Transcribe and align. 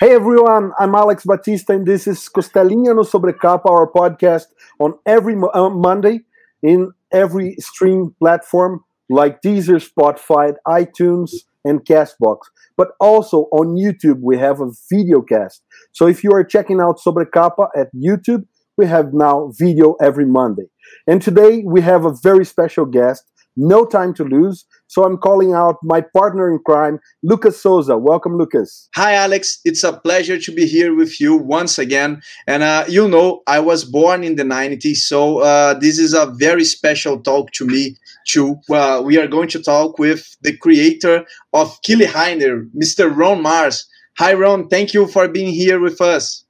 Hey 0.00 0.14
everyone, 0.14 0.72
I'm 0.78 0.94
Alex 0.94 1.24
Batista, 1.26 1.74
and 1.74 1.86
this 1.86 2.06
is 2.06 2.26
Costelinha 2.34 2.96
no 2.96 3.02
Sobrecapa, 3.02 3.66
our 3.66 3.86
podcast 3.86 4.46
on 4.78 4.94
every 5.04 5.34
uh, 5.52 5.68
Monday 5.68 6.20
in 6.62 6.92
every 7.12 7.56
stream 7.58 8.14
platform 8.18 8.82
like 9.10 9.42
Deezer, 9.42 9.76
Spotify, 9.78 10.54
iTunes, 10.66 11.32
and 11.66 11.84
Castbox. 11.84 12.38
But 12.78 12.92
also 12.98 13.48
on 13.52 13.76
YouTube, 13.76 14.20
we 14.22 14.38
have 14.38 14.62
a 14.62 14.70
video 14.90 15.20
cast. 15.20 15.60
So 15.92 16.06
if 16.06 16.24
you 16.24 16.32
are 16.32 16.44
checking 16.44 16.80
out 16.80 16.98
Sobrecapa 16.98 17.68
at 17.76 17.94
YouTube, 17.94 18.46
we 18.78 18.86
have 18.86 19.12
now 19.12 19.52
video 19.58 19.96
every 20.00 20.24
Monday. 20.24 20.70
And 21.06 21.20
today 21.20 21.62
we 21.62 21.82
have 21.82 22.06
a 22.06 22.14
very 22.22 22.46
special 22.46 22.86
guest 22.86 23.29
no 23.56 23.84
time 23.84 24.14
to 24.14 24.24
lose. 24.24 24.64
So 24.86 25.04
I'm 25.04 25.18
calling 25.18 25.54
out 25.54 25.76
my 25.82 26.00
partner 26.00 26.50
in 26.50 26.58
crime, 26.66 26.98
Lucas 27.22 27.60
Souza. 27.60 27.96
Welcome, 27.96 28.36
Lucas. 28.36 28.88
Hi, 28.94 29.14
Alex. 29.14 29.60
It's 29.64 29.84
a 29.84 29.92
pleasure 29.92 30.38
to 30.38 30.52
be 30.52 30.66
here 30.66 30.94
with 30.94 31.20
you 31.20 31.36
once 31.36 31.78
again. 31.78 32.22
And 32.46 32.62
uh, 32.62 32.84
you 32.88 33.08
know, 33.08 33.42
I 33.46 33.60
was 33.60 33.84
born 33.84 34.24
in 34.24 34.36
the 34.36 34.42
90s, 34.42 34.96
so 34.96 35.38
uh, 35.38 35.74
this 35.74 35.98
is 35.98 36.14
a 36.14 36.26
very 36.26 36.64
special 36.64 37.20
talk 37.20 37.52
to 37.52 37.66
me. 37.66 37.96
Too. 38.26 38.60
Uh, 38.70 39.02
we 39.04 39.18
are 39.18 39.26
going 39.26 39.48
to 39.48 39.62
talk 39.62 39.98
with 39.98 40.36
the 40.42 40.56
creator 40.56 41.24
of 41.52 41.78
Kyle 41.86 41.98
Rayner, 41.98 42.66
Mr. 42.76 43.14
Ron 43.14 43.42
Marz. 43.42 43.86
Hi, 44.18 44.34
Ron. 44.34 44.68
Thank 44.68 44.92
you 44.94 45.08
for 45.08 45.26
being 45.26 45.52
here 45.52 45.80
with 45.80 46.00
us. 46.00 46.44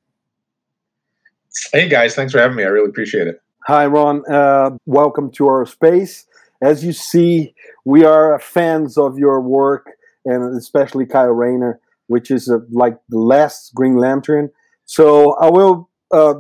Hey, 1.73 1.89
guys. 1.89 2.15
Thanks 2.15 2.33
for 2.33 2.39
having 2.39 2.57
me. 2.57 2.65
I 2.65 2.67
really 2.67 2.89
appreciate 2.89 3.29
it. 3.29 3.41
Hi, 3.67 3.87
Ron. 3.87 4.23
Uh, 4.31 4.71
welcome 4.87 5.31
to 5.33 5.47
our 5.47 5.65
space 5.65 6.27
as 6.63 6.85
you 6.85 6.93
see, 6.93 7.55
we 7.85 8.05
are 8.05 8.39
fans 8.39 8.99
of 8.99 9.19
your 9.19 9.41
work, 9.41 9.87
and 10.25 10.57
especially 10.57 11.07
Kyle 11.07 11.29
Rayner, 11.29 11.81
which 12.09 12.31
is 12.31 12.51
uh, 12.51 12.59
like 12.71 12.99
the 13.09 13.19
last 13.19 13.75
Green 13.75 13.97
Lantern. 13.97 14.51
So 14.85 15.35
I 15.35 15.51
will 15.51 15.89
uh, 16.13 16.35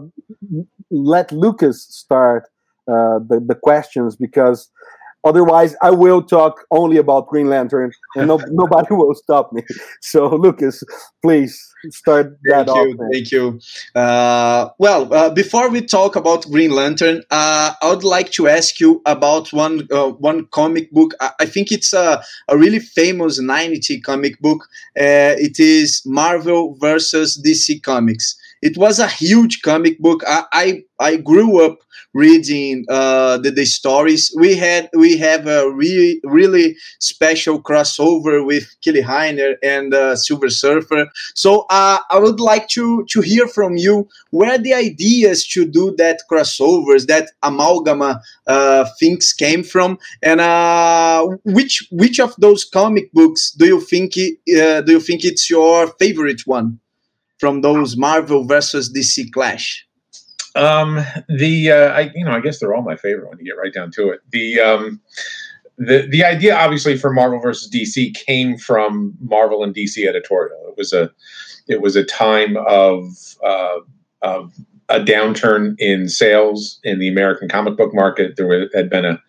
let 0.91 1.33
Lucas 1.33 1.87
start 1.89 2.45
uh, 2.89 3.21
the, 3.27 3.43
the 3.47 3.55
questions 3.55 4.17
because 4.17 4.71
Otherwise, 5.25 5.77
I 5.83 5.91
will 5.91 6.23
talk 6.23 6.65
only 6.71 6.97
about 6.97 7.29
Green 7.29 7.49
Lantern, 7.49 7.93
and 8.17 8.29
no, 8.29 8.41
nobody 8.51 8.95
will 8.95 9.15
stop 9.15 9.53
me. 9.53 9.63
So, 10.01 10.35
Lucas, 10.35 10.83
please 11.23 11.71
start 11.91 12.39
that 12.45 12.67
thank 12.67 12.69
off. 12.69 12.87
You, 12.87 13.09
thank 13.13 13.31
you. 13.31 13.61
Uh, 13.95 14.69
well, 14.79 15.13
uh, 15.13 15.31
before 15.31 15.69
we 15.69 15.83
talk 15.83 16.17
about 16.17 16.47
Green 16.47 16.71
Lantern, 16.71 17.23
uh, 17.31 17.75
I 17.83 17.89
would 17.89 18.05
like 18.05 18.31
to 18.33 18.49
ask 18.49 18.81
you 18.81 19.03
about 19.07 19.53
one 19.53 19.87
uh, 19.91 20.11
one 20.11 20.47
comic 20.47 20.91
book. 20.91 21.15
I, 21.21 21.33
I, 21.41 21.47
think 21.47 21.71
it's 21.71 21.93
a, 21.93 22.23
a 22.49 22.57
really 22.57 22.79
famous 22.79 23.41
90 23.41 24.01
comic 24.01 24.41
book. 24.41 24.65
Uh, 24.99 25.37
it 25.39 25.61
is 25.61 26.03
Marvel 26.07 26.77
versus 26.81 27.41
DC 27.45 27.83
Comics. 27.83 28.37
It 28.63 28.77
was 28.77 28.99
a 28.99 29.09
huge 29.09 29.63
comic 29.63 29.99
book. 29.99 30.23
I, 30.27 30.45
I, 30.53 30.83
I 30.99 31.17
grew 31.17 31.65
up 31.65 31.79
reading 32.13 32.85
uh, 32.89 33.39
the, 33.39 33.51
the 33.51 33.65
stories. 33.65 34.35
We 34.37 34.55
had 34.55 34.91
we 34.95 35.17
have 35.19 35.47
a 35.47 35.71
really 35.71 36.21
really 36.25 36.77
special 36.99 37.63
crossover 37.63 38.45
with 38.45 38.65
Kyle 38.85 38.95
Rayner 38.95 39.57
and 39.63 39.95
uh, 39.95 40.17
Silver 40.17 40.51
Surfer. 40.51 41.07
So 41.35 41.67
uh, 41.71 41.99
I 42.11 42.19
would 42.19 42.41
like 42.41 42.69
to 42.71 43.05
to 43.11 43.21
hear 43.21 43.47
from 43.47 43.77
you 43.77 44.09
where 44.31 44.59
the 44.59 44.75
ideas 44.75 45.47
to 45.49 45.65
do 45.65 45.95
that 45.99 46.21
crossovers, 46.31 47.07
that 47.07 47.31
amalgama 47.43 48.21
uh, 48.47 48.85
things 48.99 49.33
came 49.33 49.63
from, 49.63 49.99
and 50.23 50.41
uh, 50.41 51.27
which 51.45 51.87
which 51.91 52.19
of 52.21 52.35
those 52.39 52.65
comic 52.65 53.13
books 53.13 53.53
do 53.53 53.67
you 53.67 53.81
think 53.81 54.13
uh, 54.17 54.81
do 54.83 54.93
you 54.93 55.01
think 55.01 55.25
it's 55.25 55.49
your 55.49 55.87
favorite 55.99 56.43
one 56.47 56.79
from 57.41 57.63
those 57.63 57.97
Marvel 57.97 58.45
versus 58.45 58.93
DC 58.93 59.33
clash? 59.33 59.87
Um, 60.55 61.05
the 61.29 61.73
uh, 61.73 61.93
I 61.93 62.11
you 62.15 62.25
know 62.25 62.33
I 62.33 62.41
guess 62.41 62.61
they're 62.61 62.75
all 62.75 62.83
my 62.83 62.97
favorite 62.97 63.29
when 63.29 63.39
you 63.39 63.45
get 63.45 63.59
right 63.59 63.73
down 63.73 63.91
to 63.93 64.11
it. 64.11 64.21
The 64.31 64.61
um, 64.61 65.01
the 65.79 66.07
the 66.11 66.25
idea 66.25 66.57
obviously 66.57 66.97
for 66.97 67.13
Marvel 67.13 67.41
versus 67.41 67.71
DC 67.71 68.15
came 68.15 68.59
from 68.59 69.15
Marvel 69.21 69.65
and 69.65 69.75
DC 69.75 70.07
editorial. 70.07 70.59
It 70.69 70.75
was 70.77 70.93
a 70.93 71.11
it 71.69 71.81
was 71.81 71.97
a 71.97 72.05
time 72.05 72.57
of 72.69 73.05
uh, 73.45 73.79
of 74.23 74.53
a 74.89 75.01
downturn 75.01 75.77
in 75.79 76.09
sales 76.09 76.81
in 76.83 76.99
the 76.99 77.09
American 77.09 77.49
comic 77.49 77.77
book 77.77 77.95
market. 77.95 78.37
There 78.37 78.69
had 78.75 78.91
been 78.91 79.05
a 79.05 79.23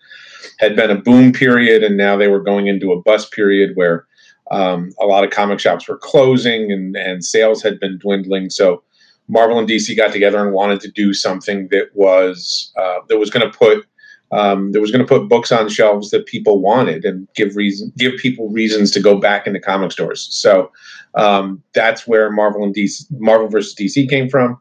had 0.59 0.75
been 0.75 0.89
a 0.89 0.95
boom 0.95 1.31
period, 1.31 1.83
and 1.83 1.97
now 1.97 2.17
they 2.17 2.27
were 2.27 2.41
going 2.41 2.67
into 2.67 2.91
a 2.91 3.01
bust 3.01 3.31
period 3.31 3.71
where 3.75 4.07
um, 4.51 4.91
a 4.99 5.05
lot 5.05 5.23
of 5.23 5.31
comic 5.31 5.59
shops 5.59 5.87
were 5.87 5.97
closing 5.97 6.71
and 6.71 6.95
and 6.95 7.25
sales 7.25 7.63
had 7.63 7.79
been 7.79 7.97
dwindling. 7.97 8.49
So 8.49 8.83
Marvel 9.27 9.57
and 9.57 9.67
DC 9.67 9.95
got 9.95 10.11
together 10.11 10.45
and 10.45 10.53
wanted 10.53 10.81
to 10.81 10.91
do 10.91 11.13
something 11.13 11.69
that 11.69 11.89
was 11.95 12.71
uh, 12.77 12.99
that 13.07 13.17
was 13.17 13.29
going 13.29 13.49
to 13.49 13.57
put 13.57 13.85
um, 14.31 14.71
that 14.73 14.81
was 14.81 14.91
going 14.91 15.05
to 15.05 15.07
put 15.07 15.27
books 15.29 15.51
on 15.51 15.69
shelves 15.69 16.09
that 16.11 16.25
people 16.25 16.61
wanted 16.61 17.05
and 17.05 17.27
give 17.33 17.55
reason 17.55 17.91
give 17.97 18.17
people 18.17 18.49
reasons 18.49 18.91
to 18.91 18.99
go 18.99 19.17
back 19.17 19.47
into 19.47 19.59
comic 19.59 19.91
stores. 19.91 20.27
So 20.31 20.71
um, 21.15 21.63
that's 21.73 22.05
where 22.05 22.29
Marvel 22.29 22.63
and 22.63 22.75
DC 22.75 23.05
Marvel 23.11 23.47
versus 23.47 23.73
DC 23.75 24.09
came 24.09 24.29
from. 24.29 24.59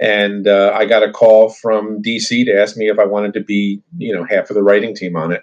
And 0.00 0.48
uh, 0.48 0.72
I 0.74 0.86
got 0.86 1.02
a 1.02 1.12
call 1.12 1.50
from 1.50 2.02
DC 2.02 2.46
to 2.46 2.60
ask 2.60 2.76
me 2.76 2.88
if 2.88 2.98
I 2.98 3.04
wanted 3.04 3.34
to 3.34 3.40
be, 3.40 3.82
you 3.98 4.14
know, 4.14 4.24
half 4.24 4.48
of 4.50 4.54
the 4.54 4.62
writing 4.62 4.94
team 4.94 5.16
on 5.16 5.32
it. 5.32 5.42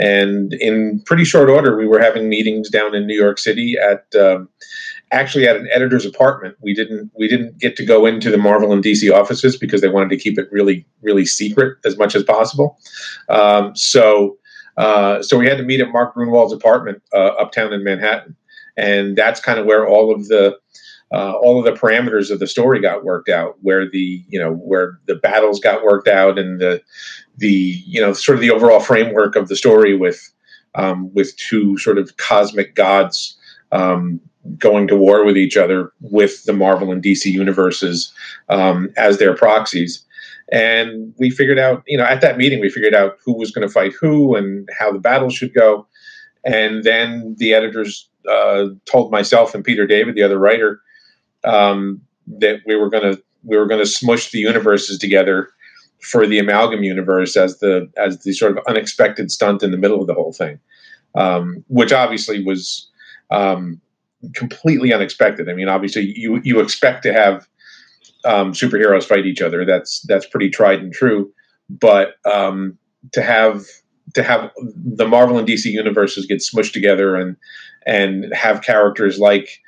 And 0.00 0.54
in 0.54 1.02
pretty 1.04 1.24
short 1.24 1.50
order, 1.50 1.76
we 1.76 1.86
were 1.86 2.00
having 2.00 2.28
meetings 2.28 2.70
down 2.70 2.94
in 2.94 3.06
New 3.06 3.16
York 3.16 3.38
City 3.38 3.76
at 3.78 4.06
um, 4.18 4.48
actually 5.10 5.46
at 5.46 5.56
an 5.56 5.68
editor's 5.72 6.06
apartment. 6.06 6.56
We 6.60 6.74
didn't 6.74 7.10
we 7.14 7.28
didn't 7.28 7.58
get 7.58 7.76
to 7.76 7.84
go 7.84 8.06
into 8.06 8.30
the 8.30 8.38
Marvel 8.38 8.72
and 8.72 8.82
DC 8.82 9.12
offices 9.12 9.56
because 9.56 9.82
they 9.82 9.88
wanted 9.88 10.10
to 10.10 10.16
keep 10.16 10.38
it 10.38 10.48
really 10.50 10.86
really 11.02 11.26
secret 11.26 11.76
as 11.84 11.98
much 11.98 12.14
as 12.14 12.22
possible. 12.22 12.78
Um, 13.28 13.76
so 13.76 14.38
uh, 14.78 15.22
so 15.22 15.36
we 15.38 15.46
had 15.46 15.58
to 15.58 15.64
meet 15.64 15.80
at 15.80 15.92
Mark 15.92 16.14
Gruenwald's 16.14 16.54
apartment 16.54 17.02
uh, 17.12 17.32
uptown 17.38 17.72
in 17.74 17.84
Manhattan, 17.84 18.34
and 18.78 19.16
that's 19.16 19.40
kind 19.40 19.58
of 19.58 19.66
where 19.66 19.86
all 19.86 20.14
of 20.14 20.28
the 20.28 20.58
uh, 21.12 21.32
all 21.32 21.58
of 21.58 21.64
the 21.64 21.78
parameters 21.78 22.30
of 22.30 22.38
the 22.38 22.46
story 22.46 22.80
got 22.80 23.04
worked 23.04 23.28
out, 23.28 23.56
where 23.62 23.88
the 23.88 24.24
you 24.28 24.38
know 24.38 24.52
where 24.54 24.98
the 25.06 25.16
battles 25.16 25.60
got 25.60 25.84
worked 25.84 26.08
out, 26.08 26.38
and 26.38 26.60
the 26.60 26.82
the 27.38 27.82
you 27.86 28.00
know 28.00 28.12
sort 28.12 28.36
of 28.36 28.42
the 28.42 28.50
overall 28.50 28.80
framework 28.80 29.36
of 29.36 29.48
the 29.48 29.56
story 29.56 29.96
with 29.96 30.32
um, 30.74 31.12
with 31.14 31.36
two 31.36 31.76
sort 31.78 31.98
of 31.98 32.16
cosmic 32.16 32.74
gods 32.74 33.36
um, 33.72 34.20
going 34.58 34.86
to 34.88 34.96
war 34.96 35.24
with 35.24 35.36
each 35.36 35.56
other 35.56 35.92
with 36.00 36.44
the 36.44 36.52
Marvel 36.52 36.92
and 36.92 37.02
DC 37.02 37.26
universes 37.26 38.12
um, 38.48 38.88
as 38.96 39.18
their 39.18 39.34
proxies. 39.34 40.04
And 40.52 41.14
we 41.18 41.30
figured 41.30 41.58
out, 41.58 41.84
you 41.86 41.96
know, 41.96 42.04
at 42.04 42.20
that 42.22 42.36
meeting, 42.36 42.60
we 42.60 42.70
figured 42.70 42.94
out 42.94 43.18
who 43.24 43.36
was 43.36 43.52
going 43.52 43.66
to 43.66 43.72
fight 43.72 43.92
who 44.00 44.34
and 44.34 44.68
how 44.78 44.90
the 44.90 44.98
battle 44.98 45.30
should 45.30 45.54
go. 45.54 45.86
And 46.44 46.82
then 46.82 47.36
the 47.38 47.54
editors 47.54 48.08
uh, 48.28 48.66
told 48.84 49.12
myself 49.12 49.54
and 49.54 49.64
Peter 49.64 49.86
David, 49.86 50.14
the 50.14 50.22
other 50.22 50.38
writer, 50.38 50.80
um, 51.44 52.00
that 52.38 52.60
we 52.66 52.76
were 52.76 52.90
going 52.90 53.14
to 53.14 53.22
we 53.42 53.56
were 53.56 53.66
going 53.66 53.80
to 53.80 53.86
smush 53.86 54.30
the 54.30 54.38
universes 54.38 54.98
together 54.98 55.48
for 56.00 56.26
the 56.26 56.38
amalgam 56.38 56.82
universe 56.82 57.36
as 57.36 57.58
the 57.58 57.90
as 57.96 58.22
the 58.22 58.32
sort 58.32 58.56
of 58.56 58.64
unexpected 58.66 59.30
stunt 59.30 59.62
in 59.62 59.70
the 59.70 59.76
middle 59.76 60.00
of 60.00 60.06
the 60.06 60.14
whole 60.14 60.32
thing, 60.32 60.58
um, 61.14 61.64
which 61.68 61.92
obviously 61.92 62.42
was 62.42 62.88
um, 63.30 63.80
completely 64.34 64.92
unexpected. 64.92 65.48
I 65.48 65.54
mean, 65.54 65.68
obviously, 65.68 66.12
you 66.16 66.40
you 66.42 66.60
expect 66.60 67.02
to 67.04 67.12
have 67.12 67.46
um, 68.24 68.52
superheroes 68.52 69.04
fight 69.04 69.26
each 69.26 69.42
other. 69.42 69.64
That's 69.64 70.00
that's 70.08 70.26
pretty 70.26 70.50
tried 70.50 70.80
and 70.80 70.92
true. 70.92 71.32
But 71.68 72.14
um, 72.30 72.78
to 73.12 73.22
have 73.22 73.64
to 74.14 74.22
have 74.22 74.50
the 74.74 75.06
Marvel 75.06 75.38
and 75.38 75.46
DC 75.46 75.66
universes 75.66 76.26
get 76.26 76.38
smushed 76.38 76.72
together 76.72 77.14
and 77.16 77.36
and 77.86 78.32
have 78.34 78.62
characters 78.62 79.18
like 79.18 79.60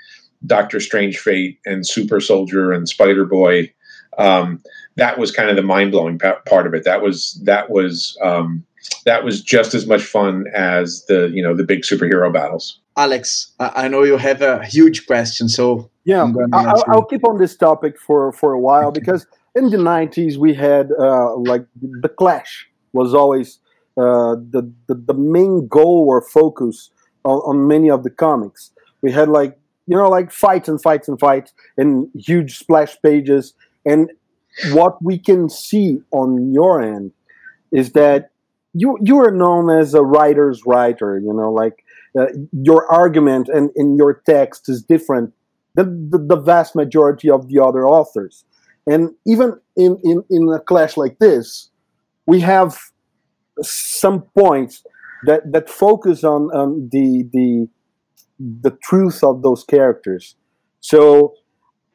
Doctor 0.46 0.80
Strange 0.80 1.18
Fate 1.18 1.58
and 1.64 1.86
Super 1.86 2.20
Soldier 2.20 2.72
and 2.72 2.88
Spider 2.88 3.24
Boy. 3.24 3.72
Um, 4.18 4.62
that 4.96 5.18
was 5.18 5.30
kind 5.30 5.48
of 5.48 5.56
the 5.56 5.62
mind 5.62 5.92
blowing 5.92 6.18
part 6.18 6.66
of 6.66 6.74
it. 6.74 6.84
That 6.84 7.02
was 7.02 7.40
that 7.44 7.70
was 7.70 8.16
um, 8.22 8.64
that 9.04 9.24
was 9.24 9.40
just 9.40 9.74
as 9.74 9.86
much 9.86 10.02
fun 10.02 10.44
as 10.54 11.04
the 11.06 11.30
you 11.32 11.42
know 11.42 11.54
the 11.54 11.64
big 11.64 11.82
superhero 11.82 12.32
battles. 12.32 12.78
Alex, 12.96 13.52
I 13.58 13.88
know 13.88 14.02
you 14.02 14.18
have 14.18 14.42
a 14.42 14.64
huge 14.66 15.06
question, 15.06 15.48
so 15.48 15.90
yeah, 16.04 16.30
I'll, 16.52 16.84
I'll, 16.88 17.04
keep 17.04 17.26
on 17.26 17.38
this 17.38 17.56
topic 17.56 17.98
for 17.98 18.32
for 18.32 18.52
a 18.52 18.60
while 18.60 18.90
because 18.90 19.26
in 19.54 19.70
the 19.70 19.78
'90s 19.78 20.36
we 20.36 20.52
had 20.52 20.90
uh, 20.98 21.34
like 21.36 21.64
the 21.80 22.10
Clash 22.10 22.68
was 22.92 23.14
always 23.14 23.60
uh, 23.96 24.36
the, 24.50 24.70
the, 24.86 24.94
the 24.94 25.14
main 25.14 25.66
goal 25.68 26.06
or 26.08 26.22
focus 26.22 26.90
on, 27.24 27.38
on, 27.40 27.68
many 27.68 27.90
of 27.90 28.04
the 28.04 28.10
comics. 28.10 28.70
We 29.02 29.12
had 29.12 29.28
like 29.28 29.58
you 29.86 29.96
know 29.96 30.08
like 30.08 30.30
fights 30.30 30.68
and 30.68 30.80
fights 30.80 31.08
and 31.08 31.18
fights 31.18 31.52
and 31.76 32.08
huge 32.14 32.58
splash 32.58 32.96
pages. 33.02 33.54
And 33.84 34.10
what 34.72 35.02
we 35.02 35.18
can 35.18 35.48
see 35.48 36.00
on 36.10 36.52
your 36.52 36.80
end 36.82 37.12
is 37.72 37.92
that 37.92 38.30
you 38.74 38.98
you 39.02 39.18
are 39.18 39.30
known 39.30 39.70
as 39.70 39.94
a 39.94 40.02
writer's 40.02 40.62
writer. 40.66 41.18
You 41.18 41.32
know, 41.32 41.52
like 41.52 41.84
uh, 42.18 42.26
your 42.52 42.90
argument 42.92 43.48
and 43.48 43.70
in 43.76 43.96
your 43.96 44.22
text 44.26 44.68
is 44.68 44.82
different 44.82 45.32
than 45.74 46.10
the, 46.10 46.18
the 46.18 46.36
vast 46.36 46.74
majority 46.74 47.30
of 47.30 47.48
the 47.48 47.62
other 47.62 47.86
authors. 47.86 48.44
And 48.86 49.10
even 49.26 49.58
in, 49.76 49.98
in, 50.02 50.24
in 50.28 50.48
a 50.52 50.60
clash 50.60 50.96
like 50.96 51.18
this, 51.18 51.70
we 52.26 52.40
have 52.40 52.78
some 53.62 54.22
points 54.36 54.84
that, 55.24 55.52
that 55.52 55.70
focus 55.70 56.24
on, 56.24 56.50
on 56.54 56.88
the, 56.90 57.28
the, 57.32 57.68
the 58.60 58.70
truth 58.82 59.22
of 59.22 59.42
those 59.42 59.64
characters. 59.64 60.36
So, 60.80 61.34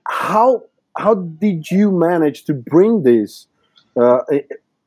how, 0.07 0.63
how 0.95 1.15
did 1.15 1.69
you 1.69 1.91
manage 1.91 2.45
to 2.45 2.53
bring 2.53 3.03
this 3.03 3.47
uh, 3.99 4.19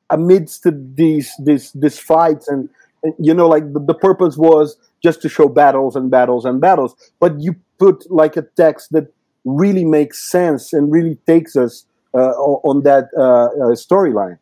amidst 0.08 0.66
these, 0.96 1.32
these, 1.38 1.72
these 1.72 1.98
fights 1.98 2.48
and, 2.48 2.68
and 3.02 3.14
you 3.18 3.34
know, 3.34 3.48
like 3.48 3.72
the, 3.72 3.80
the 3.80 3.94
purpose 3.94 4.36
was 4.36 4.76
just 5.02 5.22
to 5.22 5.28
show 5.28 5.48
battles 5.48 5.96
and 5.96 6.10
battles 6.10 6.44
and 6.44 6.60
battles, 6.60 6.94
but 7.18 7.38
you 7.40 7.56
put 7.78 8.10
like 8.10 8.36
a 8.36 8.42
text 8.42 8.92
that 8.92 9.12
really 9.44 9.84
makes 9.84 10.22
sense 10.30 10.72
and 10.72 10.92
really 10.92 11.16
takes 11.26 11.56
us 11.56 11.86
uh, 12.14 12.32
on 12.32 12.82
that 12.82 13.08
uh, 13.16 13.22
uh, 13.22 13.74
storyline. 13.74 14.38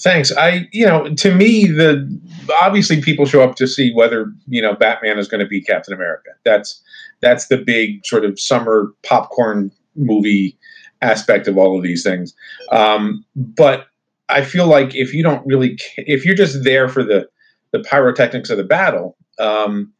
Thanks. 0.00 0.36
I, 0.36 0.68
you 0.72 0.84
know, 0.84 1.14
to 1.14 1.34
me, 1.34 1.66
the 1.66 2.20
obviously 2.60 3.00
people 3.00 3.26
show 3.26 3.42
up 3.42 3.54
to 3.56 3.66
see 3.66 3.92
whether 3.94 4.32
you 4.48 4.60
know 4.60 4.74
Batman 4.74 5.18
is 5.18 5.28
going 5.28 5.40
to 5.40 5.46
be 5.46 5.60
Captain 5.60 5.94
America. 5.94 6.30
That's 6.44 6.82
that's 7.20 7.46
the 7.46 7.58
big 7.58 8.04
sort 8.04 8.24
of 8.24 8.38
summer 8.38 8.92
popcorn 9.02 9.70
movie 9.94 10.58
aspect 11.00 11.46
of 11.46 11.56
all 11.56 11.76
of 11.76 11.82
these 11.82 12.02
things. 12.02 12.34
Um, 12.72 13.24
but 13.36 13.86
I 14.28 14.42
feel 14.42 14.66
like 14.66 14.94
if 14.94 15.14
you 15.14 15.22
don't 15.22 15.46
really, 15.46 15.78
if 15.96 16.24
you're 16.24 16.34
just 16.34 16.64
there 16.64 16.88
for 16.88 17.04
the 17.04 17.28
the 17.70 17.80
pyrotechnics 17.80 18.50
of 18.50 18.56
the 18.56 18.64
battle, 18.64 19.16
um, 19.38 19.92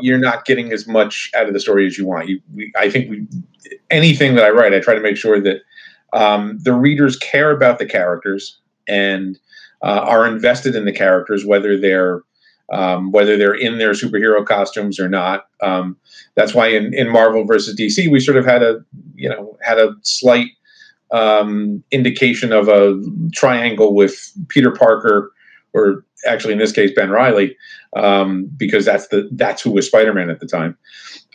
you're 0.00 0.18
not 0.18 0.44
getting 0.44 0.72
as 0.72 0.86
much 0.86 1.30
out 1.36 1.46
of 1.46 1.54
the 1.54 1.60
story 1.60 1.86
as 1.86 1.96
you 1.96 2.06
want. 2.06 2.28
You, 2.28 2.40
we, 2.54 2.72
I 2.76 2.90
think 2.90 3.10
we, 3.10 3.26
anything 3.90 4.34
that 4.34 4.44
I 4.44 4.50
write, 4.50 4.72
I 4.72 4.80
try 4.80 4.94
to 4.94 5.00
make 5.00 5.16
sure 5.16 5.40
that 5.40 5.60
um, 6.12 6.58
the 6.62 6.72
readers 6.72 7.16
care 7.16 7.50
about 7.50 7.78
the 7.78 7.86
characters 7.86 8.58
and 8.88 9.38
uh, 9.82 10.00
are 10.00 10.26
invested 10.26 10.74
in 10.74 10.84
the 10.84 10.92
characters, 10.92 11.44
whether 11.44 11.78
they're 11.78 12.22
um, 12.72 13.12
whether 13.12 13.36
they're 13.36 13.54
in 13.54 13.78
their 13.78 13.92
superhero 13.92 14.44
costumes 14.44 14.98
or 14.98 15.08
not. 15.08 15.48
Um, 15.62 15.96
that's 16.34 16.54
why 16.54 16.68
in, 16.68 16.94
in 16.94 17.10
Marvel 17.10 17.44
versus 17.44 17.76
DC, 17.78 18.10
we 18.10 18.20
sort 18.20 18.38
of 18.38 18.46
had 18.46 18.62
a 18.62 18.84
you 19.14 19.28
know 19.28 19.56
had 19.62 19.78
a 19.78 19.94
slight 20.02 20.48
um, 21.10 21.82
indication 21.90 22.52
of 22.52 22.68
a 22.68 23.00
triangle 23.32 23.94
with 23.94 24.32
Peter 24.48 24.70
Parker, 24.70 25.32
or 25.72 26.04
actually 26.26 26.54
in 26.54 26.58
this 26.58 26.72
case 26.72 26.90
Ben 26.94 27.10
Riley, 27.10 27.56
um, 27.96 28.50
because 28.56 28.84
that's 28.84 29.08
the 29.08 29.28
that's 29.32 29.62
who 29.62 29.70
was 29.70 29.86
Spider 29.86 30.14
Man 30.14 30.30
at 30.30 30.40
the 30.40 30.46
time, 30.46 30.76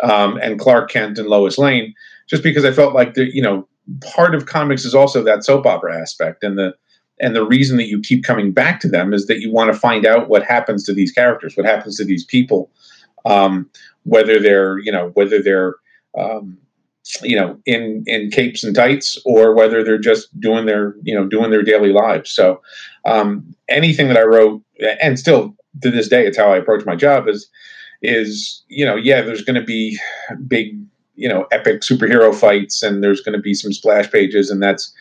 um, 0.01 0.37
and 0.41 0.59
Clark 0.59 0.89
Kent 0.89 1.19
and 1.19 1.27
Lois 1.27 1.57
Lane. 1.57 1.93
Just 2.27 2.43
because 2.43 2.65
I 2.65 2.71
felt 2.71 2.93
like 2.93 3.13
the 3.13 3.33
you 3.33 3.41
know 3.41 3.67
part 4.01 4.35
of 4.35 4.45
comics 4.45 4.85
is 4.85 4.95
also 4.95 5.23
that 5.23 5.43
soap 5.43 5.65
opera 5.65 5.99
aspect 5.99 6.43
and 6.43 6.57
the 6.57 6.73
and 7.19 7.35
the 7.35 7.45
reason 7.45 7.77
that 7.77 7.87
you 7.87 7.99
keep 7.99 8.23
coming 8.23 8.51
back 8.51 8.79
to 8.81 8.87
them 8.87 9.13
is 9.13 9.27
that 9.27 9.39
you 9.39 9.51
want 9.51 9.71
to 9.73 9.79
find 9.79 10.05
out 10.05 10.29
what 10.29 10.43
happens 10.43 10.83
to 10.85 10.93
these 10.93 11.11
characters 11.11 11.55
what 11.55 11.65
happens 11.65 11.97
to 11.97 12.05
these 12.05 12.25
people. 12.25 12.71
Um, 13.25 13.69
whether 14.03 14.39
they're 14.39 14.79
you 14.79 14.91
know 14.91 15.11
whether 15.13 15.41
they're 15.41 15.75
um, 16.17 16.57
you 17.21 17.35
know 17.35 17.59
in 17.65 18.03
in 18.07 18.31
capes 18.31 18.63
and 18.63 18.75
tights 18.75 19.17
or 19.25 19.53
whether 19.55 19.83
they're 19.83 19.97
just 19.97 20.37
doing 20.39 20.65
their 20.65 20.95
you 21.03 21.13
know 21.13 21.27
doing 21.27 21.51
their 21.51 21.63
daily 21.63 21.91
lives. 21.91 22.31
So 22.31 22.61
um, 23.05 23.55
anything 23.69 24.07
that 24.07 24.17
i 24.17 24.23
wrote 24.23 24.61
and 25.01 25.17
still 25.17 25.55
to 25.81 25.91
this 25.91 26.09
day 26.09 26.25
it's 26.25 26.37
how 26.37 26.51
i 26.51 26.57
approach 26.57 26.85
my 26.85 26.95
job 26.95 27.27
is 27.27 27.49
is 28.01 28.63
you 28.67 28.85
know 28.85 28.95
yeah 28.95 29.21
there's 29.21 29.43
going 29.43 29.59
to 29.59 29.65
be 29.65 29.97
big 30.47 30.77
you 31.15 31.29
know 31.29 31.45
epic 31.51 31.81
superhero 31.81 32.33
fights 32.33 32.81
and 32.81 33.03
there's 33.03 33.21
going 33.21 33.35
to 33.35 33.41
be 33.41 33.53
some 33.53 33.71
splash 33.71 34.09
pages 34.11 34.49
and 34.49 34.61
that's 34.61 34.93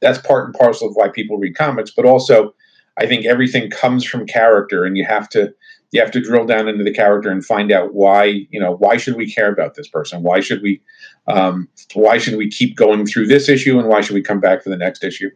that's 0.00 0.18
part 0.18 0.46
and 0.46 0.54
parcel 0.54 0.88
of 0.88 0.94
why 0.94 1.08
people 1.08 1.38
read 1.38 1.56
comics 1.56 1.90
but 1.90 2.04
also 2.04 2.54
i 2.98 3.06
think 3.06 3.24
everything 3.26 3.70
comes 3.70 4.04
from 4.04 4.26
character 4.26 4.84
and 4.84 4.96
you 4.96 5.04
have 5.04 5.28
to 5.28 5.52
you 5.92 6.00
have 6.00 6.10
to 6.12 6.20
drill 6.20 6.46
down 6.46 6.68
into 6.68 6.84
the 6.84 6.92
character 6.92 7.30
and 7.30 7.44
find 7.44 7.72
out 7.72 7.94
why 7.94 8.46
you 8.50 8.60
know 8.60 8.76
why 8.76 8.96
should 8.96 9.16
we 9.16 9.30
care 9.30 9.52
about 9.52 9.74
this 9.74 9.88
person? 9.88 10.22
Why 10.22 10.40
should 10.40 10.62
we 10.62 10.80
um, 11.26 11.68
why 11.94 12.18
should 12.18 12.36
we 12.36 12.48
keep 12.48 12.76
going 12.76 13.06
through 13.06 13.26
this 13.26 13.48
issue 13.48 13.78
and 13.78 13.88
why 13.88 14.00
should 14.00 14.14
we 14.14 14.22
come 14.22 14.40
back 14.40 14.62
for 14.62 14.70
the 14.70 14.76
next 14.76 15.02
issue? 15.02 15.30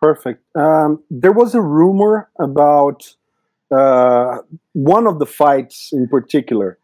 Perfect. 0.00 0.44
Um, 0.56 1.02
there 1.10 1.32
was 1.32 1.54
a 1.54 1.60
rumor 1.60 2.30
about 2.38 3.14
uh, 3.70 4.38
one 4.72 5.06
of 5.06 5.18
the 5.18 5.26
fights 5.26 5.90
in 5.92 6.06
particular 6.08 6.78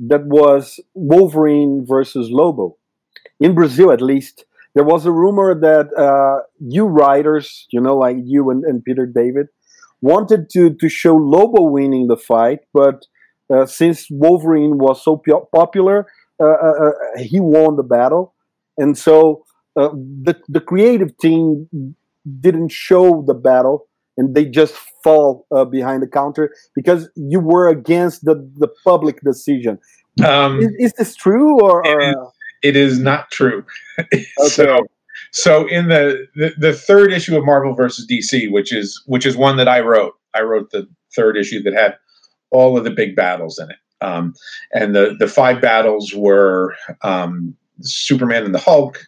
that 0.00 0.24
was 0.26 0.78
Wolverine 0.94 1.84
versus 1.86 2.30
Lobo. 2.30 2.76
In 3.40 3.54
Brazil, 3.54 3.90
at 3.90 4.00
least, 4.00 4.44
there 4.78 4.84
was 4.84 5.06
a 5.06 5.10
rumor 5.10 5.58
that 5.58 5.86
uh, 5.98 6.46
you 6.60 6.84
writers, 6.84 7.66
you 7.72 7.80
know, 7.80 7.96
like 7.96 8.16
you 8.22 8.48
and, 8.50 8.62
and, 8.62 8.84
Peter 8.84 9.06
David, 9.06 9.48
wanted 10.00 10.48
to, 10.50 10.72
to 10.74 10.88
show 10.88 11.16
Lobo 11.16 11.62
winning 11.64 12.06
the 12.06 12.16
fight, 12.16 12.60
but 12.72 13.06
uh, 13.52 13.66
since 13.66 14.06
Wolverine 14.08 14.78
was 14.78 15.02
so 15.02 15.20
popular, 15.52 16.06
uh, 16.40 16.44
uh, 16.44 16.72
uh, 16.84 16.90
he 17.16 17.40
won 17.40 17.74
the 17.74 17.82
battle. 17.82 18.34
And 18.76 18.96
so 18.96 19.44
the, 19.74 20.40
the 20.48 20.60
creative 20.60 21.18
team 21.18 21.96
didn't 22.40 22.68
show 22.68 23.24
the 23.26 23.34
battle 23.34 23.88
and 24.16 24.32
they 24.36 24.44
just 24.44 24.74
fall 25.02 25.44
uh, 25.50 25.64
behind 25.64 26.04
the 26.04 26.06
counter 26.06 26.54
because 26.76 27.08
you 27.16 27.40
were 27.40 27.68
against 27.68 28.24
the, 28.24 28.48
the 28.58 28.68
public 28.84 29.20
decision. 29.22 29.80
Um, 30.24 30.60
is, 30.60 30.70
is, 30.78 30.92
this 30.92 31.16
true 31.16 31.60
or? 31.60 31.82
Is, 31.84 32.14
it 32.62 32.76
is 32.76 32.98
not 32.98 33.30
true. 33.30 33.64
okay. 34.00 34.24
So, 34.46 34.86
so 35.32 35.66
in 35.66 35.88
the, 35.88 36.26
the, 36.34 36.54
the 36.58 36.72
third 36.72 37.12
issue 37.12 37.36
of 37.36 37.44
Marvel 37.44 37.74
versus 37.74 38.06
DC, 38.06 38.50
which 38.50 38.72
is 38.72 39.02
which 39.06 39.26
is 39.26 39.36
one 39.36 39.56
that 39.56 39.68
I 39.68 39.80
wrote, 39.80 40.14
I 40.34 40.42
wrote 40.42 40.70
the 40.70 40.88
third 41.14 41.36
issue 41.36 41.62
that 41.62 41.74
had 41.74 41.96
all 42.50 42.76
of 42.76 42.84
the 42.84 42.90
big 42.90 43.14
battles 43.14 43.58
in 43.58 43.70
it. 43.70 43.76
Um, 44.00 44.34
and 44.72 44.94
the 44.94 45.16
the 45.18 45.26
five 45.26 45.60
battles 45.60 46.14
were 46.14 46.74
um, 47.02 47.54
Superman 47.80 48.44
and 48.44 48.54
the 48.54 48.60
Hulk, 48.60 49.04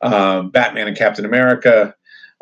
uh, 0.00 0.42
Batman 0.42 0.88
and 0.88 0.96
Captain 0.96 1.24
America, 1.24 1.94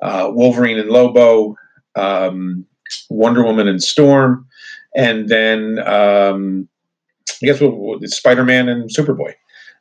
uh, 0.03 0.31
Wolverine 0.33 0.79
and 0.79 0.89
Lobo, 0.89 1.57
um, 1.97 2.65
Wonder 3.09 3.43
Woman 3.43 3.69
and 3.69 3.83
Storm, 3.83 4.47
and 4.97 5.29
then 5.29 5.79
um, 5.81 6.69
I 7.43 7.47
guess 7.47 7.61
what, 7.61 7.77
what 7.77 8.09
Spider 8.09 8.45
Man 8.45 8.69
and 8.69 8.89
Superboy. 8.91 9.35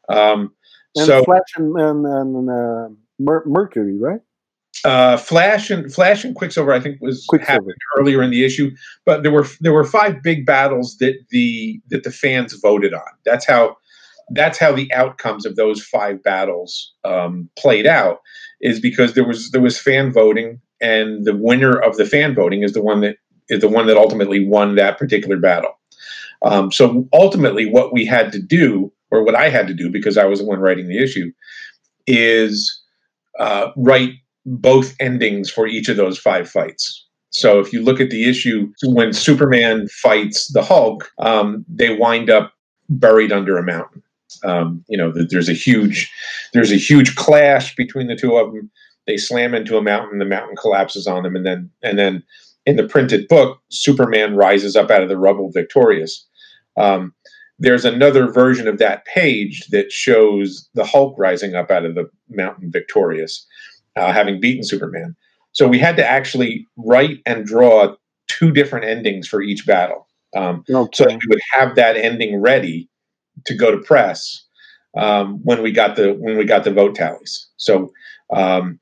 Um, 0.10 0.52
and 0.96 1.06
so 1.06 1.24
Flash 1.24 1.42
and, 1.56 1.76
and, 1.80 2.06
and 2.06 2.50
uh, 2.50 2.90
Mer- 3.20 3.44
Mercury, 3.46 3.98
right? 3.98 4.22
Uh, 4.86 5.18
Flash 5.18 5.70
and 5.70 5.94
Flash 5.94 6.24
and 6.24 6.36
Quicksilver, 6.36 6.72
I 6.72 6.80
think, 6.80 7.02
was 7.02 7.26
happened 7.42 7.76
earlier 7.98 8.22
in 8.24 8.32
the 8.32 8.46
issue, 8.46 8.72
but 9.06 9.24
there 9.24 9.32
were 9.32 9.46
there 9.60 9.74
were 9.74 9.84
five 9.84 10.24
big 10.24 10.46
battles 10.46 10.98
that 10.98 11.16
the 11.32 11.82
that 11.90 12.04
the 12.04 12.12
fans 12.12 12.54
voted 12.54 12.94
on. 12.94 13.02
That's 13.26 13.46
how 13.46 13.78
that's 14.32 14.58
how 14.58 14.72
the 14.72 14.92
outcomes 14.94 15.46
of 15.46 15.56
those 15.56 15.84
five 15.84 16.24
battles 16.24 16.94
um, 17.04 17.50
played 17.58 17.88
out. 17.88 18.20
Is 18.62 18.80
because 18.80 19.16
there 19.16 19.28
was 19.28 19.52
there 19.52 19.62
was 19.62 19.80
fan 19.80 20.14
voting 20.14 20.62
and 20.82 21.26
the 21.26 21.36
winner 21.36 21.78
of 21.78 21.98
the 21.98 22.06
fan 22.06 22.34
voting 22.34 22.64
is 22.64 22.74
the 22.74 22.82
one 22.82 23.02
that 23.02 23.18
is 23.50 23.62
the 23.62 23.68
one 23.68 23.88
that 23.88 23.98
ultimately 23.98 24.46
won 24.46 24.76
that 24.76 24.98
particular 24.98 25.38
battle. 25.38 25.74
Um, 26.42 26.72
so 26.72 27.08
ultimately, 27.12 27.66
what 27.66 27.92
we 27.92 28.06
had 28.06 28.32
to 28.32 28.40
do, 28.40 28.94
or 29.12 29.24
what 29.24 29.36
I 29.36 29.50
had 29.50 29.68
to 29.68 29.74
do, 29.74 29.90
because 29.90 30.18
I 30.18 30.26
was 30.26 30.40
the 30.40 30.46
one 30.46 30.60
writing 30.60 30.88
the 30.88 31.02
issue, 31.02 31.32
is 32.08 32.82
uh, 33.40 33.72
write 33.76 34.14
both 34.46 34.96
endings 35.00 35.50
for 35.50 35.68
each 35.68 35.90
of 35.90 35.98
those 35.98 36.18
five 36.18 36.50
fights. 36.50 37.06
So 37.32 37.60
if 37.60 37.72
you 37.72 37.84
look 37.84 38.02
at 38.02 38.10
the 38.10 38.28
issue 38.28 38.72
when 38.84 39.14
Superman 39.14 39.88
fights 39.88 40.52
the 40.52 40.64
Hulk, 40.64 41.10
um, 41.20 41.64
they 41.68 41.96
wind 41.96 42.30
up 42.30 42.54
buried 42.90 43.32
under 43.32 43.58
a 43.58 43.64
mountain. 43.64 44.02
Um, 44.44 44.84
you 44.88 44.98
know, 44.98 45.12
there's 45.14 45.50
a 45.50 45.54
huge, 45.54 46.12
there's 46.54 46.72
a 46.72 46.76
huge 46.78 47.16
clash 47.16 47.76
between 47.76 48.08
the 48.08 48.16
two 48.16 48.36
of 48.36 48.54
them. 48.54 48.72
They 49.06 49.18
slam 49.18 49.54
into 49.54 49.78
a 49.78 49.82
mountain, 49.82 50.20
the 50.20 50.26
mountain 50.26 50.56
collapses 50.56 51.08
on 51.08 51.24
them, 51.24 51.36
and 51.36 51.46
then 51.46 51.70
and 51.82 51.98
then 51.98 52.24
in 52.66 52.76
the 52.76 52.88
printed 52.88 53.28
book, 53.28 53.60
Superman 53.70 54.36
rises 54.36 54.76
up 54.76 54.92
out 54.92 55.02
of 55.02 55.10
the 55.10 55.18
rubble 55.18 55.52
victorious. 55.52 56.28
Um, 56.78 57.14
there's 57.60 57.86
another 57.86 58.32
version 58.32 58.68
of 58.68 58.78
that 58.78 59.06
page 59.06 59.68
that 59.68 59.92
shows 59.92 60.70
the 60.74 60.86
Hulk 60.86 61.16
rising 61.18 61.56
up 61.56 61.70
out 61.70 61.86
of 61.86 61.96
the 61.96 62.10
mountain 62.30 62.72
victorious, 62.72 63.46
uh, 63.96 64.12
having 64.12 64.40
beaten 64.40 64.64
Superman. 64.64 65.16
So 65.52 65.68
we 65.68 65.78
had 65.78 65.98
to 65.98 66.08
actually 66.08 66.66
write 66.78 67.20
and 67.26 67.46
draw 67.46 67.96
two 68.28 68.52
different 68.52 68.86
endings 68.86 69.28
for 69.28 69.42
each 69.42 69.66
battle. 69.66 70.08
Um, 70.36 70.64
okay. 70.70 70.90
So 70.94 71.06
we 71.06 71.20
would 71.28 71.42
have 71.52 71.76
that 71.76 71.98
ending 71.98 72.40
ready 72.40 72.88
to 73.46 73.56
go 73.56 73.72
to 73.72 73.78
press 73.78 74.46
um, 74.98 75.40
when 75.44 75.62
we 75.62 75.72
got 75.72 75.96
the 75.96 76.14
when 76.14 76.38
we 76.38 76.46
got 76.46 76.64
the 76.64 76.72
vote 76.72 76.96
tallies. 76.96 77.48
So 77.58 77.92
um, 78.32 78.80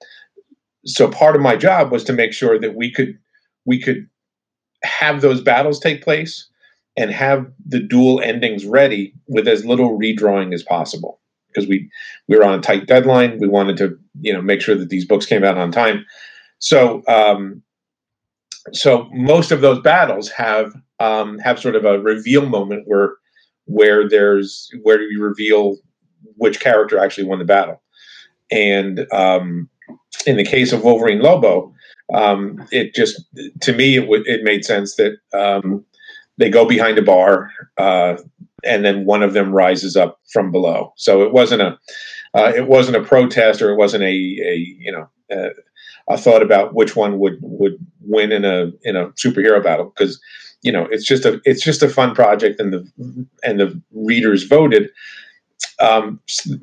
so 0.85 1.09
part 1.09 1.35
of 1.35 1.41
my 1.41 1.55
job 1.55 1.91
was 1.91 2.03
to 2.05 2.13
make 2.13 2.33
sure 2.33 2.59
that 2.59 2.75
we 2.75 2.91
could 2.91 3.17
we 3.65 3.81
could 3.81 4.07
have 4.83 5.21
those 5.21 5.41
battles 5.41 5.79
take 5.79 6.03
place 6.03 6.47
and 6.97 7.11
have 7.11 7.45
the 7.65 7.79
dual 7.79 8.19
endings 8.21 8.65
ready 8.65 9.13
with 9.27 9.47
as 9.47 9.63
little 9.63 9.97
redrawing 9.97 10.53
as 10.53 10.63
possible 10.63 11.21
because 11.47 11.67
we 11.67 11.89
we 12.27 12.37
were 12.37 12.43
on 12.43 12.57
a 12.57 12.61
tight 12.61 12.87
deadline. 12.87 13.39
We 13.39 13.47
wanted 13.47 13.77
to 13.77 13.97
you 14.21 14.33
know 14.33 14.41
make 14.41 14.61
sure 14.61 14.75
that 14.75 14.89
these 14.89 15.05
books 15.05 15.25
came 15.25 15.43
out 15.43 15.57
on 15.57 15.71
time. 15.71 16.05
So 16.59 17.03
um, 17.07 17.61
so 18.73 19.07
most 19.13 19.51
of 19.51 19.61
those 19.61 19.79
battles 19.81 20.29
have 20.29 20.73
um, 20.99 21.37
have 21.39 21.59
sort 21.59 21.75
of 21.75 21.85
a 21.85 21.99
reveal 21.99 22.47
moment 22.47 22.83
where 22.87 23.13
where 23.65 24.07
there's 24.07 24.69
where 24.81 25.01
you 25.01 25.21
reveal 25.21 25.77
which 26.37 26.59
character 26.59 26.97
actually 26.97 27.25
won 27.25 27.39
the 27.39 27.45
battle. 27.45 27.81
And 28.51 29.05
um, 29.11 29.69
in 30.25 30.37
the 30.37 30.45
case 30.45 30.71
of 30.71 30.83
Wolverine 30.83 31.21
Lobo, 31.21 31.73
um, 32.13 32.65
it 32.71 32.93
just 32.95 33.21
to 33.61 33.73
me 33.73 33.95
it 33.95 34.07
would 34.07 34.27
it 34.27 34.43
made 34.43 34.65
sense 34.65 34.95
that 34.95 35.17
um, 35.33 35.85
they 36.37 36.49
go 36.49 36.65
behind 36.65 36.97
a 36.97 37.01
bar 37.01 37.51
uh, 37.77 38.17
and 38.63 38.83
then 38.83 39.05
one 39.05 39.23
of 39.23 39.33
them 39.33 39.51
rises 39.51 39.95
up 39.95 40.19
from 40.31 40.51
below. 40.51 40.93
So 40.97 41.23
it 41.23 41.33
wasn't 41.33 41.61
a 41.61 41.77
uh, 42.33 42.51
it 42.55 42.67
wasn't 42.67 42.97
a 42.97 43.03
protest 43.03 43.61
or 43.61 43.71
it 43.71 43.77
wasn't 43.77 44.03
a, 44.03 44.07
a 44.07 44.55
you 44.79 44.91
know 44.91 45.09
a, 45.31 45.49
a 46.09 46.17
thought 46.17 46.41
about 46.41 46.73
which 46.73 46.95
one 46.95 47.19
would 47.19 47.37
would 47.41 47.77
win 48.01 48.31
in 48.31 48.45
a 48.45 48.71
in 48.83 48.95
a 48.95 49.09
superhero 49.09 49.63
battle 49.63 49.93
because 49.95 50.19
you 50.61 50.71
know 50.71 50.87
it's 50.91 51.05
just 51.05 51.25
a 51.25 51.41
it's 51.45 51.63
just 51.63 51.83
a 51.83 51.89
fun 51.89 52.13
project 52.13 52.59
and 52.59 52.73
the 52.73 53.27
and 53.43 53.59
the 53.59 53.81
readers 53.93 54.43
voted 54.43 54.89
um, 55.79 56.19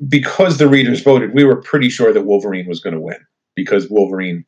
because 0.07 0.57
the 0.57 0.67
readers 0.67 1.01
voted 1.01 1.33
we 1.33 1.43
were 1.43 1.61
pretty 1.61 1.89
sure 1.89 2.13
that 2.13 2.25
wolverine 2.25 2.67
was 2.67 2.79
going 2.79 2.93
to 2.93 2.99
win 2.99 3.17
because 3.55 3.89
wolverine 3.89 4.45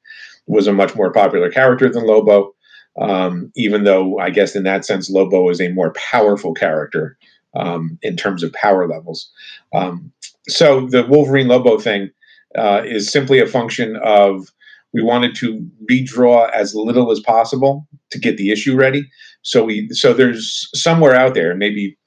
was 0.48 0.68
a 0.68 0.74
much 0.74 0.96
more 0.96 1.12
popular 1.12 1.50
character 1.50 1.90
than 1.90 2.06
lobo 2.06 2.54
um, 3.00 3.52
even 3.56 3.84
though 3.84 4.20
i 4.20 4.30
guess 4.30 4.56
in 4.56 4.64
that 4.64 4.86
sense 4.86 5.10
lobo 5.10 5.50
is 5.50 5.62
a 5.62 5.70
more 5.70 5.94
powerful 5.94 6.54
character 6.54 7.18
um, 7.56 7.98
in 8.02 8.16
terms 8.16 8.44
of 8.44 8.54
power 8.54 8.88
levels 8.88 9.32
um, 9.74 10.12
so 10.48 10.88
the 10.88 11.06
wolverine 11.08 11.48
lobo 11.48 11.78
thing 11.78 12.10
uh, 12.58 12.82
is 12.86 13.12
simply 13.12 13.40
a 13.40 13.48
function 13.48 13.98
of 14.04 14.48
we 14.94 15.02
wanted 15.02 15.36
to 15.36 15.66
redraw 15.90 16.50
as 16.52 16.74
little 16.74 17.12
as 17.12 17.20
possible 17.20 17.88
to 18.12 18.20
get 18.20 18.38
the 18.38 18.52
issue 18.52 18.76
ready. 18.76 19.08
So 19.42 19.64
we 19.64 19.90
so 19.92 20.14
there's 20.14 20.70
somewhere 20.74 21.16
out 21.16 21.34
there, 21.34 21.56
maybe 21.56 21.98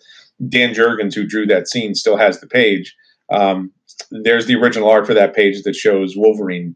Dan 0.48 0.74
Jurgens, 0.74 1.14
who 1.14 1.26
drew 1.26 1.46
that 1.46 1.68
scene, 1.68 1.94
still 1.94 2.16
has 2.16 2.40
the 2.40 2.46
page. 2.46 2.94
Um, 3.30 3.70
there's 4.10 4.46
the 4.46 4.56
original 4.56 4.90
art 4.90 5.06
for 5.06 5.14
that 5.14 5.34
page 5.34 5.62
that 5.62 5.76
shows 5.76 6.16
Wolverine 6.16 6.74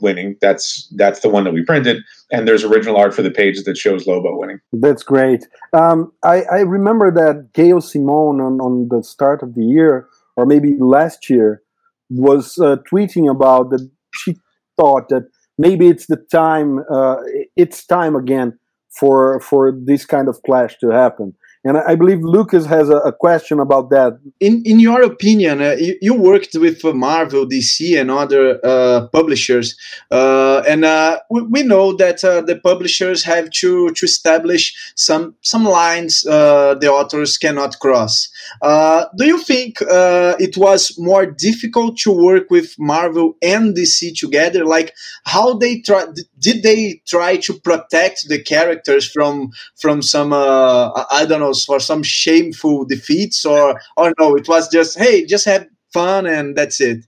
winning. 0.00 0.36
That's 0.40 0.92
that's 0.96 1.20
the 1.20 1.28
one 1.28 1.44
that 1.44 1.52
we 1.52 1.64
printed, 1.64 2.02
and 2.30 2.46
there's 2.46 2.64
original 2.64 2.96
art 2.96 3.14
for 3.14 3.22
the 3.22 3.30
page 3.30 3.62
that 3.64 3.76
shows 3.76 4.06
Lobo 4.06 4.38
winning. 4.38 4.58
That's 4.72 5.02
great. 5.02 5.46
Um, 5.72 6.12
I, 6.24 6.42
I 6.42 6.60
remember 6.60 7.10
that 7.12 7.52
Gail 7.52 7.80
Simone 7.80 8.40
on, 8.40 8.60
on 8.60 8.88
the 8.90 9.02
start 9.02 9.42
of 9.42 9.54
the 9.54 9.64
year, 9.64 10.08
or 10.36 10.46
maybe 10.46 10.74
last 10.78 11.30
year, 11.30 11.62
was 12.10 12.58
uh, 12.58 12.76
tweeting 12.90 13.30
about 13.30 13.70
that 13.70 13.88
she 14.14 14.36
thought 14.76 15.08
that 15.08 15.28
maybe 15.58 15.88
it's 15.88 16.06
the 16.06 16.22
time 16.30 16.80
uh, 16.90 17.16
it's 17.56 17.84
time 17.86 18.14
again 18.14 18.58
for 18.90 19.40
for 19.40 19.72
this 19.72 20.04
kind 20.04 20.28
of 20.28 20.42
clash 20.42 20.78
to 20.78 20.90
happen 20.90 21.34
and 21.66 21.78
I 21.78 21.96
believe 21.96 22.20
Lucas 22.22 22.64
has 22.66 22.88
a, 22.88 22.98
a 22.98 23.12
question 23.12 23.58
about 23.58 23.90
that. 23.90 24.18
In 24.38 24.62
in 24.64 24.78
your 24.78 25.02
opinion, 25.02 25.60
uh, 25.60 25.74
you, 25.78 25.98
you, 26.00 26.14
worked 26.14 26.54
with 26.54 26.84
uh, 26.84 26.92
Marvel, 26.92 27.44
DC, 27.44 28.00
and 28.00 28.08
other 28.08 28.60
uh, 28.64 29.08
publishers, 29.08 29.76
uh, 30.12 30.62
and 30.68 30.84
uh, 30.84 31.18
we, 31.28 31.42
we, 31.42 31.62
know 31.64 31.92
that 31.96 32.22
uh, 32.22 32.40
the 32.40 32.56
publishers 32.60 33.24
have 33.24 33.50
to 33.50 33.90
to 33.90 34.04
establish 34.04 34.64
some 34.94 35.34
some 35.40 35.64
lines 35.64 36.22
the 36.22 36.88
authors 36.98 37.36
cannot 37.36 37.78
cross. 37.80 38.28
do 39.18 39.26
you 39.26 39.38
think 39.42 39.78
it 40.46 40.56
was 40.56 40.96
more 40.98 41.26
difficult 41.26 41.96
to 42.04 42.12
work 42.12 42.48
with 42.50 42.76
Marvel 42.78 43.36
and 43.42 43.76
DC 43.76 44.16
together? 44.16 44.64
Like 44.64 44.94
how 45.24 45.54
they 45.54 45.80
try? 45.80 46.04
Did 46.38 46.62
they 46.62 47.00
try 47.06 47.36
to 47.38 47.54
protect 47.54 48.28
the 48.28 48.42
characters 48.42 49.10
from 49.10 49.50
from 49.76 50.02
some 50.02 50.32
uh, 50.32 51.04
I 51.10 51.24
don't 51.26 51.40
know 51.40 51.54
for 51.54 51.80
some 51.80 52.02
shameful 52.02 52.84
defeats, 52.84 53.44
or 53.44 53.80
or 53.96 54.12
no, 54.18 54.36
it 54.36 54.48
was 54.48 54.68
just 54.68 54.98
hey, 54.98 55.24
just 55.24 55.44
have 55.46 55.66
fun 55.92 56.26
and 56.26 56.56
that's 56.56 56.80
it. 56.80 57.06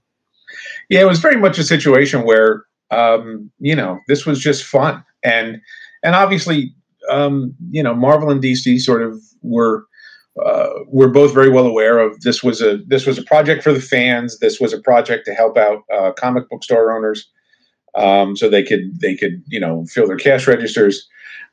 Yeah, 0.89 1.01
it 1.01 1.07
was 1.07 1.19
very 1.19 1.37
much 1.37 1.59
a 1.59 1.63
situation 1.63 2.23
where 2.25 2.65
um, 2.91 3.51
you 3.59 3.75
know 3.75 3.99
this 4.07 4.25
was 4.25 4.39
just 4.39 4.63
fun, 4.63 5.03
and 5.23 5.61
and 6.03 6.15
obviously 6.15 6.73
um, 7.09 7.53
you 7.69 7.83
know 7.83 7.93
Marvel 7.93 8.29
and 8.29 8.41
DC 8.41 8.79
sort 8.79 9.01
of 9.03 9.21
were. 9.41 9.85
Uh, 10.45 10.69
we're 10.87 11.09
both 11.09 11.33
very 11.33 11.49
well 11.49 11.65
aware 11.65 11.99
of 11.99 12.21
this 12.21 12.41
was 12.41 12.61
a 12.61 12.77
this 12.87 13.05
was 13.05 13.17
a 13.17 13.23
project 13.23 13.61
for 13.61 13.73
the 13.73 13.81
fans. 13.81 14.39
This 14.39 14.57
was 14.57 14.71
a 14.71 14.79
project 14.79 15.25
to 15.25 15.33
help 15.33 15.57
out 15.57 15.83
uh, 15.93 16.13
comic 16.13 16.47
book 16.47 16.63
store 16.63 16.95
owners, 16.95 17.29
um, 17.95 18.35
so 18.35 18.49
they 18.49 18.63
could 18.63 18.99
they 18.99 19.15
could 19.15 19.43
you 19.47 19.59
know 19.59 19.85
fill 19.85 20.07
their 20.07 20.17
cash 20.17 20.47
registers. 20.47 21.07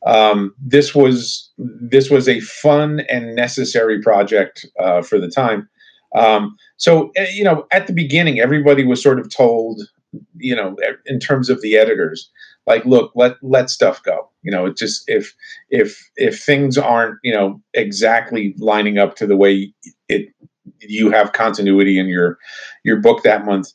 Um, 0.06 0.54
this 0.58 0.94
was 0.94 1.50
this 1.56 2.10
was 2.10 2.28
a 2.28 2.40
fun 2.40 3.00
and 3.08 3.34
necessary 3.34 4.00
project 4.00 4.66
uh, 4.78 5.02
for 5.02 5.18
the 5.18 5.28
time. 5.28 5.68
Um, 6.14 6.56
so 6.76 7.10
eh, 7.16 7.28
you 7.32 7.44
know, 7.44 7.66
at 7.72 7.86
the 7.86 7.92
beginning, 7.92 8.40
everybody 8.40 8.84
was 8.84 9.02
sort 9.02 9.18
of 9.18 9.28
told, 9.28 9.82
you 10.36 10.54
know, 10.54 10.76
in 11.06 11.18
terms 11.18 11.50
of 11.50 11.60
the 11.60 11.76
editors, 11.76 12.30
like, 12.66 12.84
look, 12.84 13.12
let 13.14 13.36
let 13.42 13.70
stuff 13.70 14.02
go. 14.02 14.30
You 14.42 14.50
know, 14.50 14.66
it 14.66 14.76
just 14.76 15.04
if 15.08 15.34
if 15.70 16.08
if 16.16 16.42
things 16.42 16.78
aren't 16.78 17.18
you 17.22 17.34
know 17.34 17.60
exactly 17.74 18.54
lining 18.58 18.98
up 18.98 19.16
to 19.16 19.26
the 19.26 19.36
way 19.36 19.72
it 20.08 20.28
you 20.80 21.10
have 21.10 21.32
continuity 21.32 21.98
in 21.98 22.06
your 22.06 22.38
your 22.84 23.00
book 23.00 23.22
that 23.22 23.44
month 23.44 23.72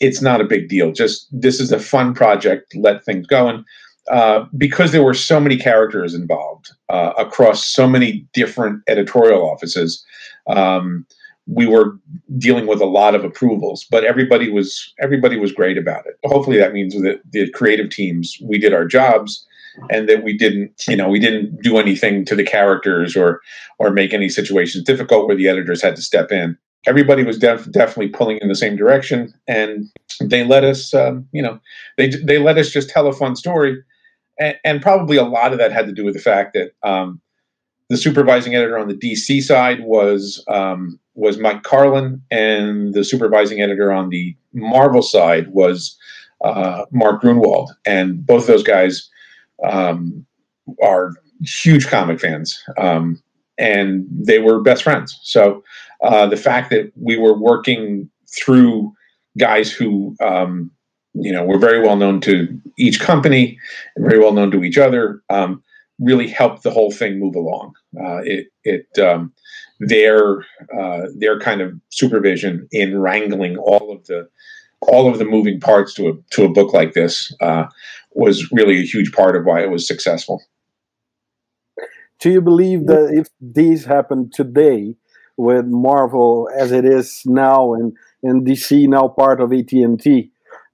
it's 0.00 0.22
not 0.22 0.40
a 0.40 0.44
big 0.44 0.68
deal 0.68 0.92
just 0.92 1.28
this 1.32 1.60
is 1.60 1.72
a 1.72 1.78
fun 1.78 2.14
project 2.14 2.74
let 2.76 3.04
things 3.04 3.26
go 3.26 3.48
and 3.48 3.64
uh, 4.10 4.44
because 4.56 4.92
there 4.92 5.02
were 5.02 5.14
so 5.14 5.40
many 5.40 5.56
characters 5.56 6.14
involved 6.14 6.70
uh, 6.88 7.12
across 7.18 7.66
so 7.66 7.88
many 7.88 8.26
different 8.32 8.82
editorial 8.86 9.48
offices, 9.48 10.04
um, 10.46 11.04
we 11.48 11.66
were 11.66 11.98
dealing 12.38 12.66
with 12.66 12.80
a 12.80 12.86
lot 12.86 13.14
of 13.14 13.24
approvals. 13.24 13.84
But 13.90 14.04
everybody 14.04 14.50
was 14.50 14.92
everybody 15.00 15.38
was 15.38 15.52
great 15.52 15.76
about 15.76 16.06
it. 16.06 16.14
Hopefully, 16.24 16.56
that 16.58 16.72
means 16.72 16.94
that 16.94 17.20
the 17.30 17.50
creative 17.50 17.90
teams 17.90 18.36
we 18.42 18.58
did 18.58 18.72
our 18.72 18.84
jobs, 18.84 19.44
and 19.90 20.08
that 20.08 20.22
we 20.22 20.36
didn't 20.36 20.84
you 20.86 20.96
know 20.96 21.08
we 21.08 21.18
didn't 21.18 21.60
do 21.62 21.78
anything 21.78 22.24
to 22.26 22.36
the 22.36 22.44
characters 22.44 23.16
or 23.16 23.40
or 23.78 23.90
make 23.90 24.14
any 24.14 24.28
situations 24.28 24.84
difficult 24.84 25.26
where 25.26 25.36
the 25.36 25.48
editors 25.48 25.82
had 25.82 25.96
to 25.96 26.02
step 26.02 26.30
in 26.30 26.56
everybody 26.86 27.24
was 27.24 27.38
def- 27.38 27.70
definitely 27.70 28.08
pulling 28.08 28.38
in 28.38 28.48
the 28.48 28.54
same 28.54 28.76
direction 28.76 29.32
and 29.46 29.86
they 30.20 30.44
let 30.44 30.64
us 30.64 30.94
um, 30.94 31.26
you 31.32 31.42
know 31.42 31.58
they 31.96 32.08
they 32.08 32.38
let 32.38 32.58
us 32.58 32.70
just 32.70 32.88
tell 32.88 33.06
a 33.06 33.12
fun 33.12 33.36
story. 33.36 33.82
And, 34.38 34.56
and, 34.64 34.82
probably 34.82 35.16
a 35.16 35.24
lot 35.24 35.52
of 35.52 35.58
that 35.58 35.72
had 35.72 35.86
to 35.86 35.92
do 35.92 36.04
with 36.04 36.12
the 36.12 36.20
fact 36.20 36.52
that 36.52 36.72
um, 36.86 37.22
the 37.88 37.96
supervising 37.96 38.54
editor 38.54 38.78
on 38.78 38.88
the 38.88 38.94
DC 38.94 39.42
side 39.42 39.80
was 39.80 40.44
um, 40.48 40.98
was 41.14 41.38
Mike 41.38 41.62
Carlin, 41.62 42.22
and 42.30 42.92
the 42.92 43.04
supervising 43.04 43.62
editor 43.62 43.92
on 43.92 44.10
the 44.10 44.36
Marvel 44.52 45.02
side 45.02 45.48
was 45.48 45.96
uh, 46.44 46.84
Mark 46.90 47.22
Gruenwald, 47.22 47.68
and 47.86 48.26
both 48.26 48.42
of 48.42 48.48
those 48.48 48.62
guys 48.62 49.08
um, 49.66 50.26
are 50.82 51.12
huge 51.42 51.88
comic 51.88 52.20
fans, 52.20 52.62
um, 52.76 53.22
and 53.58 54.06
they 54.10 54.38
were 54.38 54.60
best 54.60 54.82
friends. 54.82 55.18
So 55.22 55.62
uh, 56.02 56.26
the 56.26 56.36
fact 56.36 56.70
that 56.70 56.92
we 56.96 57.16
were 57.16 57.38
working 57.38 58.10
through 58.36 58.92
guys 59.38 59.72
who 59.72 60.14
um, 60.22 60.70
you 61.14 61.32
know 61.32 61.44
we're 61.44 61.58
very 61.58 61.80
well 61.80 61.96
known 61.96 62.20
to 62.22 62.60
each 62.78 63.00
company 63.00 63.58
and 63.94 64.06
very 64.06 64.20
well 64.20 64.32
known 64.32 64.50
to 64.50 64.64
each 64.64 64.78
other 64.78 65.22
um, 65.30 65.62
really 65.98 66.28
helped 66.28 66.62
the 66.62 66.70
whole 66.70 66.90
thing 66.90 67.18
move 67.18 67.34
along 67.34 67.72
uh, 68.00 68.20
it 68.24 68.48
it 68.64 68.98
um, 68.98 69.32
their 69.80 70.40
uh, 70.78 71.02
their 71.16 71.38
kind 71.38 71.60
of 71.60 71.72
supervision 71.90 72.68
in 72.70 72.98
wrangling 72.98 73.56
all 73.58 73.92
of 73.92 74.04
the 74.06 74.28
all 74.82 75.10
of 75.10 75.18
the 75.18 75.24
moving 75.24 75.58
parts 75.58 75.94
to 75.94 76.08
a 76.08 76.12
to 76.30 76.44
a 76.44 76.52
book 76.52 76.72
like 76.72 76.92
this 76.92 77.34
uh, 77.40 77.64
was 78.12 78.50
really 78.52 78.78
a 78.78 78.86
huge 78.86 79.12
part 79.12 79.36
of 79.36 79.44
why 79.44 79.62
it 79.62 79.70
was 79.70 79.86
successful 79.86 80.42
do 82.20 82.30
you 82.30 82.40
believe 82.40 82.86
that 82.86 83.10
if 83.12 83.28
these 83.40 83.84
happened 83.84 84.32
today 84.32 84.94
with 85.36 85.66
Marvel 85.66 86.48
as 86.56 86.72
it 86.72 86.84
is 86.84 87.22
now 87.26 87.74
and 87.74 87.92
and 88.22 88.46
DC 88.46 88.88
now 88.88 89.08
part 89.08 89.40
of 89.40 89.52
AT&T 89.52 90.30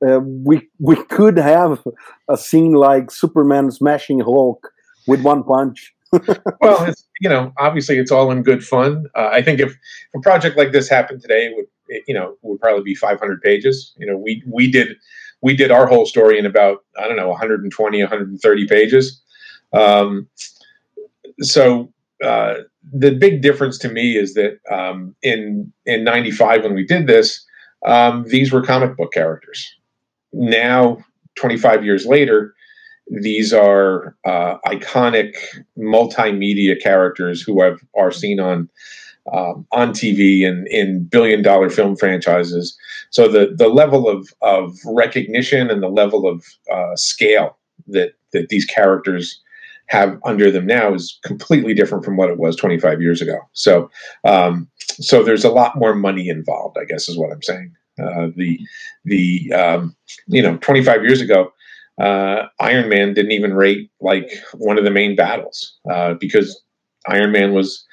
uh, 0.06 0.20
we 0.20 0.68
we 0.80 0.96
could 1.04 1.36
have 1.36 1.82
a 2.28 2.36
scene 2.36 2.72
like 2.72 3.10
Superman 3.10 3.70
smashing 3.70 4.20
Hulk 4.20 4.72
with 5.06 5.22
one 5.22 5.44
punch. 5.44 5.94
well, 6.60 6.84
it's, 6.84 7.06
you 7.20 7.28
know, 7.28 7.52
obviously 7.58 7.98
it's 7.98 8.10
all 8.10 8.30
in 8.30 8.42
good 8.42 8.64
fun. 8.64 9.06
Uh, 9.14 9.30
I 9.32 9.40
think 9.42 9.60
if, 9.60 9.70
if, 9.70 9.78
a 10.14 10.20
project 10.20 10.58
like 10.58 10.72
this 10.72 10.88
happened 10.88 11.22
today, 11.22 11.46
it 11.46 11.56
would 11.56 11.66
it, 11.88 12.04
you 12.06 12.14
know 12.14 12.36
would 12.42 12.60
probably 12.60 12.82
be 12.82 12.94
500 12.94 13.40
pages. 13.42 13.94
You 13.96 14.06
know, 14.06 14.16
we 14.16 14.42
we 14.46 14.70
did 14.70 14.96
we 15.40 15.56
did 15.56 15.70
our 15.70 15.86
whole 15.86 16.06
story 16.06 16.38
in 16.38 16.46
about 16.46 16.78
I 16.98 17.06
don't 17.06 17.16
know 17.16 17.28
120 17.28 18.00
130 18.00 18.66
pages. 18.66 19.22
Um, 19.72 20.28
so 21.44 21.92
uh, 22.24 22.54
the 22.92 23.12
big 23.12 23.42
difference 23.42 23.78
to 23.78 23.88
me 23.88 24.16
is 24.16 24.34
that 24.34 24.58
um, 24.70 25.14
in 25.22 25.72
in 25.86 26.04
'95 26.04 26.64
when 26.64 26.74
we 26.74 26.84
did 26.84 27.06
this, 27.06 27.44
um, 27.84 28.24
these 28.28 28.52
were 28.52 28.62
comic 28.62 28.96
book 28.96 29.12
characters. 29.12 29.74
Now, 30.32 30.98
25 31.36 31.84
years 31.84 32.06
later, 32.06 32.54
these 33.10 33.52
are 33.52 34.16
uh, 34.24 34.56
iconic 34.66 35.34
multimedia 35.76 36.80
characters 36.80 37.42
who 37.42 37.62
have, 37.62 37.80
are 37.96 38.10
seen 38.10 38.40
on 38.40 38.68
um, 39.32 39.66
on 39.70 39.90
TV 39.90 40.46
and 40.46 40.66
in 40.68 41.04
billion 41.04 41.42
dollar 41.42 41.70
film 41.70 41.96
franchises. 41.96 42.76
So 43.10 43.28
the 43.28 43.54
the 43.54 43.68
level 43.68 44.08
of 44.08 44.32
of 44.42 44.76
recognition 44.86 45.70
and 45.70 45.82
the 45.82 45.88
level 45.88 46.26
of 46.26 46.44
uh, 46.72 46.96
scale 46.96 47.56
that 47.88 48.14
that 48.32 48.48
these 48.48 48.64
characters 48.64 49.40
have 49.92 50.18
under 50.24 50.50
them 50.50 50.66
now 50.66 50.94
is 50.94 51.18
completely 51.22 51.74
different 51.74 52.02
from 52.02 52.16
what 52.16 52.30
it 52.30 52.38
was 52.38 52.56
25 52.56 53.02
years 53.02 53.20
ago. 53.20 53.38
So 53.52 53.90
um, 54.24 54.68
so 54.92 55.22
there's 55.22 55.44
a 55.44 55.50
lot 55.50 55.76
more 55.76 55.94
money 55.94 56.28
involved. 56.28 56.78
I 56.80 56.86
guess 56.86 57.10
is 57.10 57.18
what 57.18 57.30
I'm 57.30 57.42
saying. 57.42 57.74
Uh, 58.02 58.28
the 58.34 58.58
the 59.04 59.52
um, 59.52 59.94
you 60.26 60.42
know 60.42 60.56
25 60.58 61.04
years 61.04 61.20
ago. 61.20 61.52
Uh, 62.00 62.46
Iron 62.58 62.88
Man 62.88 63.12
didn't 63.12 63.32
even 63.32 63.52
rate 63.52 63.90
like 64.00 64.32
one 64.54 64.78
of 64.78 64.84
the 64.84 64.90
main 64.90 65.14
battles 65.14 65.76
uh, 65.90 66.14
because 66.14 66.60
Iron 67.06 67.32
Man 67.32 67.52
was, 67.52 67.84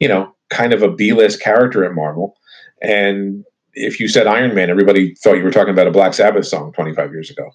you 0.00 0.08
know, 0.08 0.34
kind 0.50 0.72
of 0.72 0.82
a 0.82 0.90
B-list 0.90 1.40
character 1.40 1.84
at 1.84 1.94
Marvel. 1.94 2.36
And 2.82 3.44
if 3.74 4.00
you 4.00 4.08
said 4.08 4.26
Iron 4.26 4.56
Man, 4.56 4.70
everybody 4.70 5.14
thought 5.14 5.36
you 5.36 5.44
were 5.44 5.52
talking 5.52 5.72
about 5.72 5.86
a 5.86 5.92
Black 5.92 6.14
Sabbath 6.14 6.46
song 6.46 6.72
25 6.72 7.12
years 7.12 7.30
ago. 7.30 7.48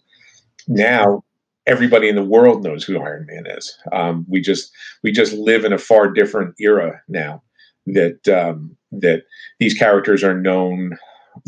Now 0.70 1.22
everybody 1.68 2.10
in 2.10 2.16
the 2.16 2.24
world 2.24 2.64
knows 2.64 2.84
who 2.84 3.00
Iron 3.00 3.26
Man 3.28 3.46
is. 3.48 3.78
Um, 3.92 4.26
we 4.28 4.42
just 4.42 4.72
we 5.04 5.12
just 5.12 5.34
live 5.34 5.66
in 5.66 5.74
a 5.74 5.78
far 5.78 6.12
different 6.12 6.56
era 6.60 7.02
now 7.08 7.44
that 7.88 8.28
um, 8.28 8.76
that 8.92 9.24
these 9.60 9.74
characters 9.74 10.24
are 10.24 10.40
known 10.40 10.98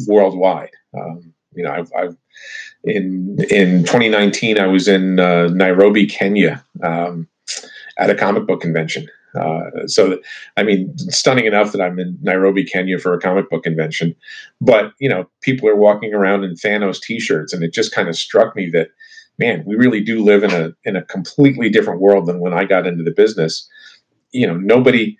worldwide. 0.07 0.71
Um, 0.97 1.33
you 1.53 1.63
know, 1.63 1.71
I've, 1.71 1.91
I've, 1.97 2.15
in 2.83 3.37
in 3.49 3.79
2019 3.81 4.59
I 4.59 4.67
was 4.67 4.87
in 4.87 5.19
uh, 5.19 5.47
Nairobi, 5.47 6.05
Kenya, 6.05 6.63
um, 6.83 7.27
at 7.97 8.09
a 8.09 8.15
comic 8.15 8.47
book 8.47 8.61
convention, 8.61 9.07
uh, 9.39 9.87
so, 9.87 10.19
I 10.57 10.63
mean, 10.63 10.97
stunning 10.97 11.45
enough 11.45 11.71
that 11.71 11.81
I'm 11.81 11.99
in 11.99 12.17
Nairobi, 12.21 12.63
Kenya 12.63 12.99
for 12.99 13.13
a 13.13 13.19
comic 13.19 13.49
book 13.49 13.63
convention. 13.63 14.15
But, 14.59 14.93
you 14.99 15.07
know, 15.07 15.29
people 15.41 15.69
are 15.69 15.75
walking 15.75 16.13
around 16.13 16.43
in 16.43 16.55
Thanos 16.55 17.01
t 17.01 17.19
shirts. 17.19 17.53
And 17.53 17.63
it 17.63 17.73
just 17.73 17.93
kind 17.93 18.09
of 18.09 18.15
struck 18.15 18.55
me 18.55 18.69
that, 18.71 18.89
man, 19.41 19.63
we 19.65 19.75
really 19.75 20.01
do 20.01 20.23
live 20.23 20.43
in 20.43 20.51
a, 20.51 20.71
in 20.83 20.95
a 20.95 21.03
completely 21.05 21.67
different 21.67 21.99
world 21.99 22.27
than 22.27 22.39
when 22.39 22.53
I 22.53 22.63
got 22.63 22.85
into 22.85 23.03
the 23.03 23.11
business. 23.11 23.67
You 24.31 24.45
know, 24.45 24.55
nobody, 24.55 25.17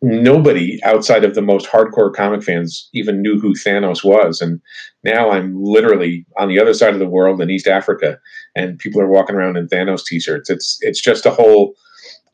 nobody 0.00 0.80
outside 0.84 1.24
of 1.24 1.34
the 1.34 1.42
most 1.42 1.66
hardcore 1.66 2.14
comic 2.14 2.44
fans 2.44 2.88
even 2.94 3.20
knew 3.20 3.40
who 3.40 3.54
Thanos 3.54 4.04
was. 4.04 4.40
And 4.40 4.60
now 5.02 5.30
I'm 5.30 5.52
literally 5.60 6.24
on 6.38 6.48
the 6.48 6.60
other 6.60 6.74
side 6.74 6.94
of 6.94 7.00
the 7.00 7.08
world 7.08 7.40
in 7.40 7.50
East 7.50 7.66
Africa 7.66 8.18
and 8.54 8.78
people 8.78 9.00
are 9.00 9.08
walking 9.08 9.34
around 9.34 9.56
in 9.56 9.66
Thanos 9.66 10.04
t-shirts. 10.04 10.48
It's, 10.48 10.78
it's 10.80 11.00
just 11.00 11.26
a 11.26 11.30
whole, 11.30 11.74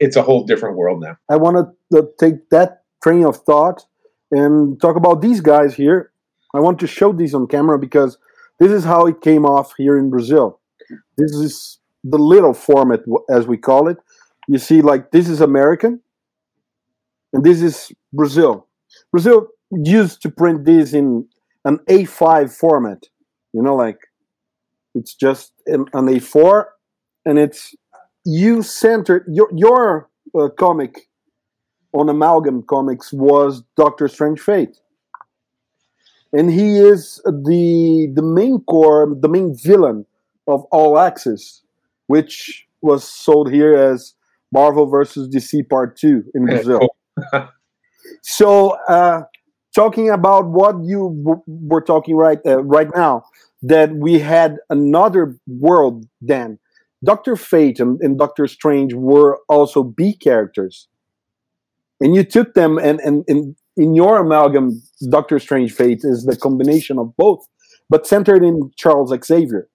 it's 0.00 0.16
a 0.16 0.22
whole 0.22 0.44
different 0.44 0.76
world 0.76 1.00
now. 1.00 1.16
I 1.30 1.36
want 1.36 1.74
to 1.92 2.08
take 2.20 2.50
that 2.50 2.82
train 3.02 3.24
of 3.24 3.38
thought 3.38 3.86
and 4.30 4.78
talk 4.82 4.96
about 4.96 5.22
these 5.22 5.40
guys 5.40 5.74
here. 5.74 6.12
I 6.54 6.60
want 6.60 6.78
to 6.80 6.86
show 6.86 7.12
these 7.12 7.34
on 7.34 7.46
camera 7.46 7.78
because 7.78 8.18
this 8.58 8.70
is 8.70 8.84
how 8.84 9.06
it 9.06 9.22
came 9.22 9.46
off 9.46 9.72
here 9.78 9.96
in 9.96 10.10
Brazil. 10.10 10.60
This 11.16 11.32
is 11.32 11.78
the 12.04 12.18
little 12.18 12.54
format, 12.54 13.00
as 13.30 13.46
we 13.46 13.56
call 13.56 13.88
it. 13.88 13.98
You 14.48 14.58
see, 14.58 14.82
like 14.82 15.10
this 15.10 15.28
is 15.28 15.40
American, 15.40 16.00
and 17.32 17.44
this 17.44 17.62
is 17.62 17.92
Brazil. 18.12 18.66
Brazil 19.10 19.48
used 19.70 20.20
to 20.22 20.30
print 20.30 20.64
this 20.64 20.92
in 20.92 21.28
an 21.64 21.78
A5 21.88 22.52
format. 22.52 23.04
You 23.52 23.62
know, 23.62 23.74
like 23.74 23.98
it's 24.94 25.14
just 25.14 25.52
an, 25.66 25.86
an 25.92 26.06
A4, 26.06 26.64
and 27.24 27.38
it's 27.38 27.74
you 28.24 28.62
centered 28.62 29.24
your 29.28 29.48
your 29.54 30.08
uh, 30.38 30.48
comic 30.48 31.08
on 31.92 32.08
Amalgam 32.08 32.62
Comics 32.62 33.12
was 33.12 33.62
Doctor 33.76 34.08
Strange 34.08 34.40
Fate, 34.40 34.78
and 36.32 36.50
he 36.50 36.78
is 36.78 37.20
the 37.24 38.10
the 38.14 38.22
main 38.22 38.60
core, 38.60 39.14
the 39.20 39.28
main 39.28 39.54
villain 39.56 40.06
of 40.46 40.64
All 40.72 40.98
Access, 40.98 41.62
which 42.06 42.66
was 42.80 43.08
sold 43.08 43.52
here 43.52 43.74
as 43.74 44.14
Marvel 44.52 44.86
versus 44.86 45.28
DC 45.34 45.68
Part 45.68 45.96
Two 45.96 46.24
in 46.34 46.46
Brazil. 46.46 46.88
so, 48.22 48.70
uh, 48.88 49.22
talking 49.74 50.10
about 50.10 50.46
what 50.46 50.76
you 50.82 51.42
were 51.46 51.80
talking 51.80 52.16
right 52.16 52.38
uh, 52.46 52.62
right 52.62 52.88
now, 52.94 53.24
that 53.62 53.94
we 53.94 54.18
had 54.18 54.56
another 54.70 55.36
world 55.46 56.06
then 56.20 56.58
Doctor 57.04 57.36
Fate 57.36 57.80
and, 57.80 58.00
and 58.00 58.18
Doctor 58.18 58.46
Strange 58.46 58.94
were 58.94 59.40
also 59.48 59.82
B 59.82 60.14
characters, 60.14 60.88
and 62.00 62.14
you 62.14 62.24
took 62.24 62.54
them 62.54 62.78
and 62.78 63.00
and, 63.00 63.24
and 63.28 63.56
in 63.76 63.94
your 63.94 64.18
amalgam, 64.18 64.82
Doctor 65.10 65.38
Strange 65.38 65.72
Fate 65.72 66.00
is 66.02 66.24
the 66.24 66.36
combination 66.36 66.98
of 66.98 67.16
both, 67.16 67.40
but 67.88 68.06
centered 68.06 68.44
in 68.44 68.70
Charles 68.76 69.12
Xavier. 69.24 69.68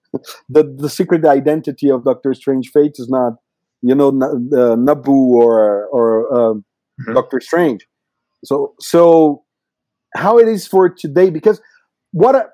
The 0.48 0.74
the 0.76 0.88
secret 0.88 1.24
identity 1.24 1.90
of 1.90 2.04
Doctor 2.04 2.34
Strange 2.34 2.70
Fate 2.70 2.96
is 2.96 3.08
not, 3.08 3.34
you 3.82 3.94
know, 3.94 4.08
uh, 4.08 4.76
Nabu 4.76 5.12
or 5.12 5.86
or 5.88 6.32
uh, 6.32 6.54
mm-hmm. 6.54 7.14
Doctor 7.14 7.40
Strange. 7.40 7.86
So 8.44 8.74
so 8.80 9.44
how 10.14 10.38
it 10.38 10.48
is 10.48 10.66
for 10.66 10.88
today 10.88 11.30
because 11.30 11.60
what 12.12 12.34
a, 12.34 12.46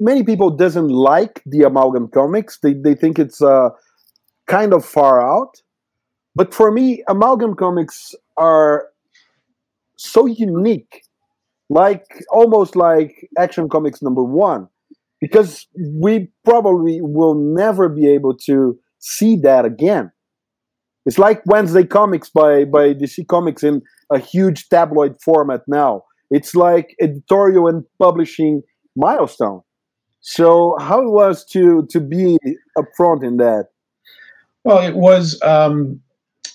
many 0.00 0.22
people 0.22 0.50
doesn't 0.50 0.88
like 0.88 1.42
the 1.46 1.62
amalgam 1.62 2.08
comics. 2.08 2.58
They 2.62 2.74
they 2.74 2.94
think 2.94 3.18
it's 3.18 3.42
uh, 3.42 3.70
kind 4.48 4.72
of 4.72 4.84
far 4.84 5.20
out. 5.20 5.62
But 6.34 6.54
for 6.54 6.70
me, 6.70 7.02
amalgam 7.08 7.54
comics 7.54 8.14
are 8.36 8.86
so 9.96 10.26
unique, 10.26 11.02
like 11.68 12.04
almost 12.30 12.76
like 12.76 13.28
Action 13.36 13.68
Comics 13.68 14.00
number 14.00 14.22
one, 14.22 14.68
because 15.20 15.66
we 15.78 16.30
probably 16.44 17.00
will 17.00 17.34
never 17.34 17.88
be 17.88 18.08
able 18.08 18.36
to 18.36 18.78
see 18.98 19.36
that 19.36 19.64
again. 19.64 20.10
It's 21.06 21.18
like 21.18 21.42
Wednesday 21.46 21.84
Comics 21.84 22.28
by 22.28 22.64
by 22.64 22.94
DC 22.94 23.26
Comics 23.26 23.62
in 23.62 23.82
a 24.10 24.18
huge 24.18 24.68
tabloid 24.68 25.16
format 25.22 25.62
now. 25.66 26.04
It's 26.30 26.54
like 26.54 26.94
editorial 27.00 27.66
and 27.68 27.84
publishing 27.98 28.62
milestone. 28.96 29.62
So 30.20 30.76
how 30.78 31.00
it 31.00 31.10
was 31.10 31.44
to 31.46 31.86
to 31.90 32.00
be 32.00 32.38
upfront 32.78 33.24
in 33.24 33.38
that? 33.38 33.68
Well, 34.64 34.86
it 34.86 34.94
was 34.94 35.40
um, 35.42 36.00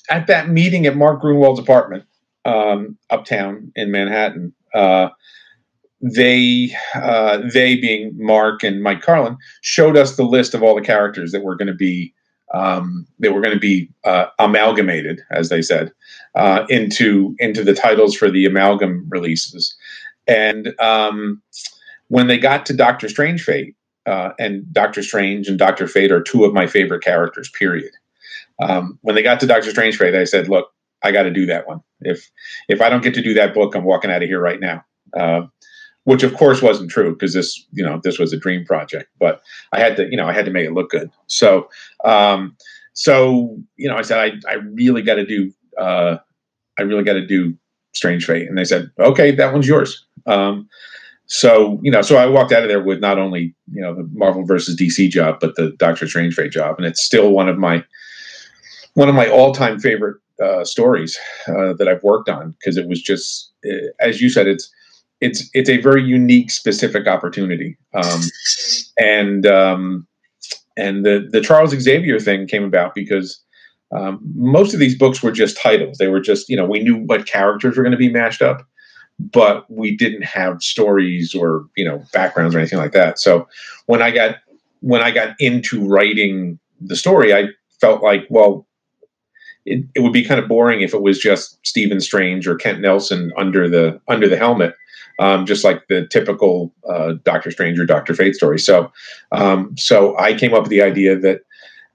at 0.09 0.27
that 0.27 0.49
meeting 0.49 0.85
at 0.85 0.95
Mark 0.95 1.21
Gruenwald's 1.21 1.59
apartment 1.59 2.05
um, 2.45 2.97
uptown 3.09 3.71
in 3.75 3.91
Manhattan. 3.91 4.53
Uh, 4.73 5.09
they 6.01 6.69
uh, 6.93 7.39
they 7.53 7.75
being 7.77 8.13
Mark 8.17 8.63
and 8.63 8.83
Mike 8.83 9.01
Carlin 9.01 9.37
showed 9.61 9.97
us 9.97 10.15
the 10.15 10.23
list 10.23 10.53
of 10.53 10.61
all 10.61 10.75
the 10.75 10.81
characters 10.81 11.31
that 11.31 11.43
were 11.43 11.55
going 11.55 11.67
to 11.67 11.73
be 11.73 12.13
um, 12.53 13.07
that 13.19 13.33
were 13.33 13.41
going 13.41 13.55
to 13.55 13.59
be 13.59 13.89
uh, 14.03 14.27
amalgamated, 14.39 15.21
as 15.31 15.49
they 15.49 15.61
said, 15.61 15.91
uh, 16.35 16.65
into 16.69 17.35
into 17.39 17.63
the 17.63 17.73
titles 17.73 18.15
for 18.15 18.29
the 18.29 18.45
amalgam 18.45 19.05
releases, 19.09 19.75
and 20.27 20.73
um, 20.79 21.41
when 22.09 22.27
they 22.27 22.37
got 22.37 22.65
to 22.67 22.73
Doctor 22.73 23.09
Strange 23.09 23.43
Fate, 23.43 23.75
uh, 24.05 24.31
and 24.37 24.71
Doctor 24.71 25.01
Strange 25.01 25.47
and 25.47 25.57
Doctor 25.57 25.87
Fate 25.87 26.11
are 26.11 26.21
two 26.21 26.43
of 26.43 26.53
my 26.53 26.67
favorite 26.67 27.03
characters. 27.03 27.49
Period. 27.49 27.91
Um, 28.61 28.99
when 29.01 29.15
they 29.15 29.23
got 29.23 29.39
to 29.41 29.47
Doctor 29.47 29.71
Strange 29.71 29.97
Fate, 29.97 30.15
I 30.15 30.25
said, 30.25 30.49
"Look, 30.49 30.71
I 31.03 31.11
got 31.11 31.23
to 31.23 31.31
do 31.31 31.45
that 31.47 31.67
one. 31.67 31.81
If 32.01 32.29
if 32.69 32.81
I 32.81 32.89
don't 32.89 33.03
get 33.03 33.13
to 33.15 33.23
do 33.23 33.33
that 33.33 33.53
book, 33.53 33.75
I'm 33.75 33.83
walking 33.83 34.11
out 34.11 34.23
of 34.23 34.29
here 34.29 34.41
right 34.41 34.59
now." 34.59 34.83
Which 36.05 36.23
of 36.23 36.33
course 36.35 36.61
wasn't 36.61 36.91
true 36.91 37.13
because 37.13 37.33
this, 37.33 37.65
you 37.71 37.83
know, 37.83 37.99
this 38.03 38.19
was 38.19 38.31
a 38.31 38.37
dream 38.37 38.65
project. 38.65 39.09
But 39.19 39.41
I 39.73 39.79
had 39.79 39.95
to, 39.97 40.09
you 40.09 40.17
know, 40.17 40.27
I 40.27 40.33
had 40.33 40.45
to 40.45 40.51
make 40.51 40.65
it 40.65 40.73
look 40.73 40.89
good. 40.89 41.11
So, 41.27 41.67
um, 42.03 42.55
so 42.93 43.57
you 43.75 43.89
know, 43.89 43.97
I 43.97 44.01
said, 44.01 44.19
I, 44.19 44.51
I 44.51 44.55
really 44.55 45.01
got 45.01 45.15
to 45.15 45.25
do, 45.25 45.51
uh, 45.79 46.17
I 46.79 46.83
really 46.83 47.03
got 47.03 47.13
to 47.13 47.25
do 47.25 47.55
Strange 47.93 48.25
Fate, 48.25 48.47
and 48.47 48.57
they 48.57 48.65
said, 48.65 48.91
okay, 48.99 49.31
that 49.31 49.51
one's 49.51 49.67
yours. 49.67 50.05
Um, 50.25 50.69
so 51.27 51.79
you 51.81 51.91
know, 51.91 52.01
so 52.01 52.17
I 52.17 52.27
walked 52.27 52.51
out 52.51 52.63
of 52.63 52.69
there 52.69 52.83
with 52.83 52.99
not 52.99 53.17
only 53.17 53.55
you 53.71 53.81
know 53.81 53.95
the 53.95 54.07
Marvel 54.13 54.45
versus 54.45 54.75
DC 54.75 55.09
job, 55.09 55.39
but 55.41 55.55
the 55.55 55.71
Doctor 55.77 56.07
Strange 56.07 56.35
Fate 56.35 56.51
job, 56.51 56.75
and 56.77 56.85
it's 56.85 57.03
still 57.03 57.31
one 57.31 57.49
of 57.49 57.57
my 57.57 57.83
one 58.93 59.09
of 59.09 59.15
my 59.15 59.27
all 59.27 59.53
time 59.53 59.79
favorite 59.79 60.17
uh, 60.43 60.63
stories 60.63 61.17
uh, 61.47 61.73
that 61.73 61.87
I've 61.87 62.03
worked 62.03 62.29
on 62.29 62.51
because 62.51 62.77
it 62.77 62.87
was 62.87 63.01
just, 63.01 63.51
uh, 63.65 63.87
as 63.99 64.21
you 64.21 64.29
said, 64.29 64.47
it's 64.47 64.69
it's 65.21 65.49
it's 65.53 65.69
a 65.69 65.77
very 65.77 66.03
unique, 66.03 66.51
specific 66.51 67.07
opportunity, 67.07 67.77
um, 67.93 68.21
and 68.97 69.45
um, 69.45 70.07
and 70.77 71.05
the 71.05 71.27
the 71.31 71.41
Charles 71.41 71.71
Xavier 71.71 72.19
thing 72.19 72.47
came 72.47 72.63
about 72.63 72.93
because 72.95 73.41
um, 73.91 74.19
most 74.35 74.73
of 74.73 74.79
these 74.79 74.97
books 74.97 75.21
were 75.21 75.31
just 75.31 75.59
titles. 75.61 75.97
They 75.97 76.07
were 76.07 76.19
just, 76.19 76.49
you 76.49 76.57
know, 76.57 76.65
we 76.65 76.81
knew 76.81 76.97
what 76.97 77.27
characters 77.27 77.77
were 77.77 77.83
going 77.83 77.91
to 77.91 77.97
be 77.97 78.11
mashed 78.11 78.41
up, 78.41 78.65
but 79.19 79.69
we 79.71 79.95
didn't 79.95 80.23
have 80.23 80.61
stories 80.61 81.33
or, 81.33 81.65
you 81.77 81.85
know, 81.85 82.03
backgrounds 82.11 82.55
or 82.55 82.59
anything 82.59 82.79
like 82.79 82.91
that. 82.93 83.19
So 83.19 83.47
when 83.85 84.01
I 84.01 84.11
got 84.11 84.37
when 84.81 85.01
I 85.01 85.11
got 85.11 85.35
into 85.39 85.85
writing 85.85 86.59
the 86.81 86.95
story, 86.95 87.33
I 87.33 87.47
felt 87.79 88.03
like, 88.03 88.25
well, 88.29 88.67
it, 89.65 89.85
it 89.95 89.99
would 90.01 90.13
be 90.13 90.23
kind 90.23 90.39
of 90.39 90.47
boring 90.47 90.81
if 90.81 90.93
it 90.93 91.01
was 91.01 91.19
just 91.19 91.65
Stephen 91.65 91.99
Strange 91.99 92.47
or 92.47 92.55
Kent 92.55 92.81
Nelson 92.81 93.31
under 93.37 93.67
the 93.67 93.99
under 94.07 94.29
the 94.29 94.37
helmet, 94.37 94.75
um, 95.19 95.45
just 95.45 95.63
like 95.63 95.87
the 95.87 96.07
typical 96.07 96.73
uh, 96.87 97.13
Doctor 97.23 97.51
Strange 97.51 97.79
or 97.79 97.85
Doctor 97.85 98.13
Fate 98.13 98.35
story. 98.35 98.59
So, 98.59 98.91
um, 99.31 99.75
so 99.77 100.17
I 100.17 100.33
came 100.33 100.53
up 100.53 100.63
with 100.63 100.69
the 100.69 100.81
idea 100.81 101.17
that 101.17 101.41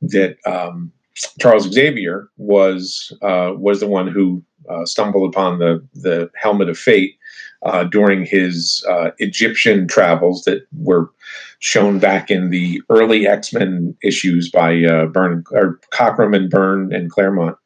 that 0.03 0.37
um, 0.47 0.93
Charles 1.39 1.71
Xavier 1.71 2.29
was 2.37 3.17
uh, 3.23 3.53
was 3.57 3.81
the 3.81 3.87
one 3.87 4.09
who 4.09 4.43
uh, 4.69 4.85
stumbled 4.85 5.33
upon 5.33 5.59
the 5.59 5.87
the 5.95 6.31
helmet 6.35 6.69
of 6.69 6.79
fate 6.79 7.17
uh, 7.63 7.85
during 7.85 8.25
his 8.25 8.85
uh, 8.89 9.11
Egyptian 9.19 9.87
travels 9.87 10.43
that 10.45 10.67
were 10.79 11.11
shown 11.59 11.99
back 11.99 12.31
in 12.31 12.51
the 12.51 12.81
early 12.89 13.27
X 13.27 13.53
Men 13.53 13.97
issues 14.03 14.51
by 14.51 14.85
uh, 14.85 15.07
Byrne 15.07 15.45
or 15.53 15.79
Cockrum 15.93 16.35
and 16.35 16.51
Byrne 16.51 16.93
and 16.93 17.11
Claremont. 17.11 17.57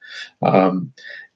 Um, 0.42 0.92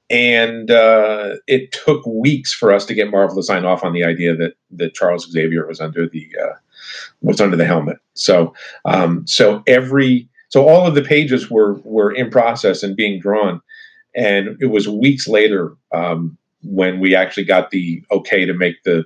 and 0.09 0.71
uh, 0.71 1.35
it 1.45 1.71
took 1.71 2.05
weeks 2.05 2.51
for 2.51 2.73
us 2.73 2.85
to 2.87 2.95
get 2.95 3.11
Marvel 3.11 3.35
to 3.35 3.43
sign 3.43 3.63
off 3.63 3.83
on 3.83 3.93
the 3.93 4.03
idea 4.03 4.35
that 4.35 4.53
that 4.71 4.95
Charles 4.95 5.29
Xavier 5.31 5.67
was 5.67 5.79
under 5.79 6.07
the 6.07 6.27
was 7.21 7.39
under 7.39 7.55
the 7.55 7.65
helmet. 7.65 7.97
So 8.13 8.53
um, 8.85 9.25
so 9.27 9.63
every 9.67 10.27
so 10.49 10.67
all 10.67 10.87
of 10.87 10.95
the 10.95 11.03
pages 11.03 11.49
were 11.49 11.75
were 11.83 12.11
in 12.11 12.29
process 12.29 12.83
and 12.83 12.95
being 12.95 13.19
drawn, 13.19 13.61
and 14.15 14.57
it 14.59 14.67
was 14.67 14.87
weeks 14.87 15.27
later 15.27 15.75
um, 15.93 16.37
when 16.63 16.99
we 16.99 17.15
actually 17.15 17.45
got 17.45 17.71
the 17.71 18.03
okay 18.11 18.45
to 18.45 18.53
make 18.53 18.83
the 18.83 19.05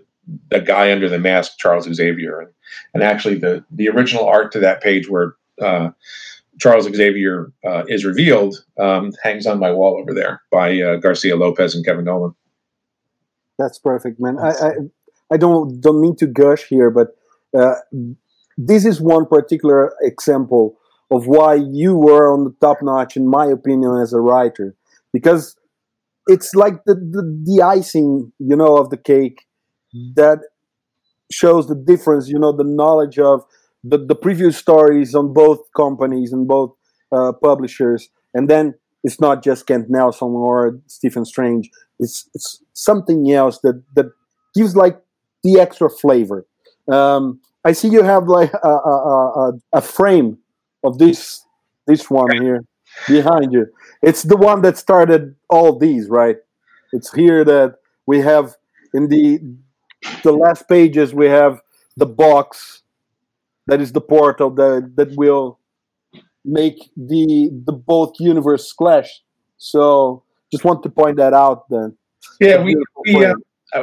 the 0.49 0.61
guy 0.61 0.91
under 0.91 1.09
the 1.09 1.19
mask 1.19 1.57
Charles 1.57 1.91
Xavier, 1.91 2.39
and, 2.39 2.51
and 2.93 3.03
actually 3.03 3.35
the 3.35 3.63
the 3.71 3.89
original 3.89 4.25
art 4.25 4.51
to 4.53 4.59
that 4.59 4.81
page 4.81 5.09
where 5.09 5.35
uh, 5.61 5.89
Charles 6.59 6.85
Xavier 6.85 7.51
uh, 7.65 7.83
is 7.87 8.05
revealed 8.05 8.63
um, 8.79 9.11
hangs 9.23 9.45
on 9.45 9.59
my 9.59 9.71
wall 9.71 9.97
over 9.99 10.13
there 10.13 10.41
by 10.51 10.79
uh, 10.79 10.95
Garcia 10.97 11.35
Lopez 11.35 11.75
and 11.75 11.85
Kevin 11.85 12.05
Nowlan. 12.05 12.35
That's 13.57 13.79
perfect, 13.79 14.19
man. 14.19 14.39
I, 14.39 14.49
I, 14.49 14.71
I 15.31 15.37
don't 15.37 15.81
don't 15.81 16.01
mean 16.01 16.15
to 16.17 16.27
gush 16.27 16.65
here, 16.65 16.89
but 16.89 17.15
uh, 17.57 17.75
this 18.57 18.85
is 18.85 19.01
one 19.01 19.25
particular 19.25 19.93
example 20.01 20.77
of 21.11 21.27
why 21.27 21.55
you 21.55 21.95
were 21.95 22.31
on 22.31 22.45
the 22.45 22.55
top 22.61 22.77
notch, 22.81 23.15
in 23.15 23.27
my 23.27 23.45
opinion, 23.45 23.99
as 24.01 24.13
a 24.13 24.19
writer, 24.19 24.75
because 25.11 25.55
it's 26.27 26.55
like 26.55 26.83
the, 26.85 26.95
the, 26.95 27.43
the 27.43 27.61
icing, 27.61 28.31
you 28.39 28.55
know, 28.55 28.77
of 28.77 28.89
the 28.89 28.97
cake 28.97 29.45
that 30.15 30.39
shows 31.31 31.67
the 31.67 31.75
difference, 31.75 32.29
you 32.29 32.39
know, 32.39 32.51
the 32.51 32.63
knowledge 32.63 33.19
of 33.19 33.43
the, 33.83 33.97
the 33.97 34.15
previous 34.15 34.57
stories 34.57 35.13
on 35.15 35.33
both 35.33 35.59
companies 35.75 36.31
and 36.31 36.47
both 36.47 36.73
uh, 37.11 37.33
publishers. 37.43 38.09
And 38.33 38.49
then 38.49 38.75
it's 39.03 39.19
not 39.19 39.43
just 39.43 39.67
Kent 39.67 39.87
Nelson 39.89 40.29
or 40.29 40.79
Stephen 40.87 41.25
Strange. 41.25 41.69
It's, 41.99 42.29
it's 42.33 42.63
something 42.73 43.31
else 43.31 43.59
that, 43.59 43.83
that 43.95 44.07
gives 44.55 44.75
like 44.75 44.99
the 45.43 45.59
extra 45.59 45.89
flavor. 45.89 46.45
Um, 46.91 47.41
I 47.65 47.71
see 47.73 47.89
you 47.89 48.03
have 48.03 48.27
like 48.27 48.53
a, 48.53 48.67
a, 48.67 48.69
a, 48.69 49.51
a 49.73 49.81
frame 49.81 50.37
of 50.83 50.97
this 50.97 51.45
this 51.85 52.09
one 52.09 52.41
here 52.41 52.61
behind 53.07 53.51
you. 53.51 53.67
It's 54.01 54.23
the 54.23 54.37
one 54.37 54.61
that 54.61 54.77
started 54.77 55.35
all 55.49 55.77
these, 55.77 56.09
right? 56.09 56.37
It's 56.91 57.13
here 57.13 57.43
that 57.45 57.75
we 58.05 58.19
have 58.19 58.55
in 58.93 59.07
the 59.07 59.39
the 60.23 60.33
last 60.33 60.67
pages 60.67 61.13
we 61.13 61.27
have 61.27 61.61
the 61.95 62.05
box 62.05 62.83
that 63.67 63.79
is 63.79 63.93
the 63.93 64.01
portal 64.01 64.49
that 64.51 64.93
that 64.95 65.15
will 65.15 65.59
make 66.45 66.77
the 66.97 67.49
the 67.65 67.73
both 67.73 68.13
universe 68.19 68.71
clash. 68.73 69.21
So 69.57 70.23
just 70.51 70.63
want 70.63 70.83
to 70.83 70.89
point 70.89 71.17
that 71.17 71.33
out 71.33 71.69
then. 71.69 71.97
Yeah, 72.39 72.61
we 72.61 72.75
we, 73.05 73.25
uh, 73.25 73.33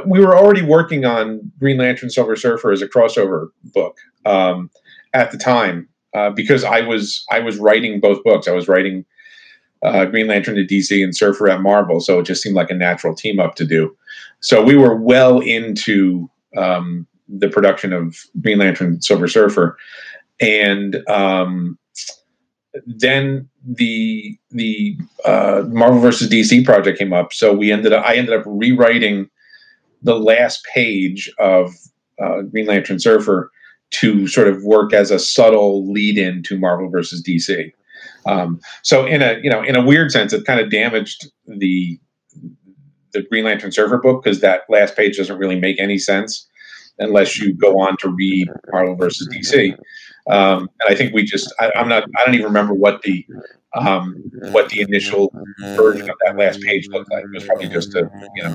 we 0.07 0.20
were 0.20 0.37
already 0.37 0.62
working 0.62 1.05
on 1.05 1.53
Green 1.59 1.79
Lantern 1.79 2.11
Silver 2.11 2.37
Surfer 2.37 2.70
as 2.70 2.83
a 2.83 2.88
crossover 2.88 3.49
book 3.64 3.96
um, 4.25 4.70
at 5.12 5.31
the 5.31 5.38
time, 5.38 5.88
uh, 6.14 6.31
because 6.31 6.64
I 6.64 6.81
was 6.81 7.25
I 7.31 7.40
was 7.40 7.59
writing 7.59 8.01
both 8.01 8.23
books. 8.25 8.49
I 8.49 8.53
was 8.53 8.68
writing 8.68 9.05
uh, 9.83 10.05
Green 10.07 10.27
Lantern 10.27 10.57
to 10.57 10.64
DC 10.64 11.03
and 11.03 11.16
Surfer 11.16 11.49
at 11.49 11.62
Marvel, 11.62 12.01
so 12.01 12.18
it 12.18 12.25
just 12.25 12.42
seemed 12.42 12.57
like 12.57 12.70
a 12.70 12.75
natural 12.75 13.14
team 13.14 13.40
up 13.40 13.55
to 13.57 13.64
do. 13.64 13.96
So 14.40 14.62
we 14.62 14.77
were 14.77 14.96
well 14.96 15.40
into 15.40 16.29
um, 16.57 17.07
the 17.29 17.49
production 17.49 17.92
of 17.92 18.16
Green 18.40 18.59
Lantern 18.59 19.01
Silver 19.01 19.29
Surfer, 19.29 19.77
and 20.40 21.03
um, 21.09 21.79
then 22.87 23.49
the 23.64 24.38
the 24.51 24.96
uh, 25.25 25.64
Marvel 25.68 26.01
versus 26.01 26.29
DC 26.29 26.64
project 26.64 26.99
came 26.99 27.12
up. 27.12 27.33
So 27.33 27.53
we 27.53 27.73
ended 27.73 27.92
up 27.92 28.05
I 28.05 28.16
ended 28.16 28.38
up 28.38 28.44
rewriting 28.46 29.29
the 30.03 30.18
last 30.18 30.64
page 30.75 31.31
of 31.38 31.75
uh, 32.23 32.42
Green 32.42 32.66
Lantern 32.66 32.99
Surfer 32.99 33.51
to 33.90 34.26
sort 34.29 34.48
of 34.48 34.62
work 34.62 34.92
as 34.92 35.11
a 35.11 35.18
subtle 35.18 35.90
lead 35.90 36.16
in 36.16 36.42
to 36.44 36.59
Marvel 36.59 36.88
versus 36.88 37.22
DC. 37.22 37.72
Um, 38.26 38.61
so 38.83 39.07
in 39.07 39.22
a 39.22 39.38
you 39.42 39.50
know 39.50 39.62
in 39.62 39.76
a 39.76 39.85
weird 39.85 40.11
sense, 40.11 40.33
it 40.33 40.44
kind 40.44 40.61
of 40.61 40.70
damaged 40.70 41.31
the 41.46 41.98
the 43.12 43.22
Green 43.22 43.44
Lantern 43.44 43.72
Surfer 43.72 43.98
book 43.98 44.22
because 44.22 44.40
that 44.40 44.62
last 44.68 44.96
page 44.96 45.16
doesn't 45.16 45.38
really 45.38 45.59
make 45.59 45.81
any 45.81 45.98
sense 45.98 46.46
unless 46.98 47.38
you 47.38 47.55
go 47.55 47.79
on 47.81 47.96
to 47.98 48.09
read 48.11 48.48
Marvel 48.70 48.94
versus 48.94 49.29
DC. 49.29 49.74
Um, 50.29 50.68
and 50.81 50.90
I 50.90 50.94
think 50.94 51.14
we 51.14 51.24
just 51.24 51.53
I, 51.59 51.72
am 51.74 51.88
not 51.88 52.05
I 52.16 52.24
don't 52.24 52.35
even 52.35 52.46
remember 52.46 52.74
what 52.74 53.03
the 53.03 53.26
um, 53.74 54.16
what 54.50 54.68
the 54.68 54.81
initial 54.81 55.33
version 55.76 56.11
of 56.11 56.16
that 56.24 56.37
last 56.37 56.61
page 56.61 56.88
looked 56.88 57.11
like. 57.11 57.24
It 57.24 57.31
was 57.33 57.44
probably 57.44 57.68
just 57.68 57.94
a 57.94 58.11
you 58.37 58.42
know 58.42 58.55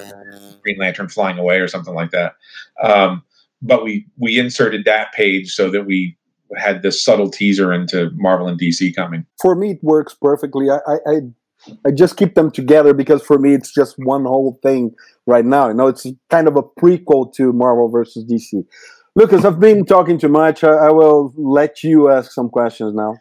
Green 0.61 0.77
Lantern 0.77 1.09
flying 1.09 1.37
away 1.37 1.59
or 1.59 1.67
something 1.67 1.93
like 1.93 2.11
that. 2.11 2.35
Um, 2.81 3.23
but 3.65 3.83
we 3.83 4.05
we 4.17 4.39
inserted 4.39 4.85
that 4.85 5.11
page 5.13 5.53
so 5.53 5.69
that 5.69 5.85
we 5.85 6.17
had 6.57 6.83
this 6.83 7.03
subtle 7.03 7.29
teaser 7.29 7.73
into 7.73 8.11
Marvel 8.15 8.47
and 8.47 8.59
DC 8.59 8.95
coming. 8.95 9.25
For 9.41 9.55
me, 9.55 9.71
it 9.71 9.83
works 9.83 10.13
perfectly. 10.13 10.69
I, 10.69 10.79
I 10.87 11.19
I 11.85 11.91
just 11.91 12.17
keep 12.17 12.35
them 12.35 12.51
together 12.51 12.93
because 12.93 13.23
for 13.23 13.39
me, 13.39 13.53
it's 13.53 13.73
just 13.73 13.95
one 13.97 14.25
whole 14.25 14.59
thing 14.61 14.93
right 15.25 15.45
now. 15.45 15.67
You 15.69 15.73
know, 15.73 15.87
it's 15.87 16.05
kind 16.29 16.47
of 16.47 16.55
a 16.55 16.63
prequel 16.63 17.33
to 17.35 17.51
Marvel 17.53 17.89
versus 17.89 18.23
DC. 18.25 18.65
Lucas, 19.15 19.45
I've 19.45 19.59
been 19.59 19.85
talking 19.85 20.19
too 20.19 20.29
much. 20.29 20.63
I, 20.63 20.71
I 20.73 20.91
will 20.91 21.33
let 21.37 21.83
you 21.83 22.11
ask 22.11 22.31
some 22.31 22.49
questions 22.49 22.93
now. 22.93 23.17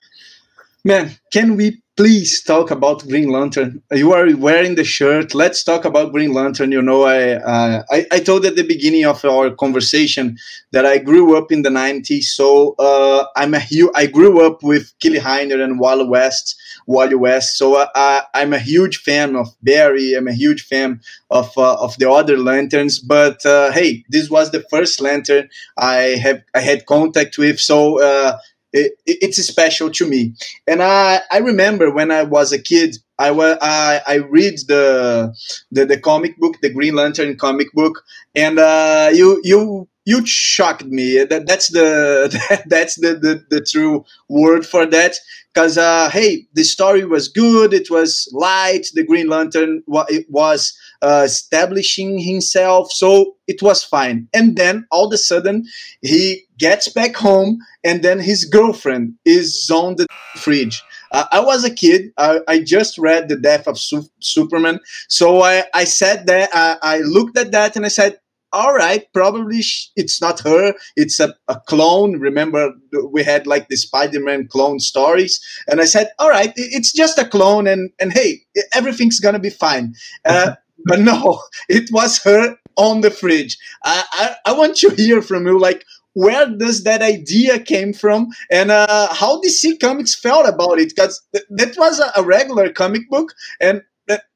Man, 0.84 1.16
can 1.32 1.56
we 1.56 1.82
please 1.96 2.42
talk 2.42 2.70
about 2.70 3.06
Green 3.06 3.28
Lantern. 3.30 3.80
You 3.92 4.12
are 4.12 4.34
wearing 4.36 4.74
the 4.74 4.84
shirt. 4.84 5.34
Let's 5.34 5.62
talk 5.62 5.84
about 5.84 6.12
Green 6.12 6.32
Lantern. 6.32 6.72
You 6.72 6.82
know, 6.82 7.04
I, 7.04 7.34
uh, 7.34 7.82
I, 7.90 8.06
I 8.10 8.18
told 8.20 8.44
at 8.44 8.56
the 8.56 8.66
beginning 8.66 9.04
of 9.04 9.24
our 9.24 9.50
conversation 9.50 10.36
that 10.72 10.84
I 10.84 10.98
grew 10.98 11.36
up 11.36 11.52
in 11.52 11.62
the 11.62 11.70
'90s. 11.70 12.24
So 12.24 12.74
uh, 12.78 13.26
I'm 13.36 13.54
a 13.54 13.60
huge. 13.60 13.90
I 13.94 14.06
grew 14.06 14.44
up 14.44 14.62
with 14.62 14.92
Kyle 15.02 15.12
Rayner 15.12 15.62
and 15.62 15.78
Wally 15.78 16.06
West. 16.06 16.56
Wally 16.86 17.14
West. 17.14 17.56
So 17.56 17.76
uh, 17.76 18.22
I'm 18.34 18.52
a 18.52 18.58
huge 18.58 18.98
fan 18.98 19.36
of 19.36 19.48
Barry. 19.62 20.14
I'm 20.14 20.28
a 20.28 20.34
huge 20.34 20.66
fan 20.66 21.00
of 21.30 21.56
uh, 21.56 21.76
of 21.76 21.96
the 21.98 22.10
other 22.10 22.36
lanterns. 22.36 22.98
But 22.98 23.44
uh, 23.46 23.70
hey, 23.70 24.04
this 24.08 24.28
was 24.28 24.50
the 24.50 24.64
first 24.70 25.00
lantern 25.00 25.48
I 25.76 26.18
have 26.22 26.42
I 26.54 26.60
had 26.60 26.86
contact 26.86 27.38
with. 27.38 27.60
So 27.60 28.02
uh, 28.02 28.38
it, 28.74 28.92
it's 29.06 29.36
special 29.46 29.90
to 29.90 30.06
me. 30.06 30.34
And 30.66 30.82
I, 30.82 31.20
I 31.30 31.38
remember 31.38 31.90
when 31.92 32.10
I 32.10 32.24
was 32.24 32.52
a 32.52 32.60
kid, 32.60 32.96
I, 33.18 33.30
I, 33.30 34.02
I 34.06 34.14
read 34.16 34.58
the, 34.68 35.34
the, 35.70 35.86
the 35.86 35.98
comic 35.98 36.38
book, 36.38 36.56
the 36.60 36.72
Green 36.72 36.94
Lantern 36.94 37.36
comic 37.36 37.72
book, 37.72 38.02
and 38.34 38.58
uh, 38.58 39.10
you 39.12 39.40
you 39.44 39.88
you 40.04 40.26
shocked 40.26 40.84
me. 40.86 41.24
That 41.24 41.46
that's 41.46 41.68
the 41.68 42.28
that, 42.50 42.64
that's 42.68 42.96
the, 42.96 43.14
the 43.14 43.44
the 43.50 43.60
true 43.64 44.04
word 44.28 44.66
for 44.66 44.86
that. 44.86 45.16
Because 45.54 45.78
uh, 45.78 46.10
hey, 46.10 46.46
the 46.54 46.64
story 46.64 47.04
was 47.04 47.28
good. 47.28 47.72
It 47.72 47.90
was 47.90 48.28
light. 48.32 48.88
The 48.94 49.04
Green 49.04 49.28
Lantern 49.28 49.82
it 50.08 50.26
was 50.28 50.76
uh, 51.04 51.22
establishing 51.24 52.18
himself, 52.18 52.90
so 52.90 53.36
it 53.46 53.60
was 53.60 53.84
fine. 53.84 54.26
And 54.32 54.56
then 54.56 54.86
all 54.90 55.06
of 55.06 55.12
a 55.12 55.18
sudden, 55.18 55.66
he 56.00 56.42
gets 56.58 56.88
back 56.88 57.14
home, 57.14 57.58
and 57.84 58.02
then 58.02 58.20
his 58.20 58.46
girlfriend 58.46 59.14
is 59.26 59.70
on 59.70 59.96
the 59.96 60.06
fridge. 60.36 60.82
Uh, 61.12 61.26
I 61.30 61.40
was 61.40 61.62
a 61.62 61.70
kid. 61.70 62.10
I, 62.16 62.40
I, 62.48 62.60
just 62.60 62.96
read 62.96 63.28
The 63.28 63.36
Death 63.36 63.68
of 63.68 63.78
Su- 63.78 64.08
Superman. 64.20 64.80
So 65.08 65.42
I, 65.42 65.64
I 65.74 65.84
said 65.84 66.26
that, 66.26 66.48
I, 66.54 66.78
I 66.82 66.98
looked 67.00 67.36
at 67.38 67.52
that 67.52 67.76
and 67.76 67.84
I 67.84 67.88
said, 67.88 68.18
all 68.54 68.72
right, 68.72 69.04
probably 69.12 69.62
sh- 69.62 69.90
it's 69.96 70.20
not 70.20 70.40
her. 70.40 70.74
It's 70.96 71.20
a, 71.20 71.34
a 71.48 71.60
clone. 71.66 72.18
Remember, 72.18 72.72
we 73.10 73.22
had 73.22 73.46
like 73.46 73.68
the 73.68 73.76
Spider-Man 73.76 74.48
clone 74.48 74.78
stories, 74.78 75.40
and 75.68 75.80
I 75.80 75.84
said, 75.84 76.10
all 76.18 76.30
right, 76.30 76.52
it's 76.56 76.92
just 76.92 77.18
a 77.18 77.26
clone, 77.26 77.66
and 77.66 77.90
and 77.98 78.12
hey, 78.12 78.42
everything's 78.72 79.18
gonna 79.18 79.40
be 79.40 79.50
fine. 79.50 79.94
Uh, 80.24 80.54
but 80.86 81.00
no, 81.00 81.40
it 81.68 81.90
was 81.92 82.22
her 82.22 82.56
on 82.76 83.00
the 83.00 83.10
fridge. 83.10 83.56
I, 83.84 84.04
I, 84.12 84.50
I 84.50 84.52
want 84.52 84.76
to 84.78 84.90
hear 84.90 85.22
from 85.22 85.46
you, 85.46 85.58
like, 85.58 85.84
where 86.14 86.48
does 86.48 86.84
that 86.84 87.02
idea 87.02 87.58
came 87.58 87.92
from? 87.92 88.28
And 88.50 88.70
uh, 88.70 89.12
how 89.12 89.40
DC 89.40 89.80
Comics 89.80 90.14
felt 90.14 90.48
about 90.48 90.78
it? 90.78 90.90
Because 90.90 91.20
th- 91.32 91.44
that 91.50 91.76
was 91.76 92.00
a, 92.00 92.12
a, 92.16 92.22
regular 92.22 92.72
comic 92.72 93.08
book 93.10 93.34
and 93.60 93.82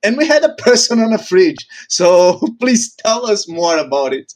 and 0.02 0.16
we 0.16 0.26
had 0.26 0.42
a 0.44 0.54
person 0.54 0.98
on 0.98 1.12
a 1.12 1.18
fridge. 1.18 1.64
So 1.88 2.40
please 2.60 2.94
tell 2.96 3.26
us 3.26 3.48
more 3.48 3.78
about 3.78 4.12
it. 4.12 4.32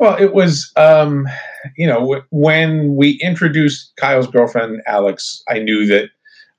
Well 0.00 0.16
it 0.16 0.32
was 0.32 0.72
um, 0.76 1.28
you 1.76 1.86
know 1.86 2.22
when 2.30 2.96
we 2.96 3.18
introduced 3.22 3.92
kyle's 3.96 4.26
girlfriend 4.26 4.80
alex 4.86 5.42
i 5.48 5.58
knew 5.58 5.86
that 5.86 6.10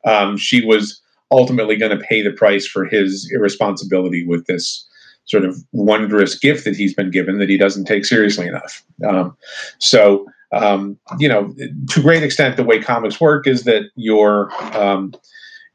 um, 0.06 0.38
she 0.38 0.66
was 0.66 1.01
ultimately 1.32 1.76
going 1.76 1.98
to 1.98 2.06
pay 2.06 2.22
the 2.22 2.32
price 2.32 2.68
for 2.68 2.86
his 2.86 3.30
irresponsibility 3.34 4.26
with 4.26 4.46
this 4.48 4.88
sort 5.26 5.46
of 5.46 5.56
wondrous 5.72 6.38
gift 6.38 6.66
that 6.66 6.76
he's 6.76 6.94
been 6.94 7.12
given 7.12 7.38
that 7.40 7.50
he 7.50 7.58
doesn't 7.58 7.86
take 7.86 8.06
seriously 8.06 8.48
enough. 8.48 8.84
Um, 9.08 9.36
so, 9.80 10.26
um, 10.52 10.98
you 11.20 11.30
know, 11.30 11.54
to 11.92 12.02
great 12.02 12.24
extent, 12.24 12.58
the 12.58 12.64
way 12.64 12.82
comics 12.82 13.22
work 13.22 13.48
is 13.48 13.64
that 13.64 13.84
your 13.96 14.52
um, 14.78 15.14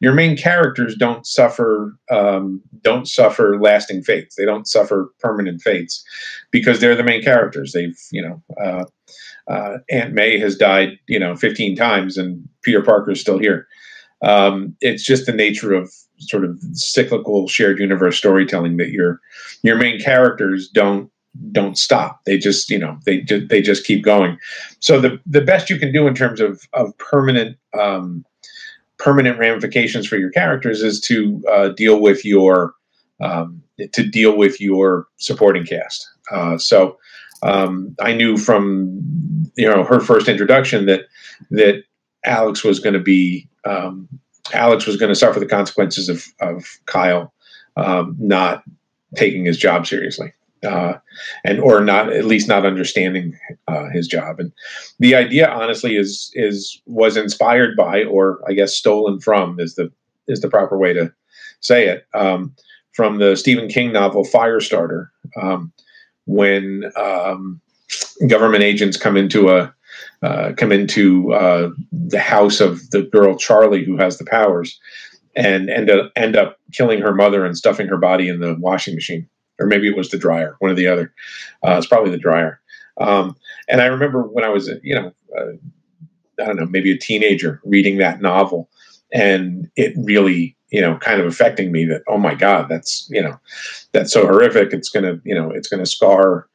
your 0.00 0.12
main 0.12 0.36
characters 0.36 0.94
don't 0.94 1.26
suffer 1.26 1.96
um, 2.10 2.60
don't 2.82 3.08
suffer 3.08 3.58
lasting 3.58 4.02
fates. 4.02 4.36
They 4.36 4.44
don't 4.44 4.68
suffer 4.68 5.10
permanent 5.20 5.62
fates 5.62 6.04
because 6.50 6.80
they're 6.80 6.94
the 6.94 7.02
main 7.02 7.22
characters. 7.22 7.72
They've 7.72 7.98
you 8.12 8.22
know. 8.22 8.42
Uh, 8.62 8.84
uh, 9.48 9.78
Aunt 9.90 10.12
May 10.12 10.38
has 10.38 10.56
died, 10.56 10.98
you 11.06 11.20
know, 11.20 11.36
15 11.36 11.76
times, 11.76 12.16
and 12.18 12.48
Peter 12.62 12.82
Parker 12.82 13.12
is 13.12 13.20
still 13.20 13.38
here. 13.38 13.68
Um, 14.22 14.76
it's 14.80 15.04
just 15.04 15.26
the 15.26 15.32
nature 15.32 15.74
of 15.74 15.92
sort 16.18 16.44
of 16.44 16.58
cyclical 16.72 17.46
shared 17.48 17.78
universe 17.78 18.16
storytelling 18.16 18.78
that 18.78 18.90
your 18.90 19.20
your 19.62 19.76
main 19.76 20.00
characters 20.00 20.68
don't 20.68 21.10
don't 21.52 21.76
stop. 21.76 22.20
They 22.24 22.38
just 22.38 22.70
you 22.70 22.78
know 22.78 22.98
they 23.04 23.20
just 23.20 23.48
they 23.48 23.60
just 23.60 23.84
keep 23.84 24.02
going. 24.02 24.38
So 24.80 25.00
the 25.00 25.20
the 25.26 25.40
best 25.40 25.70
you 25.70 25.78
can 25.78 25.92
do 25.92 26.06
in 26.06 26.14
terms 26.14 26.40
of 26.40 26.66
of 26.72 26.96
permanent 26.98 27.56
um, 27.78 28.24
permanent 28.98 29.38
ramifications 29.38 30.06
for 30.06 30.16
your 30.16 30.30
characters 30.30 30.82
is 30.82 31.00
to 31.02 31.42
uh, 31.50 31.68
deal 31.70 32.00
with 32.00 32.24
your 32.24 32.74
um, 33.20 33.62
to 33.92 34.02
deal 34.02 34.36
with 34.36 34.60
your 34.60 35.06
supporting 35.18 35.64
cast. 35.64 36.08
Uh, 36.32 36.58
so 36.58 36.98
um, 37.42 37.94
I 38.00 38.14
knew 38.14 38.36
from 38.36 39.00
you 39.56 39.68
know 39.68 39.84
her 39.84 40.00
first 40.00 40.28
introduction 40.28 40.86
that 40.86 41.02
that 41.50 41.82
Alex 42.24 42.64
was 42.64 42.80
going 42.80 42.94
to 42.94 43.00
be 43.00 43.48
um, 43.66 44.08
Alex 44.52 44.86
was 44.86 44.96
going 44.96 45.08
to 45.08 45.18
suffer 45.18 45.40
the 45.40 45.46
consequences 45.46 46.08
of, 46.08 46.24
of 46.40 46.64
Kyle 46.86 47.32
um, 47.76 48.16
not 48.18 48.62
taking 49.16 49.44
his 49.44 49.58
job 49.58 49.86
seriously. 49.86 50.32
Uh, 50.64 50.94
and 51.44 51.60
or 51.60 51.80
not 51.80 52.12
at 52.12 52.24
least 52.24 52.48
not 52.48 52.64
understanding 52.64 53.38
uh, 53.68 53.88
his 53.90 54.08
job 54.08 54.40
and 54.40 54.50
the 54.98 55.14
idea 55.14 55.48
honestly 55.48 55.96
is 55.96 56.30
is 56.34 56.80
was 56.86 57.16
inspired 57.16 57.76
by 57.76 58.04
or 58.04 58.40
i 58.48 58.54
guess 58.54 58.74
stolen 58.74 59.20
from 59.20 59.60
is 59.60 59.74
the 59.74 59.92
is 60.28 60.40
the 60.40 60.48
proper 60.48 60.78
way 60.78 60.94
to 60.94 61.12
say 61.60 61.86
it 61.86 62.06
um, 62.14 62.54
from 62.94 63.18
the 63.18 63.36
stephen 63.36 63.68
king 63.68 63.92
novel 63.92 64.24
firestarter 64.24 65.08
um, 65.40 65.70
when 66.24 66.90
um, 66.96 67.60
government 68.26 68.64
agents 68.64 68.96
come 68.96 69.16
into 69.16 69.50
a 69.50 69.72
uh, 70.22 70.52
come 70.56 70.72
into 70.72 71.32
uh, 71.32 71.70
the 71.92 72.20
house 72.20 72.60
of 72.60 72.90
the 72.90 73.02
girl 73.02 73.36
Charlie 73.36 73.84
who 73.84 73.96
has 73.96 74.18
the 74.18 74.24
powers, 74.24 74.78
and 75.36 75.68
end 75.68 75.90
up 75.90 76.10
end 76.16 76.36
up 76.36 76.58
killing 76.72 77.00
her 77.00 77.14
mother 77.14 77.44
and 77.44 77.56
stuffing 77.56 77.86
her 77.88 77.98
body 77.98 78.28
in 78.28 78.40
the 78.40 78.56
washing 78.58 78.94
machine, 78.94 79.28
or 79.60 79.66
maybe 79.66 79.88
it 79.88 79.96
was 79.96 80.10
the 80.10 80.18
dryer, 80.18 80.56
one 80.58 80.70
or 80.70 80.74
the 80.74 80.86
other. 80.86 81.12
Uh, 81.66 81.76
it's 81.76 81.86
probably 81.86 82.10
the 82.10 82.18
dryer. 82.18 82.60
Um, 82.98 83.36
and 83.68 83.80
I 83.80 83.86
remember 83.86 84.22
when 84.22 84.44
I 84.44 84.48
was, 84.48 84.70
you 84.82 84.94
know, 84.94 85.12
uh, 85.38 85.52
I 86.42 86.46
don't 86.46 86.56
know, 86.56 86.66
maybe 86.66 86.92
a 86.92 86.98
teenager 86.98 87.60
reading 87.64 87.98
that 87.98 88.20
novel, 88.20 88.70
and 89.12 89.70
it 89.76 89.94
really, 89.96 90.56
you 90.70 90.80
know, 90.80 90.96
kind 90.96 91.20
of 91.20 91.26
affecting 91.26 91.72
me. 91.72 91.84
That 91.84 92.02
oh 92.08 92.18
my 92.18 92.34
God, 92.34 92.68
that's 92.68 93.06
you 93.10 93.22
know, 93.22 93.38
that's 93.92 94.12
so 94.12 94.26
horrific. 94.26 94.72
It's 94.72 94.88
gonna, 94.88 95.20
you 95.24 95.34
know, 95.34 95.50
it's 95.50 95.68
gonna 95.68 95.86
scar 95.86 96.48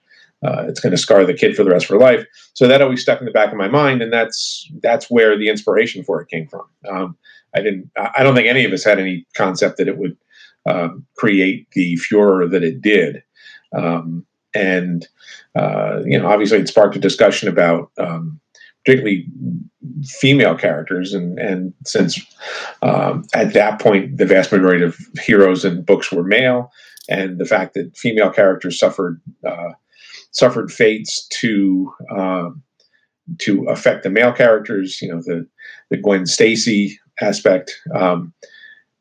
uh, 0.43 0.65
it's 0.67 0.79
going 0.79 0.91
to 0.91 0.97
scar 0.97 1.25
the 1.25 1.33
kid 1.33 1.55
for 1.55 1.63
the 1.63 1.69
rest 1.69 1.85
of 1.85 1.89
her 1.89 1.97
life. 1.97 2.25
So 2.53 2.67
that 2.67 2.81
always 2.81 3.01
stuck 3.01 3.19
in 3.19 3.25
the 3.25 3.31
back 3.31 3.51
of 3.51 3.57
my 3.57 3.67
mind, 3.67 4.01
and 4.01 4.11
that's 4.11 4.69
that's 4.81 5.09
where 5.09 5.37
the 5.37 5.49
inspiration 5.49 6.03
for 6.03 6.21
it 6.21 6.29
came 6.29 6.47
from. 6.47 6.65
Um, 6.89 7.17
I 7.55 7.61
didn't. 7.61 7.91
I 7.95 8.23
don't 8.23 8.35
think 8.35 8.47
any 8.47 8.65
of 8.65 8.71
us 8.71 8.83
had 8.83 8.99
any 8.99 9.25
concept 9.35 9.77
that 9.77 9.87
it 9.87 9.97
would 9.97 10.17
um, 10.65 11.05
create 11.15 11.69
the 11.71 11.95
furor 11.97 12.47
that 12.47 12.63
it 12.63 12.81
did. 12.81 13.23
Um, 13.75 14.25
and 14.55 15.07
uh, 15.55 16.01
you 16.05 16.19
know, 16.19 16.27
obviously, 16.27 16.59
it 16.59 16.67
sparked 16.67 16.95
a 16.95 16.99
discussion 16.99 17.47
about 17.47 17.91
um, 17.97 18.39
particularly 18.83 19.27
female 20.05 20.55
characters, 20.55 21.13
and 21.13 21.39
and 21.39 21.73
since 21.85 22.19
um, 22.81 23.25
at 23.33 23.53
that 23.53 23.79
point 23.79 24.17
the 24.17 24.25
vast 24.25 24.51
majority 24.51 24.83
of 24.83 24.97
heroes 25.21 25.63
and 25.63 25.85
books 25.85 26.11
were 26.11 26.23
male, 26.23 26.71
and 27.09 27.37
the 27.37 27.45
fact 27.45 27.73
that 27.73 27.95
female 27.95 28.31
characters 28.31 28.79
suffered 28.79 29.21
uh, 29.47 29.71
suffered 30.31 30.71
fates 30.71 31.27
to 31.27 31.93
um, 32.15 32.63
to 33.39 33.65
affect 33.65 34.03
the 34.03 34.09
male 34.09 34.33
characters. 34.33 35.01
You 35.01 35.09
know, 35.09 35.21
the 35.21 35.47
the 35.89 35.97
Gwen 35.97 36.25
Stacy 36.25 36.99
aspect. 37.21 37.79
Um, 37.95 38.33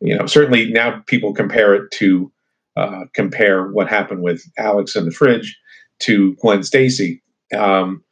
you 0.01 0.17
know, 0.17 0.27
certainly 0.27 0.71
now 0.71 1.03
people 1.07 1.35
compare 1.35 1.75
it 1.75 1.91
to 1.93 2.33
uh, 2.77 3.05
compare 3.15 3.69
what 3.69 3.89
happened 3.89 4.23
with 4.23 4.43
Alex 4.59 4.97
in 4.97 5.05
the 5.05 5.11
fridge 5.11 5.59
to 6.01 6.35
Gwen 6.37 6.63
Stacy. 6.63 7.23
Um, 7.57 8.03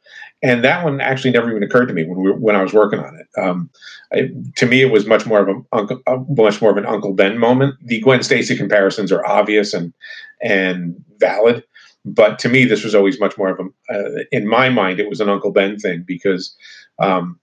and 0.41 0.63
that 0.63 0.85
one 0.85 1.01
actually 1.01 1.31
never 1.31 1.49
even 1.49 1.63
occurred 1.63 1.87
to 1.87 1.93
me 1.93 2.05
when 2.05 2.19
we, 2.19 2.31
when 2.31 2.55
I 2.55 2.61
was 2.61 2.73
working 2.73 2.99
on 2.99 3.15
it. 3.15 3.41
Um, 3.41 3.69
I, 4.13 4.29
to 4.55 4.65
me, 4.65 4.81
it 4.81 4.91
was 4.91 5.05
much 5.05 5.25
more 5.25 5.39
of 5.39 5.49
a, 5.49 6.17
much 6.29 6.61
more 6.61 6.71
of 6.71 6.77
an 6.77 6.85
Uncle 6.85 7.13
Ben 7.13 7.37
moment. 7.37 7.75
The 7.81 7.99
Gwen 7.99 8.23
Stacy 8.23 8.55
comparisons 8.55 9.11
are 9.11 9.25
obvious 9.25 9.73
and 9.73 9.93
and 10.41 10.95
valid, 11.17 11.63
but 12.05 12.39
to 12.39 12.49
me, 12.49 12.65
this 12.65 12.83
was 12.83 12.95
always 12.95 13.19
much 13.19 13.37
more 13.37 13.49
of 13.49 13.59
a, 13.59 13.93
uh, 13.93 14.23
in 14.31 14.47
my 14.47 14.69
mind, 14.69 14.99
it 14.99 15.09
was 15.09 15.21
an 15.21 15.29
Uncle 15.29 15.51
Ben 15.51 15.77
thing 15.77 16.03
because 16.07 16.55
um, 16.99 17.39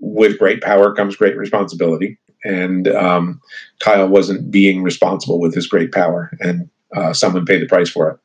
with 0.00 0.38
great 0.38 0.62
power 0.62 0.94
comes 0.94 1.16
great 1.16 1.36
responsibility. 1.36 2.18
And 2.44 2.88
um, 2.88 3.40
Kyle 3.78 4.08
wasn't 4.08 4.50
being 4.50 4.82
responsible 4.82 5.40
with 5.40 5.54
his 5.54 5.68
great 5.68 5.92
power, 5.92 6.36
and 6.40 6.68
uh, 6.94 7.12
someone 7.12 7.46
paid 7.46 7.62
the 7.62 7.66
price 7.66 7.88
for 7.88 8.10
it. 8.10 8.18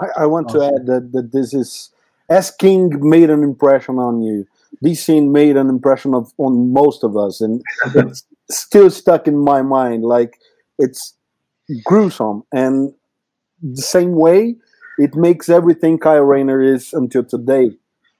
I, 0.00 0.22
I 0.22 0.26
want 0.26 0.48
awesome. 0.48 0.60
to 0.60 0.66
add 0.66 0.86
that, 0.86 1.12
that 1.12 1.32
this 1.32 1.54
is, 1.54 1.90
as 2.28 2.50
King 2.50 2.90
made 3.08 3.30
an 3.30 3.44
impression 3.44 4.00
on 4.00 4.20
you, 4.20 4.48
this 4.82 5.04
scene 5.04 5.30
made 5.30 5.56
an 5.56 5.68
impression 5.68 6.12
of 6.12 6.32
on 6.38 6.72
most 6.72 7.04
of 7.04 7.16
us, 7.16 7.40
and 7.40 7.62
it's 7.94 8.24
still 8.50 8.90
stuck 8.90 9.28
in 9.28 9.38
my 9.38 9.62
mind. 9.62 10.02
Like 10.04 10.40
it's 10.78 11.14
gruesome, 11.84 12.42
and 12.52 12.92
the 13.72 13.82
same 13.82 14.12
way 14.12 14.56
it 14.98 15.14
makes 15.14 15.48
everything 15.48 15.98
Kyle 15.98 16.22
Rayner 16.22 16.60
is 16.62 16.92
until 16.92 17.24
today. 17.24 17.70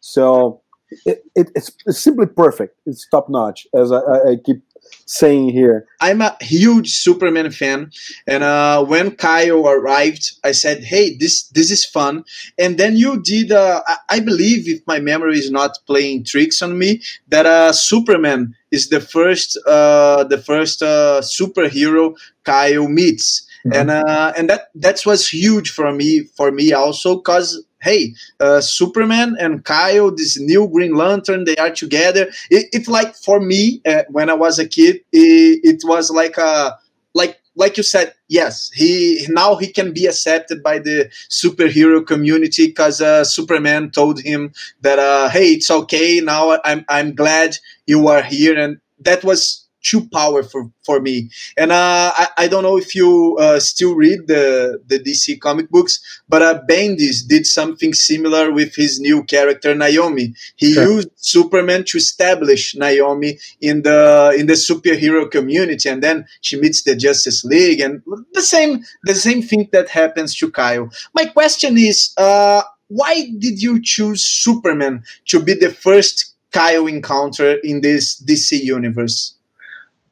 So 0.01 0.63
it, 1.07 1.25
it, 1.35 1.51
it's, 1.55 1.73
it's, 1.87 1.99
simply 1.99 2.27
perfect. 2.27 2.77
It's 2.87 3.07
top 3.09 3.29
notch, 3.29 3.67
as 3.75 3.93
I, 3.93 3.99
I, 3.99 4.37
keep 4.45 4.63
saying 5.07 5.49
here. 5.49 5.87
I'm 6.01 6.21
a 6.21 6.37
huge 6.41 6.93
Superman 6.93 7.51
fan, 7.51 7.91
and 8.27 8.45
uh, 8.45 8.85
when 8.85 9.13
Kyle 9.13 9.67
arrived, 9.67 10.33
I 10.45 10.53
said, 10.53 10.85
"Hey, 10.85 11.17
this 11.17 11.49
this 11.49 11.71
is 11.71 11.85
fun." 11.85 12.25
And 12.59 12.79
then 12.79 12.97
you 12.97 13.21
did, 13.23 13.51
uh, 13.51 13.83
I 14.11 14.21
believe, 14.21 14.69
if 14.69 14.87
my 14.87 15.01
memory 15.01 15.39
is 15.39 15.51
not 15.51 15.79
playing 15.87 16.25
tricks 16.25 16.61
on 16.63 16.79
me, 16.79 17.03
that 17.29 17.47
uh, 17.47 17.73
Superman 17.73 18.55
is 18.71 18.89
the 18.89 19.01
first 19.01 19.59
uh, 19.67 20.25
the 20.25 20.39
first 20.39 20.83
uh, 20.83 21.23
superhero 21.23 22.15
Kyle 22.45 22.89
meets 22.89 23.44
mm-hmm. 23.67 23.73
and 23.73 23.91
uh, 23.91 24.33
and 24.37 24.49
that 24.51 24.69
that 24.75 25.05
was 25.07 25.29
huge 25.29 25.71
for 25.71 25.93
me 25.93 26.25
for 26.37 26.51
me 26.51 26.73
also 26.73 27.17
because 27.17 27.65
hey, 27.85 28.15
uh, 28.41 28.63
Superman 28.63 29.37
and 29.39 29.65
Kyle, 29.65 30.11
this 30.11 30.41
new 30.41 30.67
Green 30.69 30.95
Lantern, 30.95 31.45
they 31.45 31.57
are 31.57 31.71
together. 31.71 32.29
It, 32.51 32.67
it's 32.73 32.89
like 32.89 33.15
for 33.15 33.39
me 33.41 33.83
uh, 33.87 34.05
when 34.09 34.31
I 34.31 34.35
was 34.35 34.59
a 34.59 34.67
kid, 34.67 34.97
it, 35.13 35.61
it, 35.63 35.83
was 35.85 36.11
like 36.11 36.39
a 36.39 36.79
like 37.13 37.39
like 37.57 37.77
you 37.77 37.83
said, 37.83 38.15
yes, 38.29 38.71
he 38.75 39.27
now 39.29 39.57
he 39.57 39.71
can 39.71 39.93
be 39.93 40.07
accepted 40.07 40.63
by 40.63 40.79
the 40.79 41.11
superhero 41.31 42.05
community 42.05 42.67
because 42.67 43.01
uh, 43.01 43.23
Superman 43.23 43.91
told 43.91 44.21
him 44.21 44.53
that 44.81 44.99
uh, 44.99 45.29
hey, 45.29 45.53
it's 45.53 45.71
okay 45.71 46.21
now. 46.21 46.59
I'm 46.65 46.85
I'm 46.89 47.15
glad 47.15 47.57
you 47.87 48.09
are 48.09 48.23
here, 48.23 48.59
and 48.59 48.81
that 49.01 49.23
was 49.23 49.64
too 49.85 50.09
powerful 50.09 50.73
for 50.85 51.01
me. 51.01 51.31
And 51.57 51.71
uh, 51.71 52.11
I, 52.17 52.29
I 52.39 52.49
don't 52.49 52.63
know 52.63 52.77
if 52.79 52.95
you 52.95 53.37
uh, 53.39 53.61
still 53.61 53.95
read 53.95 54.27
the 54.27 54.81
the 54.87 54.99
DC 54.99 55.39
comic 55.41 55.71
books, 55.71 56.01
but 56.29 56.43
uh, 56.43 56.61
Bendis 56.69 57.27
did 57.27 57.47
something 57.47 57.93
similar 57.93 58.51
with 58.51 58.75
his 58.75 58.99
new 58.99 59.23
character 59.25 59.75
Naomi. 59.75 60.35
He 60.57 60.73
sure. 60.75 60.85
used 60.85 61.11
Superman 61.17 61.85
to 61.85 61.99
establish 61.99 62.75
Naomi 62.75 63.39
in 63.61 63.83
the 63.83 64.35
in 64.37 64.47
the 64.47 64.55
superhero 64.55 65.31
community, 65.31 65.89
and 65.89 66.03
then 66.03 66.27
she 66.41 66.59
meets 66.59 66.83
the 66.83 66.97
Justice 66.97 67.45
League, 67.45 67.81
and 67.81 68.03
the 68.33 68.43
same 68.43 68.83
the 69.05 69.15
same 69.15 69.43
thing 69.43 69.69
that 69.73 69.89
happens 69.91 70.35
to 70.37 70.51
Kyle. 70.51 70.89
My 71.15 71.27
question 71.27 71.77
is, 71.77 72.13
uh, 72.17 72.63
why 72.89 73.31
did 73.39 73.63
you 73.63 73.81
choose 73.83 74.25
Superman 74.25 75.05
to 75.27 75.41
be 75.41 75.55
the 75.55 75.71
first 75.71 76.35
Kyle 76.53 76.87
encounter 76.87 77.57
in 77.63 77.81
this 77.83 78.21
DC 78.21 78.61
universe? 78.63 79.35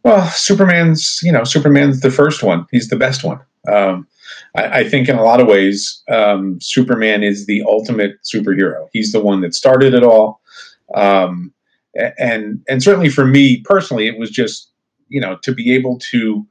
Well, 0.04 0.26
Superman's 0.30 1.20
you 1.22 1.32
know 1.32 1.44
Superman's 1.44 2.00
the 2.00 2.10
first 2.10 2.42
one. 2.42 2.66
He's 2.70 2.88
the 2.88 2.96
best 2.96 3.24
one. 3.24 3.40
Um, 3.70 4.06
I, 4.56 4.80
I, 4.80 4.88
think 4.88 5.08
in 5.08 5.16
a 5.16 5.22
lot 5.22 5.40
of 5.40 5.46
ways, 5.46 6.02
um, 6.10 6.60
Superman 6.60 7.22
is 7.22 7.46
the 7.46 7.62
ultimate 7.62 8.16
superhero. 8.24 8.88
He's 8.92 9.12
the 9.12 9.20
one 9.20 9.40
that 9.42 9.54
started 9.54 9.94
it 9.94 10.02
all. 10.02 10.40
Um, 10.96 11.52
and 12.18 12.60
and 12.68 12.82
certainly 12.82 13.08
for 13.08 13.26
me 13.26 13.60
personally, 13.60 14.06
it 14.06 14.18
was 14.18 14.30
just 14.30 14.70
you 15.08 15.20
know 15.20 15.36
to 15.42 15.54
be 15.54 15.74
able 15.74 15.98
to 16.10 16.46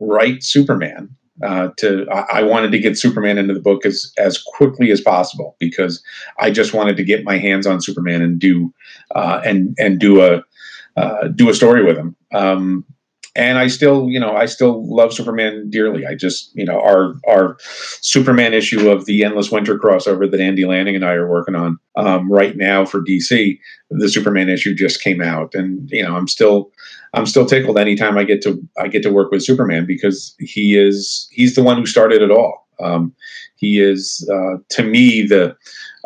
write 0.00 0.42
Superman. 0.42 1.10
Uh, 1.44 1.68
to 1.76 2.06
I, 2.08 2.42
wanted 2.42 2.72
to 2.72 2.78
get 2.78 2.96
Superman 2.96 3.36
into 3.36 3.52
the 3.52 3.60
book 3.60 3.84
as 3.84 4.10
as 4.16 4.42
quickly 4.42 4.90
as 4.90 5.02
possible 5.02 5.54
because 5.60 6.02
I 6.38 6.50
just 6.50 6.72
wanted 6.72 6.96
to 6.96 7.04
get 7.04 7.24
my 7.24 7.36
hands 7.36 7.66
on 7.66 7.82
Superman 7.82 8.22
and 8.22 8.38
do 8.38 8.72
uh, 9.14 9.42
and 9.44 9.76
and 9.78 10.00
do 10.00 10.22
a 10.22 10.42
uh, 10.96 11.28
do 11.28 11.50
a 11.50 11.54
story 11.54 11.84
with 11.84 11.98
him. 11.98 12.16
Um, 12.32 12.86
and 13.36 13.58
I 13.58 13.66
still, 13.66 14.08
you 14.08 14.18
know, 14.18 14.34
I 14.34 14.46
still 14.46 14.82
love 14.88 15.12
Superman 15.12 15.68
dearly. 15.68 16.06
I 16.06 16.14
just, 16.14 16.50
you 16.54 16.64
know, 16.64 16.80
our 16.80 17.14
our 17.28 17.58
Superman 18.00 18.54
issue 18.54 18.90
of 18.90 19.04
the 19.04 19.24
Endless 19.24 19.50
Winter 19.50 19.78
crossover 19.78 20.28
that 20.30 20.40
Andy 20.40 20.64
Lanning 20.64 20.96
and 20.96 21.04
I 21.04 21.12
are 21.12 21.28
working 21.28 21.54
on 21.54 21.78
um, 21.96 22.32
right 22.32 22.56
now 22.56 22.86
for 22.86 23.02
DC. 23.02 23.58
The 23.90 24.08
Superman 24.08 24.48
issue 24.48 24.74
just 24.74 25.02
came 25.02 25.20
out, 25.20 25.54
and 25.54 25.88
you 25.90 26.02
know, 26.02 26.16
I'm 26.16 26.26
still 26.26 26.72
I'm 27.12 27.26
still 27.26 27.44
tickled 27.44 27.78
anytime 27.78 28.16
I 28.16 28.24
get 28.24 28.42
to 28.42 28.60
I 28.78 28.88
get 28.88 29.02
to 29.02 29.12
work 29.12 29.30
with 29.30 29.44
Superman 29.44 29.84
because 29.84 30.34
he 30.38 30.76
is 30.76 31.28
he's 31.30 31.54
the 31.54 31.62
one 31.62 31.76
who 31.76 31.86
started 31.86 32.22
it 32.22 32.30
all. 32.30 32.66
Um, 32.80 33.14
he 33.56 33.80
is 33.80 34.28
uh, 34.32 34.56
to 34.70 34.82
me 34.82 35.26
the 35.26 35.54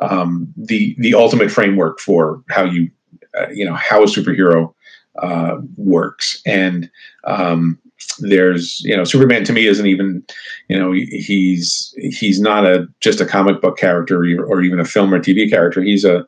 um, 0.03 0.53
the 0.57 0.97
the 0.99 1.15
ultimate 1.15 1.53
framework 1.53 2.01
for 2.01 2.43
how 2.51 2.65
you 2.65 2.91
uh, 3.39 3.49
you 3.51 3.65
know 3.65 3.75
how 3.75 4.03
a 4.03 4.07
superhero 4.07 4.75
uh, 5.21 5.59
works. 5.77 6.41
And 6.47 6.91
um, 7.25 7.79
there's 8.19 8.81
you 8.81 8.97
know 8.97 9.05
Superman 9.05 9.45
to 9.45 9.53
me 9.53 9.67
isn't 9.67 9.87
even 9.87 10.25
you 10.69 10.79
know 10.79 10.93
he's 10.93 11.95
he's 11.99 12.41
not 12.41 12.65
a 12.65 12.87
just 13.01 13.21
a 13.21 13.27
comic 13.27 13.61
book 13.61 13.79
character 13.79 14.19
or 14.19 14.63
even 14.63 14.81
a 14.81 14.85
film 14.85 15.13
or 15.13 15.19
TV 15.19 15.49
character. 15.49 15.83
He's 15.83 16.05
a 16.05 16.27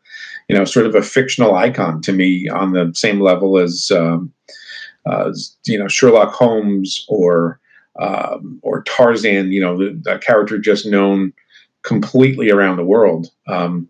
you 0.48 0.56
know 0.56 0.64
sort 0.64 0.86
of 0.86 0.94
a 0.94 1.02
fictional 1.02 1.54
icon 1.54 2.00
to 2.02 2.12
me 2.12 2.48
on 2.48 2.72
the 2.72 2.92
same 2.94 3.20
level 3.20 3.58
as 3.58 3.90
um, 3.94 4.32
uh, 5.06 5.32
you 5.66 5.78
know 5.78 5.88
Sherlock 5.88 6.32
Holmes 6.32 7.04
or 7.08 7.60
um, 8.00 8.60
or 8.62 8.82
Tarzan. 8.84 9.52
You 9.52 9.60
know 9.60 9.76
the, 9.78 10.18
character 10.18 10.58
just 10.58 10.86
known 10.86 11.32
completely 11.82 12.50
around 12.50 12.76
the 12.76 12.84
world 12.84 13.28
um, 13.48 13.88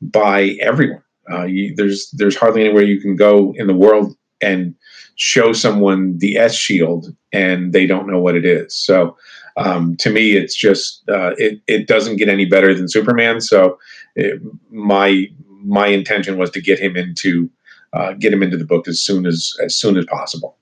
by 0.00 0.56
everyone. 0.60 1.02
Uh, 1.30 1.44
you, 1.44 1.74
there's 1.76 2.10
there's 2.12 2.36
hardly 2.36 2.64
anywhere 2.64 2.82
you 2.82 3.00
can 3.00 3.16
go 3.16 3.54
in 3.56 3.66
the 3.66 3.74
world 3.74 4.16
and 4.40 4.74
show 5.16 5.52
someone 5.52 6.18
the 6.18 6.36
S 6.36 6.54
shield 6.54 7.14
and 7.32 7.72
they 7.72 7.86
don't 7.86 8.06
know 8.06 8.20
what 8.20 8.36
it 8.36 8.44
is. 8.44 8.74
So 8.74 9.16
um, 9.56 9.96
to 9.96 10.10
me, 10.10 10.36
it's 10.36 10.54
just 10.54 11.02
uh, 11.08 11.34
it 11.36 11.60
it 11.66 11.86
doesn't 11.86 12.16
get 12.16 12.28
any 12.28 12.44
better 12.44 12.72
than 12.72 12.88
Superman. 12.88 13.40
So 13.40 13.78
it, 14.14 14.40
my 14.70 15.26
my 15.64 15.88
intention 15.88 16.38
was 16.38 16.50
to 16.50 16.60
get 16.60 16.78
him 16.78 16.96
into 16.96 17.50
uh, 17.92 18.12
get 18.12 18.32
him 18.32 18.42
into 18.42 18.56
the 18.56 18.64
book 18.64 18.86
as 18.86 19.00
soon 19.00 19.26
as 19.26 19.54
as 19.62 19.74
soon 19.74 19.96
as 19.96 20.06
possible. 20.06 20.56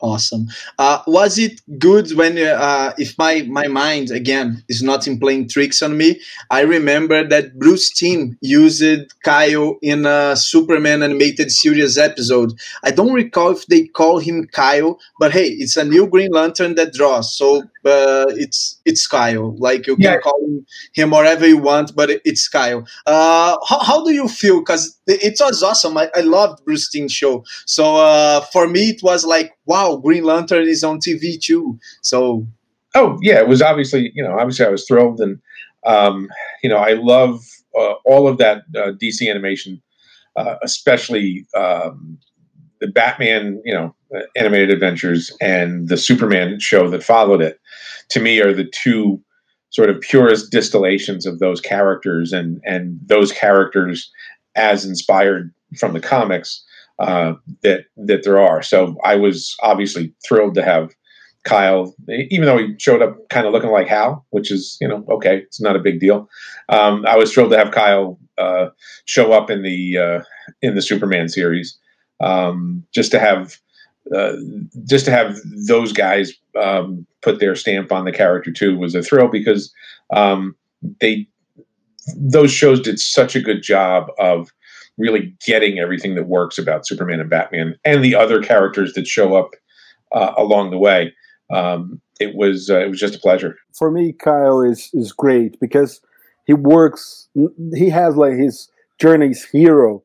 Awesome. 0.00 0.46
Uh, 0.78 1.02
was 1.08 1.38
it 1.40 1.60
good 1.76 2.12
when, 2.16 2.38
uh, 2.38 2.92
if 2.98 3.18
my, 3.18 3.42
my 3.48 3.66
mind 3.66 4.12
again 4.12 4.62
is 4.68 4.80
not 4.80 5.08
in 5.08 5.18
playing 5.18 5.48
tricks 5.48 5.82
on 5.82 5.96
me, 5.96 6.20
I 6.50 6.60
remember 6.60 7.26
that 7.26 7.58
Bruce 7.58 7.90
Timm 7.90 8.38
used 8.40 8.84
Kyle 9.24 9.76
in 9.82 10.06
a 10.06 10.36
Superman 10.36 11.02
animated 11.02 11.50
series 11.50 11.98
episode. 11.98 12.52
I 12.84 12.92
don't 12.92 13.12
recall 13.12 13.50
if 13.50 13.66
they 13.66 13.88
call 13.88 14.18
him 14.20 14.46
Kyle, 14.46 15.00
but 15.18 15.32
hey, 15.32 15.48
it's 15.48 15.76
a 15.76 15.84
new 15.84 16.06
Green 16.06 16.30
Lantern 16.30 16.76
that 16.76 16.92
draws, 16.92 17.36
so 17.36 17.62
uh, 17.84 18.26
it's 18.36 18.77
it's 18.88 19.06
Kyle. 19.06 19.54
Like 19.58 19.86
you 19.86 19.96
can 19.96 20.02
yeah. 20.04 20.18
call 20.18 20.40
him, 20.94 21.10
whatever 21.10 21.46
you 21.46 21.58
want, 21.58 21.94
but 21.94 22.10
it's 22.24 22.48
Kyle. 22.48 22.86
Uh, 23.06 23.56
how, 23.68 23.80
how 23.80 24.04
do 24.04 24.12
you 24.12 24.28
feel? 24.28 24.60
Because 24.60 24.98
it 25.06 25.36
was 25.40 25.62
awesome. 25.62 25.96
I, 25.98 26.10
I 26.16 26.20
loved 26.20 26.64
Bruce 26.64 26.90
Timm's 26.90 27.12
show. 27.12 27.44
So 27.66 27.96
uh, 27.96 28.40
for 28.40 28.66
me, 28.66 28.88
it 28.88 29.02
was 29.02 29.24
like, 29.26 29.52
wow, 29.66 29.96
Green 29.96 30.24
Lantern 30.24 30.66
is 30.66 30.82
on 30.82 30.98
TV 30.98 31.40
too. 31.40 31.78
So. 32.02 32.46
Oh 32.94 33.18
yeah, 33.20 33.38
it 33.38 33.46
was 33.46 33.60
obviously 33.60 34.10
you 34.14 34.24
know 34.24 34.38
obviously 34.38 34.64
I 34.64 34.70
was 34.70 34.86
thrilled 34.86 35.20
and 35.20 35.38
um, 35.86 36.28
you 36.62 36.70
know 36.70 36.78
I 36.78 36.94
love 36.94 37.44
uh, 37.78 37.94
all 38.06 38.26
of 38.26 38.38
that 38.38 38.62
uh, 38.74 38.92
DC 39.00 39.28
animation, 39.28 39.82
uh, 40.36 40.56
especially 40.62 41.46
um, 41.54 42.18
the 42.80 42.86
Batman, 42.86 43.60
you 43.64 43.74
know, 43.74 43.94
animated 44.36 44.70
adventures 44.70 45.36
and 45.40 45.88
the 45.88 45.96
Superman 45.96 46.58
show 46.60 46.88
that 46.88 47.02
followed 47.02 47.42
it, 47.42 47.60
to 48.10 48.20
me 48.20 48.40
are 48.40 48.52
the 48.52 48.64
two 48.64 49.20
sort 49.70 49.90
of 49.90 50.00
purest 50.00 50.50
distillations 50.50 51.26
of 51.26 51.38
those 51.38 51.60
characters 51.60 52.32
and 52.32 52.60
and 52.64 52.98
those 53.06 53.32
characters 53.32 54.10
as 54.56 54.84
inspired 54.84 55.52
from 55.78 55.92
the 55.92 56.00
comics 56.00 56.64
uh, 56.98 57.34
that 57.62 57.84
that 57.96 58.24
there 58.24 58.38
are. 58.38 58.62
So 58.62 58.96
I 59.04 59.16
was 59.16 59.54
obviously 59.62 60.12
thrilled 60.26 60.54
to 60.54 60.64
have 60.64 60.94
Kyle, 61.44 61.94
even 62.08 62.46
though 62.46 62.58
he 62.58 62.74
showed 62.78 63.02
up 63.02 63.16
kind 63.30 63.46
of 63.46 63.52
looking 63.52 63.70
like 63.70 63.86
Hal, 63.86 64.26
which 64.30 64.50
is 64.50 64.76
you 64.80 64.88
know 64.88 65.04
okay, 65.10 65.38
it's 65.38 65.60
not 65.60 65.76
a 65.76 65.80
big 65.80 66.00
deal. 66.00 66.28
Um, 66.68 67.04
I 67.06 67.16
was 67.16 67.32
thrilled 67.32 67.52
to 67.52 67.58
have 67.58 67.70
Kyle 67.70 68.18
uh, 68.36 68.68
show 69.04 69.32
up 69.32 69.50
in 69.50 69.62
the 69.62 69.96
uh, 69.96 70.20
in 70.62 70.74
the 70.74 70.82
Superman 70.82 71.28
series 71.28 71.78
um, 72.20 72.84
just 72.92 73.10
to 73.12 73.18
have 73.18 73.58
uh, 74.14 74.34
just 74.86 75.04
to 75.04 75.10
have 75.10 75.36
those 75.66 75.92
guys 75.92 76.32
um, 76.60 77.06
put 77.22 77.40
their 77.40 77.54
stamp 77.54 77.92
on 77.92 78.04
the 78.04 78.12
character 78.12 78.52
too 78.52 78.78
was 78.78 78.94
a 78.94 79.02
thrill 79.02 79.28
because 79.28 79.72
um, 80.14 80.54
they 81.00 81.26
those 82.16 82.50
shows 82.50 82.80
did 82.80 82.98
such 82.98 83.36
a 83.36 83.40
good 83.40 83.62
job 83.62 84.06
of 84.18 84.50
really 84.96 85.34
getting 85.44 85.78
everything 85.78 86.14
that 86.14 86.26
works 86.26 86.58
about 86.58 86.86
Superman 86.86 87.20
and 87.20 87.30
Batman 87.30 87.76
and 87.84 88.04
the 88.04 88.14
other 88.14 88.42
characters 88.42 88.94
that 88.94 89.06
show 89.06 89.36
up 89.36 89.50
uh, 90.12 90.32
along 90.36 90.70
the 90.70 90.78
way. 90.78 91.12
Um, 91.50 92.00
it 92.20 92.34
was 92.34 92.68
uh, 92.68 92.80
it 92.80 92.90
was 92.90 92.98
just 92.98 93.14
a 93.14 93.20
pleasure. 93.20 93.56
For 93.76 93.90
me, 93.90 94.12
Kyle 94.12 94.60
is 94.60 94.90
is 94.92 95.12
great 95.12 95.58
because 95.60 96.00
he 96.46 96.52
works. 96.52 97.28
He 97.74 97.88
has 97.90 98.16
like 98.16 98.34
his 98.34 98.68
journey's 98.98 99.44
hero, 99.44 100.02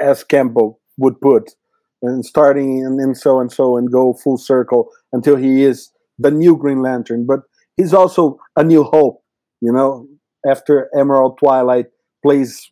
as 0.00 0.22
Campbell 0.22 0.80
would 0.98 1.20
put, 1.20 1.52
and 2.06 2.24
starting 2.24 2.84
and, 2.84 3.00
and 3.00 3.16
so 3.16 3.40
and 3.40 3.52
so 3.52 3.76
and 3.76 3.90
go 3.90 4.14
full 4.14 4.38
circle 4.38 4.88
until 5.12 5.36
he 5.36 5.64
is 5.64 5.90
the 6.18 6.30
new 6.30 6.56
Green 6.56 6.82
Lantern. 6.82 7.26
But 7.26 7.40
he's 7.76 7.94
also 7.94 8.38
a 8.56 8.64
new 8.64 8.84
hope, 8.84 9.22
you 9.60 9.72
know, 9.72 10.06
after 10.48 10.88
Emerald 10.96 11.38
Twilight 11.38 11.86
plays 12.22 12.70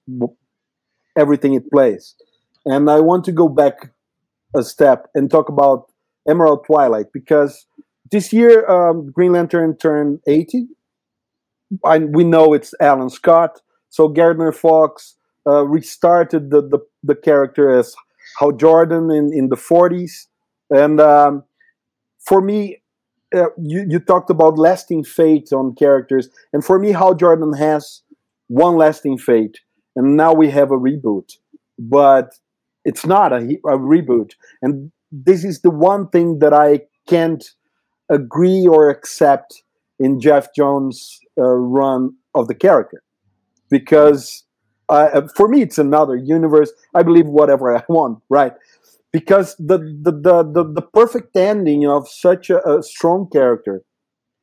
everything 1.16 1.54
it 1.54 1.70
plays. 1.70 2.14
And 2.64 2.90
I 2.90 3.00
want 3.00 3.24
to 3.24 3.32
go 3.32 3.48
back 3.48 3.92
a 4.56 4.62
step 4.62 5.08
and 5.14 5.30
talk 5.30 5.48
about 5.48 5.90
Emerald 6.28 6.64
Twilight 6.66 7.06
because 7.12 7.66
this 8.10 8.32
year 8.32 8.68
um, 8.68 9.10
Green 9.10 9.32
Lantern 9.32 9.76
turned 9.76 10.20
80. 10.26 10.66
I, 11.84 11.98
we 11.98 12.24
know 12.24 12.54
it's 12.54 12.74
Alan 12.80 13.10
Scott. 13.10 13.60
So 13.90 14.08
Gardner 14.08 14.52
Fox 14.52 15.16
uh, 15.46 15.66
restarted 15.66 16.50
the, 16.50 16.62
the, 16.62 16.78
the 17.02 17.14
character 17.14 17.70
as 17.70 17.94
Hal 18.38 18.52
Jordan 18.52 19.10
in, 19.10 19.32
in 19.32 19.48
the 19.48 19.56
40s. 19.56 20.26
And 20.70 21.00
um, 21.00 21.44
for 22.26 22.40
me, 22.40 22.82
uh, 23.34 23.46
you, 23.58 23.86
you 23.88 23.98
talked 23.98 24.30
about 24.30 24.58
lasting 24.58 25.04
fate 25.04 25.52
on 25.52 25.74
characters. 25.74 26.28
And 26.52 26.64
for 26.64 26.78
me, 26.78 26.92
Hal 26.92 27.14
Jordan 27.14 27.52
has 27.54 28.02
one 28.48 28.76
lasting 28.76 29.18
fate. 29.18 29.58
And 29.96 30.16
now 30.16 30.32
we 30.32 30.50
have 30.50 30.70
a 30.70 30.78
reboot. 30.78 31.32
But 31.78 32.34
it's 32.84 33.06
not 33.06 33.32
a, 33.32 33.58
a 33.66 33.78
reboot. 33.78 34.32
And 34.62 34.92
this 35.10 35.44
is 35.44 35.62
the 35.62 35.70
one 35.70 36.08
thing 36.08 36.38
that 36.40 36.52
I 36.52 36.80
can't 37.08 37.44
agree 38.10 38.66
or 38.66 38.90
accept 38.90 39.62
in 39.98 40.20
Geoff 40.20 40.48
Johns' 40.54 41.18
uh, 41.38 41.42
run 41.42 42.14
of 42.34 42.48
the 42.48 42.54
character. 42.54 43.02
Because 43.70 44.43
uh, 44.88 45.22
for 45.36 45.48
me, 45.48 45.62
it's 45.62 45.78
another 45.78 46.16
universe. 46.16 46.72
I 46.94 47.02
believe 47.02 47.26
whatever 47.26 47.76
I 47.76 47.82
want, 47.88 48.20
right? 48.28 48.52
because 49.14 49.54
the 49.60 49.78
the, 49.78 50.10
the, 50.10 50.42
the, 50.42 50.72
the 50.74 50.82
perfect 50.82 51.36
ending 51.36 51.86
of 51.86 52.08
such 52.08 52.50
a, 52.50 52.58
a 52.68 52.82
strong 52.82 53.28
character 53.32 53.82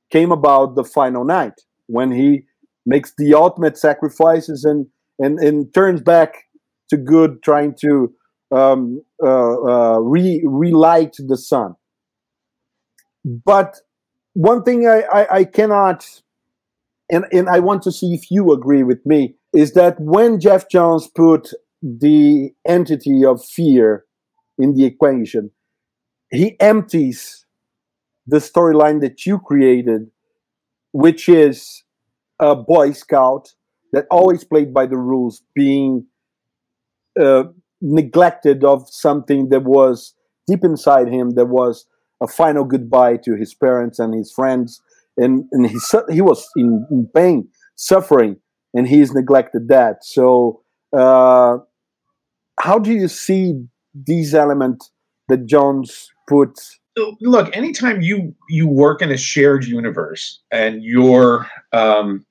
came 0.10 0.32
about 0.32 0.76
the 0.76 0.86
final 0.86 1.26
night 1.26 1.60
when 1.88 2.10
he 2.10 2.46
makes 2.86 3.14
the 3.18 3.34
ultimate 3.34 3.78
sacrifices 3.78 4.64
and 4.64 4.88
and, 5.20 5.40
and 5.40 5.74
turns 5.74 6.02
back 6.02 6.46
to 6.90 6.96
good, 6.96 7.44
trying 7.44 7.76
to 7.82 8.14
um, 8.52 9.04
uh, 9.22 9.28
uh, 9.28 10.00
re 10.00 10.42
relight 10.46 11.16
the 11.20 11.38
sun. 11.38 11.76
But 13.26 13.76
one 14.34 14.64
thing 14.64 14.88
I, 14.88 15.02
I, 15.14 15.36
I 15.40 15.44
cannot, 15.44 16.06
and, 17.12 17.26
and 17.34 17.50
I 17.50 17.60
want 17.60 17.84
to 17.84 17.92
see 17.92 18.14
if 18.14 18.32
you 18.32 18.54
agree 18.54 18.84
with 18.84 19.06
me, 19.06 19.36
is 19.54 19.74
that 19.74 20.00
when 20.00 20.40
Geoff 20.40 20.70
Johns 20.70 21.08
put 21.08 21.52
the 21.82 22.52
entity 22.68 23.26
of 23.26 23.44
fear 23.44 24.06
in 24.58 24.76
the 24.76 24.86
equation, 24.86 25.52
he 26.30 26.56
empties 26.60 27.46
the 28.28 28.38
storyline 28.38 29.02
that 29.02 29.26
you 29.26 29.40
created, 29.40 30.10
which 30.94 31.28
is 31.28 31.84
a 32.40 32.56
Boy 32.56 32.92
Scout 32.92 33.54
that 33.92 34.06
always 34.10 34.44
played 34.44 34.74
by 34.74 34.86
the 34.86 34.98
rules, 34.98 35.44
being 35.54 36.06
uh, 37.20 37.44
neglected 37.82 38.64
of 38.64 38.88
something 38.90 39.50
that 39.50 39.64
was 39.64 40.14
deep 40.48 40.64
inside 40.64 41.10
him, 41.10 41.32
that 41.32 41.48
was 41.48 41.86
a 42.22 42.28
final 42.28 42.64
goodbye 42.64 43.18
to 43.18 43.36
his 43.36 43.54
parents 43.54 44.00
and 44.00 44.14
his 44.14 44.32
friends, 44.32 44.82
and 45.18 45.44
and 45.52 45.68
he 45.70 45.78
he 46.10 46.22
was 46.22 46.48
in 46.56 47.10
pain, 47.14 47.50
suffering, 47.76 48.38
and 48.74 48.88
he's 48.88 49.14
neglected 49.14 49.68
that. 49.70 50.04
So, 50.04 50.62
uh, 50.96 51.58
how 52.60 52.80
do 52.80 52.92
you 52.92 53.08
see 53.08 53.66
these 53.94 54.34
elements 54.34 54.92
that 55.30 55.46
Johns 55.46 56.10
put? 56.28 56.60
Look, 57.22 57.56
anytime 57.56 58.02
you 58.02 58.36
you 58.50 58.68
work 58.68 59.02
in 59.02 59.12
a 59.12 59.18
shared 59.18 59.66
universe 59.66 60.42
and 60.52 60.84
you're 60.84 61.48
um, 61.72 62.26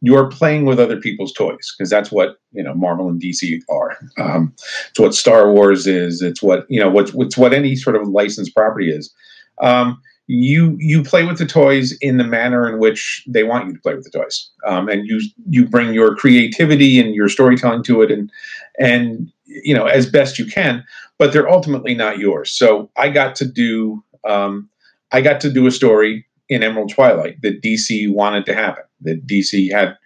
you're 0.00 0.28
playing 0.28 0.64
with 0.64 0.80
other 0.80 1.00
people's 1.00 1.32
toys 1.32 1.72
because 1.76 1.88
that's 1.88 2.10
what 2.10 2.38
you 2.52 2.62
know 2.62 2.74
Marvel 2.74 3.08
and 3.08 3.22
DC 3.22 3.60
are. 3.70 3.96
Um, 4.18 4.52
it's 4.90 4.98
what 4.98 5.14
Star 5.14 5.52
Wars 5.52 5.86
is. 5.86 6.20
It's 6.20 6.42
what 6.42 6.66
you 6.68 6.80
know. 6.80 6.90
What's 6.90 7.36
what 7.36 7.54
any 7.54 7.76
sort 7.76 7.96
of 7.96 8.08
licensed 8.08 8.54
property 8.54 8.90
is. 8.90 9.14
Um, 9.62 10.02
you 10.32 10.76
you 10.78 11.02
play 11.02 11.24
with 11.24 11.36
the 11.36 11.46
toys 11.46 11.96
in 12.00 12.16
the 12.16 12.24
manner 12.24 12.66
in 12.66 12.78
which 12.78 13.22
they 13.28 13.42
want 13.42 13.66
you 13.66 13.74
to 13.74 13.80
play 13.80 13.94
with 13.94 14.04
the 14.04 14.18
toys, 14.18 14.50
um, 14.66 14.88
and 14.88 15.06
you 15.06 15.20
you 15.50 15.68
bring 15.68 15.92
your 15.92 16.16
creativity 16.16 16.98
and 16.98 17.14
your 17.14 17.28
storytelling 17.28 17.82
to 17.82 18.00
it, 18.00 18.10
and 18.10 18.30
and 18.78 19.30
you 19.44 19.74
know 19.74 19.86
as 19.86 20.10
best 20.10 20.38
you 20.38 20.46
can. 20.46 20.82
But 21.18 21.32
they're 21.32 21.50
ultimately 21.50 21.94
not 21.94 22.18
yours. 22.18 22.50
So 22.50 22.90
I 22.96 23.10
got 23.10 23.36
to 23.36 23.44
do 23.46 24.02
um, 24.26 24.70
I 25.12 25.20
got 25.20 25.40
to 25.42 25.52
do 25.52 25.66
a 25.66 25.70
story 25.70 26.26
in 26.48 26.62
Emerald 26.62 26.90
Twilight 26.90 27.40
that 27.42 27.62
DC 27.62 28.10
wanted 28.10 28.46
to 28.46 28.54
happen, 28.54 28.84
that 29.02 29.26
DC 29.26 29.70
had 29.70 29.96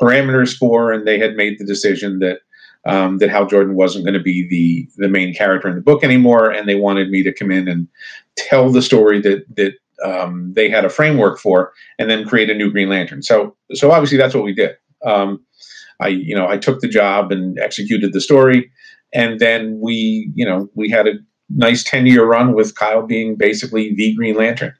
parameters 0.00 0.56
for, 0.56 0.90
and 0.90 1.06
they 1.06 1.18
had 1.18 1.36
made 1.36 1.58
the 1.58 1.66
decision 1.66 2.18
that 2.20 2.40
um, 2.86 3.18
that 3.18 3.30
Hal 3.30 3.46
Jordan 3.46 3.74
wasn't 3.74 4.04
going 4.04 4.14
to 4.14 4.20
be 4.20 4.46
the 4.48 4.88
the 4.96 5.08
main 5.08 5.34
character 5.34 5.68
in 5.68 5.74
the 5.74 5.82
book 5.82 6.02
anymore, 6.02 6.50
and 6.50 6.68
they 6.68 6.76
wanted 6.76 7.10
me 7.10 7.22
to 7.22 7.32
come 7.32 7.50
in 7.50 7.68
and 7.68 7.88
tell 8.36 8.70
the 8.70 8.82
story 8.82 9.20
that 9.20 9.44
that 9.56 9.74
um, 10.04 10.52
they 10.54 10.70
had 10.70 10.84
a 10.84 10.90
framework 10.90 11.38
for, 11.38 11.72
and 11.98 12.08
then 12.08 12.26
create 12.26 12.48
a 12.48 12.54
new 12.54 12.70
Green 12.70 12.88
Lantern. 12.88 13.22
So 13.22 13.56
so 13.74 13.90
obviously 13.90 14.18
that's 14.18 14.34
what 14.34 14.44
we 14.44 14.54
did. 14.54 14.76
Um, 15.04 15.44
I 16.00 16.08
you 16.08 16.34
know 16.34 16.48
I 16.48 16.56
took 16.56 16.80
the 16.80 16.88
job 16.88 17.32
and 17.32 17.58
executed 17.58 18.12
the 18.12 18.20
story, 18.20 18.70
and 19.12 19.40
then 19.40 19.80
we 19.80 20.30
you 20.34 20.46
know 20.46 20.70
we 20.74 20.88
had 20.88 21.08
a 21.08 21.14
nice 21.50 21.84
10 21.84 22.06
year 22.06 22.24
run 22.24 22.54
with 22.54 22.74
Kyle 22.74 23.06
being 23.06 23.36
basically 23.36 23.94
the 23.94 24.14
Green 24.14 24.36
Lantern. 24.36 24.74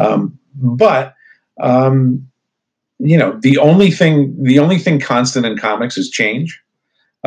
Um, 0.00 0.38
but 0.54 1.14
um, 1.60 2.28
you 2.98 3.16
know, 3.16 3.38
the 3.40 3.58
only 3.58 3.90
thing 3.90 4.36
the 4.42 4.58
only 4.58 4.78
thing 4.78 5.00
constant 5.00 5.46
in 5.46 5.56
comics 5.56 5.96
is 5.96 6.10
change. 6.10 6.60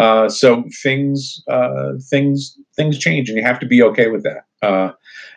Uh, 0.02 0.28
so 0.30 0.64
things 0.84 1.44
uh, 1.52 1.94
things 2.10 2.58
things 2.76 2.98
change, 2.98 3.30
and 3.30 3.38
you 3.38 3.46
have 3.46 3.60
to 3.60 3.68
be 3.68 3.84
okay 3.84 4.08
with 4.10 4.24
that. 4.24 4.46
Uh, 4.64 4.92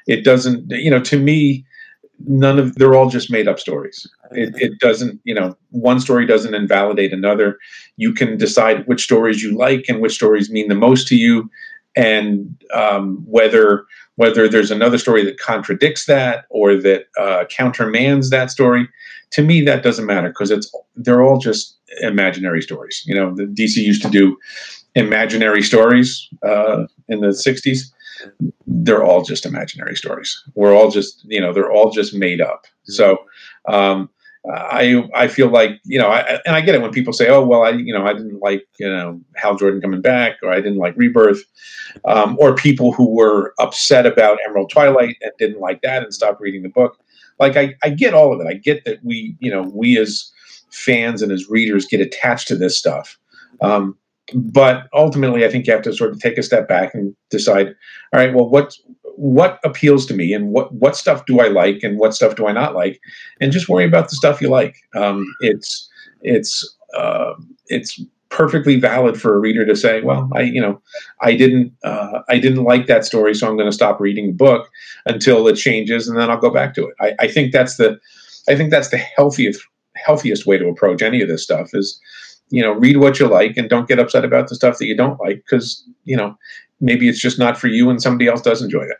it 0.06 0.24
doesn't, 0.24 0.70
you 0.70 0.90
know, 0.90 1.00
to 1.00 1.18
me, 1.18 1.64
none 2.26 2.58
of 2.58 2.74
they're 2.76 2.94
all 2.94 3.10
just 3.10 3.30
made 3.30 3.48
up 3.48 3.60
stories. 3.60 4.08
It, 4.32 4.54
it 4.56 4.78
doesn't, 4.80 5.20
you 5.24 5.34
know, 5.34 5.56
one 5.70 6.00
story 6.00 6.26
doesn't 6.26 6.54
invalidate 6.54 7.12
another. 7.12 7.58
You 7.96 8.14
can 8.14 8.38
decide 8.38 8.86
which 8.86 9.02
stories 9.04 9.42
you 9.42 9.56
like 9.56 9.86
and 9.88 10.00
which 10.00 10.14
stories 10.14 10.50
mean 10.50 10.68
the 10.68 10.74
most 10.74 11.08
to 11.08 11.16
you, 11.16 11.50
and 11.96 12.62
um, 12.72 13.24
whether 13.26 13.86
whether 14.16 14.48
there's 14.48 14.70
another 14.70 14.98
story 14.98 15.24
that 15.24 15.38
contradicts 15.38 16.06
that 16.06 16.44
or 16.50 16.76
that 16.76 17.06
uh, 17.18 17.44
countermands 17.50 18.30
that 18.30 18.50
story 18.50 18.88
to 19.30 19.42
me 19.42 19.60
that 19.62 19.82
doesn't 19.82 20.06
matter 20.06 20.28
because 20.28 20.50
it's 20.50 20.72
they're 20.96 21.22
all 21.22 21.38
just 21.38 21.76
imaginary 22.00 22.62
stories. 22.62 23.02
You 23.06 23.14
know 23.14 23.34
the 23.34 23.44
dc 23.44 23.76
used 23.76 24.02
to 24.02 24.10
do 24.10 24.36
imaginary 24.94 25.62
stories 25.62 26.28
uh, 26.44 26.84
in 27.08 27.20
the 27.20 27.28
60s 27.28 27.90
they're 28.66 29.04
all 29.04 29.22
just 29.22 29.46
imaginary 29.46 29.96
stories. 29.96 30.42
We're 30.54 30.74
all 30.74 30.90
just 30.90 31.24
you 31.24 31.40
know 31.40 31.52
they're 31.52 31.72
all 31.72 31.90
just 31.90 32.14
made 32.14 32.40
up. 32.40 32.66
So 32.84 33.18
um, 33.68 34.08
I 34.52 35.08
I 35.14 35.28
feel 35.28 35.48
like 35.48 35.80
you 35.84 35.98
know, 35.98 36.08
I, 36.08 36.38
and 36.44 36.54
I 36.54 36.60
get 36.60 36.74
it 36.74 36.82
when 36.82 36.90
people 36.90 37.12
say, 37.14 37.28
"Oh, 37.28 37.44
well, 37.44 37.62
I 37.62 37.70
you 37.70 37.94
know, 37.94 38.06
I 38.06 38.12
didn't 38.12 38.40
like 38.40 38.66
you 38.78 38.88
know 38.88 39.20
Hal 39.36 39.56
Jordan 39.56 39.80
coming 39.80 40.02
back, 40.02 40.36
or 40.42 40.50
I 40.50 40.56
didn't 40.56 40.78
like 40.78 40.94
Rebirth," 40.96 41.42
um, 42.04 42.36
or 42.38 42.54
people 42.54 42.92
who 42.92 43.08
were 43.08 43.54
upset 43.58 44.04
about 44.04 44.38
Emerald 44.46 44.70
Twilight 44.70 45.16
and 45.22 45.32
didn't 45.38 45.60
like 45.60 45.80
that 45.82 46.02
and 46.02 46.12
stopped 46.12 46.40
reading 46.40 46.62
the 46.62 46.68
book. 46.68 46.98
Like 47.40 47.56
I, 47.56 47.74
I 47.82 47.90
get 47.90 48.12
all 48.12 48.32
of 48.32 48.40
it. 48.40 48.46
I 48.46 48.54
get 48.54 48.84
that 48.84 49.02
we 49.02 49.34
you 49.40 49.50
know 49.50 49.62
we 49.62 49.98
as 49.98 50.30
fans 50.70 51.22
and 51.22 51.32
as 51.32 51.48
readers 51.48 51.86
get 51.86 52.00
attached 52.00 52.48
to 52.48 52.56
this 52.56 52.78
stuff. 52.78 53.18
Um, 53.62 53.96
but 54.34 54.88
ultimately, 54.92 55.44
I 55.44 55.48
think 55.48 55.66
you 55.66 55.72
have 55.72 55.82
to 55.82 55.94
sort 55.94 56.10
of 56.10 56.20
take 56.20 56.38
a 56.38 56.42
step 56.42 56.68
back 56.68 56.94
and 56.94 57.14
decide, 57.30 57.68
all 58.12 58.20
right, 58.20 58.34
well, 58.34 58.48
what 58.48 58.76
what 59.16 59.60
appeals 59.64 60.06
to 60.06 60.14
me 60.14 60.32
and 60.32 60.50
what 60.50 60.72
what 60.74 60.96
stuff 60.96 61.26
do 61.26 61.40
I 61.40 61.48
like 61.48 61.82
and 61.82 61.98
what 61.98 62.14
stuff 62.14 62.36
do 62.36 62.46
I 62.46 62.52
not 62.52 62.74
like, 62.74 63.00
and 63.40 63.52
just 63.52 63.68
worry 63.68 63.84
about 63.84 64.08
the 64.08 64.16
stuff 64.16 64.40
you 64.40 64.48
like. 64.48 64.76
Um, 64.94 65.26
it's 65.40 65.88
it's 66.22 66.76
uh, 66.96 67.34
it's 67.66 68.00
perfectly 68.30 68.80
valid 68.80 69.20
for 69.20 69.36
a 69.36 69.38
reader 69.38 69.64
to 69.64 69.76
say, 69.76 70.00
well, 70.00 70.28
I 70.34 70.42
you 70.42 70.60
know 70.60 70.80
I 71.20 71.36
didn't 71.36 71.72
uh, 71.84 72.20
I 72.28 72.38
didn't 72.38 72.64
like 72.64 72.86
that 72.86 73.04
story, 73.04 73.34
so 73.34 73.48
I'm 73.48 73.56
going 73.56 73.70
to 73.70 73.74
stop 73.74 74.00
reading 74.00 74.26
the 74.26 74.32
book 74.32 74.68
until 75.06 75.46
it 75.48 75.54
changes, 75.54 76.08
and 76.08 76.18
then 76.18 76.30
I'll 76.30 76.40
go 76.40 76.50
back 76.50 76.74
to 76.74 76.86
it. 76.86 76.94
I, 77.00 77.24
I 77.24 77.28
think 77.28 77.52
that's 77.52 77.76
the 77.76 77.98
I 78.48 78.56
think 78.56 78.70
that's 78.70 78.90
the 78.90 78.98
healthiest 78.98 79.62
healthiest 79.96 80.46
way 80.46 80.58
to 80.58 80.68
approach 80.68 81.02
any 81.02 81.22
of 81.22 81.28
this 81.28 81.44
stuff 81.44 81.70
is 81.72 82.00
you 82.50 82.62
know 82.62 82.72
read 82.72 82.96
what 82.96 83.18
you 83.18 83.28
like 83.28 83.56
and 83.56 83.70
don't 83.70 83.88
get 83.88 83.98
upset 84.00 84.24
about 84.24 84.48
the 84.48 84.54
stuff 84.54 84.78
that 84.78 84.86
you 84.86 84.96
don't 84.96 85.20
like 85.20 85.36
because 85.36 85.84
you 86.04 86.16
know 86.16 86.36
maybe 86.80 87.08
it's 87.08 87.20
just 87.20 87.38
not 87.38 87.56
for 87.56 87.68
you 87.68 87.88
and 87.88 88.02
somebody 88.02 88.28
else 88.28 88.42
does 88.42 88.60
enjoy 88.60 88.82
it 88.82 88.98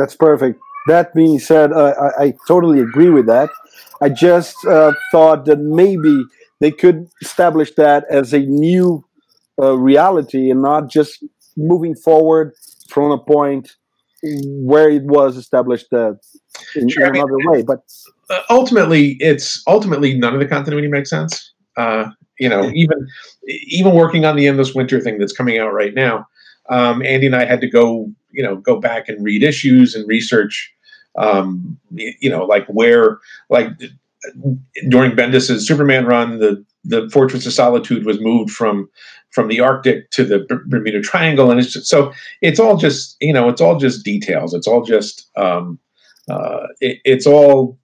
that's 0.00 0.16
perfect. 0.16 0.58
That 0.86 1.14
being 1.14 1.38
said, 1.38 1.72
uh, 1.72 1.94
I, 2.18 2.22
I, 2.22 2.34
totally 2.48 2.80
agree 2.80 3.10
with 3.10 3.26
that. 3.26 3.50
I 4.00 4.08
just 4.08 4.56
uh, 4.64 4.92
thought 5.12 5.44
that 5.44 5.58
maybe 5.58 6.24
they 6.60 6.70
could 6.70 7.08
establish 7.20 7.74
that 7.74 8.04
as 8.10 8.32
a 8.32 8.40
new 8.40 9.04
uh, 9.60 9.76
reality 9.76 10.50
and 10.50 10.62
not 10.62 10.88
just 10.88 11.22
moving 11.56 11.94
forward 11.94 12.54
from 12.88 13.10
a 13.10 13.18
point 13.18 13.76
where 14.22 14.90
it 14.90 15.02
was 15.02 15.36
established 15.36 15.92
uh, 15.92 16.14
in, 16.74 16.88
sure, 16.88 17.06
in 17.06 17.16
another 17.16 17.36
mean, 17.36 17.50
way. 17.50 17.62
But 17.62 17.80
uh, 18.30 18.40
ultimately, 18.48 19.16
it's 19.20 19.62
ultimately 19.66 20.16
none 20.16 20.32
of 20.32 20.40
the 20.40 20.46
continuity 20.46 20.88
makes 20.88 21.10
sense. 21.10 21.52
Uh, 21.76 22.10
you 22.38 22.48
know, 22.48 22.70
even 22.74 23.06
even 23.46 23.94
working 23.94 24.24
on 24.24 24.36
the 24.36 24.46
endless 24.46 24.74
winter 24.74 24.98
thing 25.00 25.18
that's 25.18 25.32
coming 25.32 25.58
out 25.58 25.74
right 25.74 25.94
now, 25.94 26.26
um, 26.70 27.02
Andy 27.02 27.26
and 27.26 27.36
I 27.36 27.44
had 27.44 27.60
to 27.60 27.68
go 27.68 28.10
you 28.32 28.42
know 28.42 28.56
go 28.56 28.78
back 28.78 29.08
and 29.08 29.24
read 29.24 29.42
issues 29.42 29.94
and 29.94 30.06
research 30.08 30.72
um, 31.18 31.78
you 31.92 32.30
know 32.30 32.44
like 32.44 32.66
where 32.66 33.18
like 33.48 33.68
during 34.88 35.12
bendis's 35.12 35.66
superman 35.66 36.04
run 36.06 36.38
the 36.38 36.64
the 36.84 37.08
fortress 37.10 37.46
of 37.46 37.52
solitude 37.52 38.06
was 38.06 38.20
moved 38.20 38.50
from 38.50 38.88
from 39.30 39.48
the 39.48 39.60
arctic 39.60 40.10
to 40.10 40.24
the 40.24 40.46
bermuda 40.66 41.00
triangle 41.00 41.50
and 41.50 41.60
it's 41.60 41.72
just, 41.72 41.86
so 41.86 42.12
it's 42.42 42.60
all 42.60 42.76
just 42.76 43.16
you 43.20 43.32
know 43.32 43.48
it's 43.48 43.60
all 43.60 43.78
just 43.78 44.04
details. 44.04 44.54
It's 44.54 44.66
all 44.66 44.82
just 44.82 45.30
um, 45.36 45.78
uh, 46.28 46.66
it, 46.80 46.98
it's 47.04 47.26
all 47.26 47.78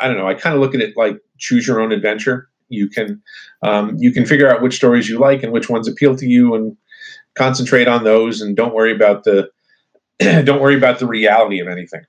i 0.00 0.08
don't 0.08 0.16
know 0.16 0.26
i 0.26 0.34
kind 0.34 0.56
of 0.56 0.60
look 0.60 0.74
at 0.74 0.80
it 0.80 0.96
like 0.96 1.20
choose 1.38 1.66
your 1.66 1.80
own 1.80 1.92
adventure. 1.92 2.48
You 2.68 2.88
can 2.88 3.22
um, 3.62 3.96
you 3.98 4.10
can 4.10 4.26
figure 4.26 4.50
out 4.50 4.60
which 4.60 4.74
stories 4.74 5.08
you 5.08 5.18
like 5.18 5.42
and 5.42 5.52
which 5.52 5.70
ones 5.70 5.86
appeal 5.86 6.16
to 6.16 6.26
you 6.26 6.54
and 6.54 6.76
concentrate 7.36 7.86
on 7.86 8.02
those 8.02 8.40
and 8.40 8.56
don't 8.56 8.74
worry 8.74 8.94
about 8.94 9.24
the 9.24 9.48
don't 10.44 10.60
worry 10.60 10.76
about 10.76 10.98
the 10.98 11.06
reality 11.06 11.60
of 11.60 11.68
anything. 11.68 12.02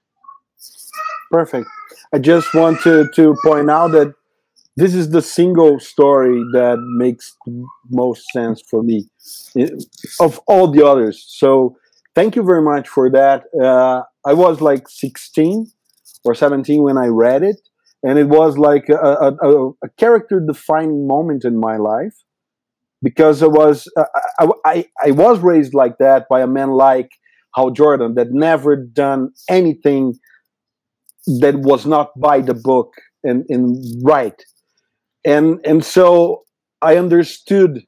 Perfect. 1.32 1.68
I 2.14 2.20
just 2.20 2.54
want 2.54 2.82
to, 2.84 3.36
point 3.44 3.70
out 3.70 3.92
that 3.92 4.14
this 4.78 4.94
is 4.94 5.10
the 5.10 5.22
single 5.22 5.80
story 5.80 6.42
that 6.54 6.78
makes 6.98 7.36
most 7.90 8.26
sense 8.32 8.62
for 8.62 8.84
me 8.84 9.10
of 10.20 10.40
all 10.48 10.72
the 10.72 10.86
others. 10.86 11.26
So 11.28 11.76
thank 12.16 12.36
you 12.36 12.44
very 12.44 12.62
much 12.62 12.88
for 12.88 13.10
that. 13.10 13.46
Uh, 13.62 14.04
I 14.26 14.34
was 14.34 14.62
like 14.62 14.88
16 14.88 15.72
or 16.24 16.36
17 16.36 16.84
when 16.84 16.98
I 16.98 17.08
read 17.08 17.44
it, 17.44 17.60
and 18.04 18.20
it 18.20 18.30
was 18.30 18.58
like 18.58 18.88
a, 18.90 18.96
a, 18.96 19.70
a 19.84 19.90
character-defining 19.98 21.08
moment 21.08 21.44
in 21.44 21.60
my 21.60 21.78
life 21.78 22.14
because 23.02 23.44
I 23.44 23.48
was 23.48 23.88
uh, 23.98 24.06
I, 24.40 24.48
I, 24.66 24.86
I 25.06 25.12
was 25.12 25.40
raised 25.40 25.74
like 25.74 25.98
that 25.98 26.28
by 26.30 26.42
a 26.42 26.48
man 26.48 26.72
like 26.72 27.12
Hal 27.58 27.72
Jordan 27.72 28.16
that 28.16 28.28
never 28.32 28.76
done 28.76 29.32
anything 29.50 30.14
that 31.42 31.56
was 31.58 31.86
not 31.86 32.12
by 32.18 32.40
the 32.40 32.54
book 32.54 32.94
and, 33.24 33.44
and 33.50 33.84
right 34.04 34.42
and 35.26 35.60
and 35.66 35.84
so 35.84 36.44
I 36.82 36.98
understood 36.98 37.82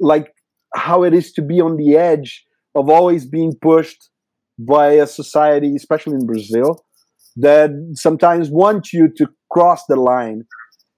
like 0.00 0.32
how 0.74 1.04
it 1.04 1.14
is 1.14 1.32
to 1.34 1.42
be 1.42 1.60
on 1.60 1.76
the 1.76 1.96
edge 1.96 2.44
of 2.74 2.90
always 2.90 3.26
being 3.26 3.54
pushed 3.60 4.10
by 4.58 4.92
a 4.92 5.06
society, 5.06 5.74
especially 5.76 6.14
in 6.14 6.26
Brazil, 6.26 6.84
that 7.36 7.70
sometimes 7.94 8.50
want 8.50 8.92
you 8.92 9.08
to 9.16 9.26
cross 9.50 9.84
the 9.88 9.96
line 9.96 10.42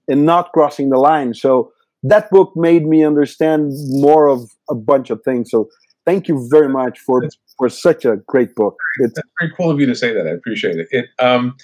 and 0.07 0.25
not 0.25 0.51
crossing 0.53 0.89
the 0.89 0.97
line. 0.97 1.33
So 1.33 1.71
that 2.03 2.29
book 2.31 2.53
made 2.55 2.85
me 2.85 3.03
understand 3.03 3.71
more 3.89 4.27
of 4.27 4.49
a 4.69 4.75
bunch 4.75 5.09
of 5.09 5.21
things. 5.23 5.51
So 5.51 5.67
thank 6.05 6.27
you 6.27 6.47
very 6.49 6.69
much 6.69 6.99
for 6.99 7.21
for 7.59 7.69
such 7.69 8.05
a 8.05 8.17
great 8.25 8.55
book. 8.55 8.75
It's 9.01 9.13
That's 9.13 9.29
very 9.39 9.53
cool 9.55 9.69
of 9.69 9.79
you 9.79 9.85
to 9.85 9.93
say 9.93 10.13
that. 10.13 10.25
I 10.25 10.31
appreciate 10.31 10.77
it. 10.77 10.87
It 10.89 11.09
um, 11.19 11.55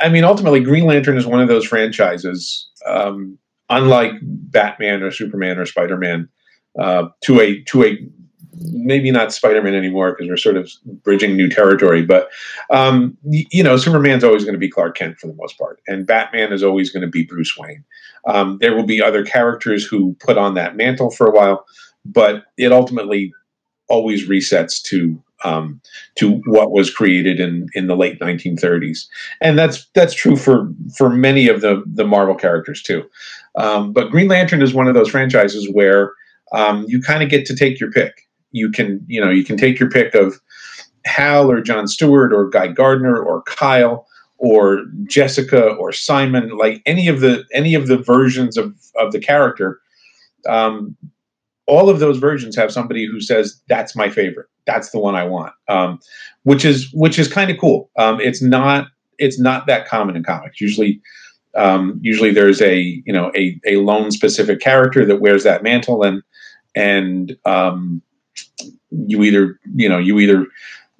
I 0.00 0.08
mean, 0.08 0.22
ultimately, 0.22 0.60
Green 0.60 0.84
Lantern 0.84 1.16
is 1.16 1.26
one 1.26 1.40
of 1.40 1.48
those 1.48 1.66
franchises, 1.66 2.68
um, 2.86 3.38
unlike 3.68 4.12
Batman 4.22 5.02
or 5.02 5.10
Superman 5.10 5.58
or 5.58 5.66
Spider 5.66 5.96
Man, 5.96 6.28
uh, 6.78 7.08
to 7.24 7.40
a 7.40 7.62
to 7.64 7.84
a 7.84 7.98
maybe 8.58 9.10
not 9.10 9.32
Spider-Man 9.32 9.74
anymore 9.74 10.12
because 10.12 10.28
we're 10.28 10.36
sort 10.36 10.56
of 10.56 10.70
bridging 11.02 11.36
new 11.36 11.48
territory. 11.48 12.02
But 12.02 12.30
um, 12.70 13.16
you 13.24 13.62
know, 13.62 13.76
Superman's 13.76 14.24
always 14.24 14.44
going 14.44 14.54
to 14.54 14.58
be 14.58 14.70
Clark 14.70 14.96
Kent 14.96 15.18
for 15.18 15.26
the 15.26 15.34
most 15.34 15.58
part, 15.58 15.80
and 15.86 16.06
Batman 16.06 16.52
is 16.52 16.62
always 16.62 16.90
going 16.90 17.02
to 17.02 17.08
be 17.08 17.24
Bruce 17.24 17.56
Wayne. 17.58 17.84
Um, 18.26 18.58
there 18.60 18.74
will 18.74 18.86
be 18.86 19.02
other 19.02 19.24
characters 19.24 19.84
who 19.84 20.14
put 20.20 20.38
on 20.38 20.54
that 20.54 20.76
mantle 20.76 21.10
for 21.10 21.26
a 21.26 21.32
while, 21.32 21.64
but 22.04 22.44
it 22.56 22.72
ultimately 22.72 23.32
always 23.88 24.28
resets 24.28 24.82
to 24.84 25.22
um, 25.44 25.80
to 26.14 26.40
what 26.46 26.72
was 26.72 26.90
created 26.90 27.40
in 27.40 27.68
in 27.74 27.86
the 27.86 27.96
late 27.96 28.18
1930s, 28.20 29.06
and 29.40 29.58
that's 29.58 29.86
that's 29.94 30.14
true 30.14 30.36
for 30.36 30.68
for 30.96 31.10
many 31.10 31.48
of 31.48 31.60
the 31.60 31.82
the 31.86 32.04
Marvel 32.04 32.34
characters 32.34 32.82
too. 32.82 33.04
Um, 33.56 33.92
but 33.92 34.10
Green 34.10 34.28
Lantern 34.28 34.62
is 34.62 34.74
one 34.74 34.88
of 34.88 34.94
those 34.94 35.10
franchises 35.10 35.68
where 35.72 36.12
um, 36.52 36.84
you 36.88 37.00
kind 37.00 37.22
of 37.22 37.28
get 37.28 37.46
to 37.46 37.56
take 37.56 37.80
your 37.80 37.90
pick 37.90 38.26
you 38.56 38.70
can 38.70 39.04
you 39.06 39.20
know 39.20 39.30
you 39.30 39.44
can 39.44 39.56
take 39.56 39.78
your 39.78 39.90
pick 39.90 40.14
of 40.14 40.40
Hal 41.04 41.50
or 41.50 41.60
John 41.60 41.86
Stewart 41.86 42.32
or 42.32 42.48
Guy 42.48 42.68
Gardner 42.68 43.16
or 43.16 43.42
Kyle 43.42 44.06
or 44.38 44.84
Jessica 45.04 45.68
or 45.74 45.92
Simon, 45.92 46.56
like 46.56 46.82
any 46.86 47.08
of 47.08 47.20
the 47.20 47.44
any 47.52 47.74
of 47.74 47.86
the 47.86 47.98
versions 47.98 48.56
of 48.56 48.74
of 48.96 49.12
the 49.12 49.20
character. 49.20 49.80
Um, 50.48 50.96
all 51.66 51.90
of 51.90 51.98
those 51.98 52.18
versions 52.18 52.56
have 52.56 52.72
somebody 52.72 53.06
who 53.06 53.20
says 53.20 53.60
that's 53.68 53.96
my 53.96 54.08
favorite. 54.08 54.46
That's 54.66 54.90
the 54.90 54.98
one 54.98 55.14
I 55.14 55.24
want, 55.24 55.52
um, 55.68 55.98
which 56.44 56.64
is 56.64 56.90
which 56.92 57.18
is 57.18 57.28
kind 57.28 57.50
of 57.50 57.58
cool. 57.58 57.90
Um, 57.96 58.20
it's 58.20 58.42
not 58.42 58.88
it's 59.18 59.38
not 59.38 59.66
that 59.66 59.86
common 59.86 60.16
in 60.16 60.22
comics. 60.22 60.60
Usually, 60.60 61.00
um, 61.54 61.98
usually 62.02 62.32
there's 62.32 62.60
a 62.60 63.02
you 63.04 63.12
know 63.12 63.32
a 63.36 63.58
a 63.66 63.76
lone 63.76 64.10
specific 64.10 64.60
character 64.60 65.04
that 65.04 65.20
wears 65.20 65.44
that 65.44 65.62
mantle 65.62 66.02
and 66.02 66.22
and 66.74 67.36
um, 67.44 68.02
you 68.90 69.22
either 69.22 69.58
you 69.74 69.88
know 69.88 69.98
you 69.98 70.18
either 70.18 70.46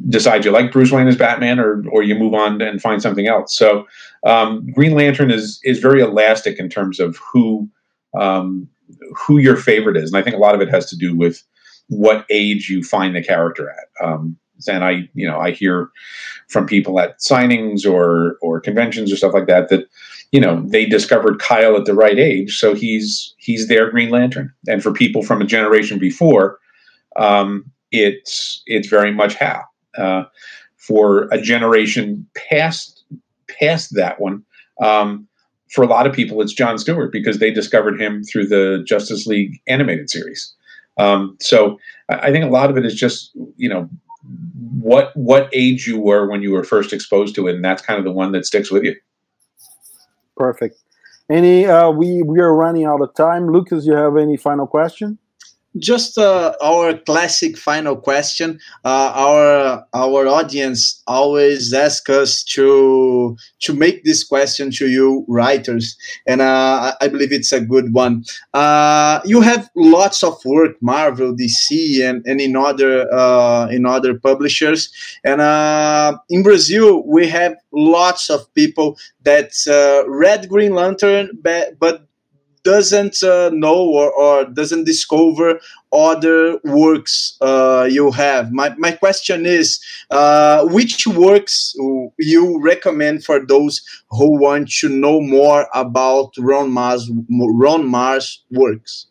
decide 0.08 0.44
you 0.44 0.50
like 0.50 0.72
Bruce 0.72 0.92
Wayne 0.92 1.08
as 1.08 1.16
Batman 1.16 1.58
or 1.58 1.82
or 1.90 2.02
you 2.02 2.14
move 2.14 2.34
on 2.34 2.60
and 2.60 2.80
find 2.80 3.00
something 3.00 3.26
else. 3.26 3.56
So 3.56 3.86
um, 4.24 4.66
Green 4.72 4.92
Lantern 4.92 5.30
is 5.30 5.60
is 5.64 5.78
very 5.78 6.00
elastic 6.00 6.58
in 6.58 6.68
terms 6.68 7.00
of 7.00 7.16
who 7.16 7.68
um, 8.18 8.68
who 9.14 9.38
your 9.38 9.56
favorite 9.56 9.96
is, 9.96 10.10
and 10.12 10.18
I 10.18 10.22
think 10.22 10.36
a 10.36 10.40
lot 10.40 10.54
of 10.54 10.60
it 10.60 10.70
has 10.70 10.86
to 10.90 10.96
do 10.96 11.16
with 11.16 11.42
what 11.88 12.26
age 12.30 12.68
you 12.68 12.82
find 12.82 13.14
the 13.14 13.22
character 13.22 13.70
at. 13.70 14.06
Um, 14.06 14.36
and 14.68 14.84
I 14.84 15.08
you 15.14 15.26
know 15.26 15.38
I 15.38 15.50
hear 15.50 15.90
from 16.48 16.66
people 16.66 16.98
at 17.00 17.18
signings 17.18 17.90
or 17.90 18.36
or 18.40 18.60
conventions 18.60 19.12
or 19.12 19.16
stuff 19.16 19.34
like 19.34 19.46
that 19.46 19.68
that 19.68 19.86
you 20.32 20.40
know 20.40 20.62
they 20.66 20.86
discovered 20.86 21.38
Kyle 21.38 21.76
at 21.76 21.84
the 21.84 21.94
right 21.94 22.18
age, 22.18 22.58
so 22.58 22.74
he's 22.74 23.34
he's 23.38 23.68
their 23.68 23.90
Green 23.90 24.10
Lantern. 24.10 24.52
And 24.66 24.82
for 24.82 24.92
people 24.92 25.22
from 25.22 25.42
a 25.42 25.46
generation 25.46 25.98
before, 25.98 26.58
um, 27.16 27.70
it's 27.90 28.62
it's 28.66 28.88
very 28.88 29.12
much 29.12 29.34
Hal. 29.34 29.64
Uh, 29.96 30.24
for 30.76 31.28
a 31.32 31.40
generation 31.40 32.26
past 32.34 33.04
past 33.60 33.94
that 33.94 34.20
one, 34.20 34.42
um, 34.82 35.26
for 35.70 35.82
a 35.82 35.86
lot 35.86 36.06
of 36.06 36.12
people, 36.12 36.40
it's 36.40 36.52
John 36.52 36.78
Stewart 36.78 37.12
because 37.12 37.38
they 37.38 37.50
discovered 37.50 38.00
him 38.00 38.22
through 38.22 38.46
the 38.46 38.82
Justice 38.86 39.26
League 39.26 39.60
animated 39.66 40.10
series. 40.10 40.54
Um, 40.98 41.36
so 41.40 41.78
I 42.08 42.30
think 42.30 42.44
a 42.44 42.48
lot 42.48 42.70
of 42.70 42.76
it 42.76 42.86
is 42.86 42.94
just 42.94 43.32
you 43.56 43.68
know 43.68 43.88
what 44.80 45.16
what 45.16 45.48
age 45.52 45.86
you 45.86 46.00
were 46.00 46.28
when 46.28 46.42
you 46.42 46.52
were 46.52 46.64
first 46.64 46.92
exposed 46.92 47.34
to 47.34 47.48
it, 47.48 47.56
and 47.56 47.64
that's 47.64 47.82
kind 47.82 47.98
of 47.98 48.04
the 48.04 48.12
one 48.12 48.32
that 48.32 48.46
sticks 48.46 48.70
with 48.70 48.84
you. 48.84 48.96
Perfect. 50.36 50.78
Any 51.28 51.66
uh, 51.66 51.90
we 51.90 52.22
we 52.22 52.40
are 52.40 52.54
running 52.54 52.84
out 52.84 53.00
of 53.00 53.14
time. 53.14 53.50
Lucas, 53.52 53.86
you 53.86 53.94
have 53.94 54.16
any 54.16 54.36
final 54.36 54.66
question? 54.66 55.18
Just 55.78 56.18
uh, 56.18 56.54
our 56.62 56.96
classic 56.98 57.56
final 57.56 57.96
question. 57.96 58.58
Uh, 58.84 59.12
our 59.14 59.84
our 59.94 60.26
audience 60.26 61.02
always 61.06 61.72
ask 61.72 62.08
us 62.08 62.42
to 62.44 63.36
to 63.60 63.74
make 63.74 64.04
this 64.04 64.24
question 64.24 64.70
to 64.72 64.88
you 64.88 65.24
writers, 65.28 65.96
and 66.26 66.40
uh, 66.40 66.94
I 67.00 67.08
believe 67.08 67.32
it's 67.32 67.52
a 67.52 67.60
good 67.60 67.92
one. 67.92 68.24
Uh, 68.54 69.20
you 69.24 69.40
have 69.40 69.70
lots 69.76 70.22
of 70.22 70.34
work, 70.44 70.80
Marvel, 70.80 71.34
DC, 71.34 72.02
and, 72.02 72.26
and 72.26 72.40
in 72.40 72.56
other 72.56 73.12
uh, 73.12 73.68
in 73.68 73.86
other 73.86 74.18
publishers, 74.18 74.92
and 75.24 75.40
uh, 75.40 76.18
in 76.30 76.42
Brazil 76.42 77.06
we 77.06 77.26
have 77.28 77.56
lots 77.72 78.30
of 78.30 78.52
people 78.54 78.98
that 79.24 79.52
read 80.08 80.48
Green 80.48 80.74
Lantern, 80.74 81.30
but, 81.42 81.78
but 81.78 82.06
doesn't 82.66 83.22
uh, 83.22 83.48
know 83.50 83.78
or, 84.00 84.12
or, 84.12 84.44
doesn't 84.44 84.84
discover 84.84 85.60
other 85.92 86.58
works 86.64 87.38
uh, 87.40 87.86
you 87.88 88.10
have. 88.10 88.52
My, 88.52 88.74
my 88.76 88.90
question 88.90 89.46
is 89.46 89.78
uh, 90.10 90.66
which 90.66 91.06
works 91.06 91.74
you 92.18 92.60
recommend 92.60 93.24
for 93.24 93.38
those 93.46 93.80
who 94.10 94.38
want 94.40 94.68
to 94.80 94.88
know 94.88 95.20
more 95.20 95.68
about 95.74 96.32
Ron 96.38 96.72
Marz, 96.72 97.02
Ron 97.30 97.84
Marz 97.88 98.38
works? 98.50 99.06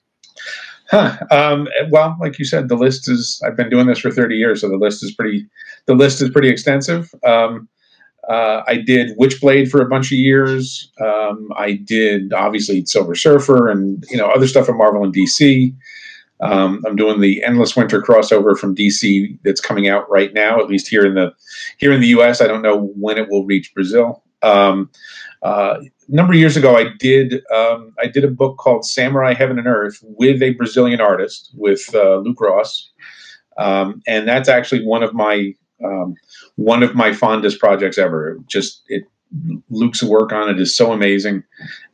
Huh. 0.92 1.18
Um, 1.32 1.68
well, 1.90 2.18
like 2.20 2.38
you 2.38 2.46
said, 2.46 2.68
the 2.70 2.76
list 2.76 3.10
is. 3.10 3.42
I've 3.46 3.58
been 3.58 3.72
doing 3.72 3.88
this 3.88 3.98
for 3.98 4.12
thirty 4.12 4.36
years, 4.36 4.62
so 4.62 4.70
the 4.70 4.78
list 4.78 5.04
is 5.04 5.12
pretty. 5.12 5.48
The 5.88 5.96
list 5.96 6.22
is 6.22 6.30
pretty 6.30 6.50
extensive. 6.50 7.12
Um, 7.26 7.68
uh, 8.30 8.64
I 8.68 8.78
did 8.78 9.18
Witchblade 9.18 9.70
for 9.70 9.82
a 9.82 9.88
bunch 9.88 10.08
of 10.08 10.18
years. 10.18 10.92
Um, 11.00 11.50
I 11.56 11.74
did 11.74 12.34
obviously 12.34 12.86
Silver 12.86 13.16
Surfer 13.16 13.70
and 13.70 14.04
you 14.10 14.18
know 14.18 14.28
other 14.30 14.48
stuff 14.48 14.70
at 14.70 14.76
Marvel 14.76 15.04
and 15.04 15.14
DC. 15.14 15.76
Um, 16.42 16.84
I'm 16.86 16.96
doing 16.96 17.22
the 17.22 17.44
Endless 17.44 17.76
Winter 17.76 18.02
crossover 18.02 18.58
from 18.58 18.76
DC 18.76 19.38
that's 19.44 19.62
coming 19.62 19.88
out 19.88 20.10
right 20.10 20.34
now, 20.34 20.60
at 20.60 20.68
least 20.68 20.88
here 20.88 21.06
in 21.06 21.14
the 21.14 21.34
here 21.78 21.94
in 21.94 22.02
the 22.02 22.08
U.S. 22.08 22.42
I 22.42 22.48
don't 22.48 22.62
know 22.62 22.88
when 22.96 23.18
it 23.18 23.30
will 23.30 23.46
reach 23.46 23.74
Brazil. 23.74 24.24
Um, 24.42 24.90
uh, 25.44 25.78
a 25.82 26.16
number 26.16 26.34
of 26.34 26.40
years 26.40 26.58
ago, 26.58 26.76
I 26.76 26.90
did 27.00 27.42
um, 27.54 27.94
I 28.02 28.08
did 28.08 28.24
a 28.24 28.30
book 28.30 28.58
called 28.58 28.86
Samurai 28.86 29.34
Heaven 29.34 29.60
and 29.60 29.68
Earth 29.68 30.00
with 30.04 30.42
a 30.42 30.52
Brazilian 30.52 31.00
artist 31.00 31.52
with 31.56 31.94
uh, 31.94 32.18
Luke 32.18 32.42
Ross, 32.42 32.92
um, 33.58 34.02
and 34.08 34.28
that's 34.28 34.50
actually 34.50 34.84
one 34.84 35.04
of 35.04 35.14
my 35.14 35.54
um, 35.84 36.16
one 36.56 36.84
of 36.84 36.96
my 36.96 37.14
fondest 37.14 37.60
projects 37.60 37.98
ever. 37.98 38.38
Just 38.48 38.84
it, 38.88 39.04
Luke's 39.70 40.04
work 40.04 40.32
on 40.32 40.50
it 40.50 40.60
is 40.60 40.76
so 40.76 40.92
amazing, 40.92 41.44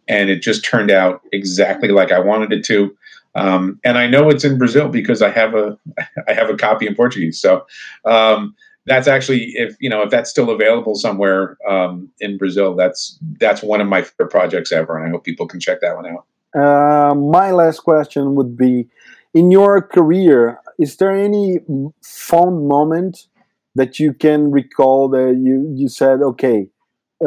and 0.07 0.29
it 0.29 0.41
just 0.41 0.63
turned 0.63 0.91
out 0.91 1.21
exactly 1.32 1.89
like 1.89 2.11
I 2.11 2.19
wanted 2.19 2.53
it 2.53 2.63
to. 2.65 2.95
Um, 3.34 3.79
and 3.84 3.97
I 3.97 4.07
know 4.07 4.29
it's 4.29 4.43
in 4.43 4.57
Brazil 4.57 4.89
because 4.89 5.21
I 5.21 5.29
have 5.29 5.55
a 5.55 5.77
I 6.27 6.34
have 6.34 6.49
a 6.49 6.57
copy 6.57 6.88
in 6.88 6.95
Portuguese. 6.95 7.39
So 7.39 7.65
um, 8.05 8.55
that's 8.86 9.07
actually 9.07 9.51
if 9.55 9.75
you 9.79 9.89
know 9.89 10.01
if 10.03 10.09
that's 10.09 10.29
still 10.29 10.49
available 10.49 10.95
somewhere 10.95 11.57
um, 11.67 12.09
in 12.19 12.38
Brazil, 12.38 12.75
that's 12.75 13.17
that's 13.39 13.61
one 13.61 13.82
of 13.82 13.88
my 13.88 14.01
favorite 14.01 14.32
projects 14.32 14.71
ever, 14.71 14.97
and 14.97 15.07
I 15.07 15.09
hope 15.09 15.23
people 15.23 15.47
can 15.47 15.59
check 15.59 15.82
that 15.82 15.95
one 15.95 16.05
out. 16.07 16.25
Uh, 16.53 17.15
my 17.15 17.51
last 17.51 17.79
question 17.79 18.36
would 18.36 18.57
be: 18.57 18.88
In 19.34 19.51
your 19.51 19.82
career, 19.82 20.59
is 20.77 20.97
there 20.97 21.11
any 21.11 21.59
fond 22.01 22.67
moment 22.67 23.27
that 23.76 23.99
you 23.99 24.13
can 24.13 24.51
recall 24.51 25.09
that 25.09 25.39
you 25.41 25.72
you 25.76 25.89
said, 25.89 26.22
okay, 26.22 26.67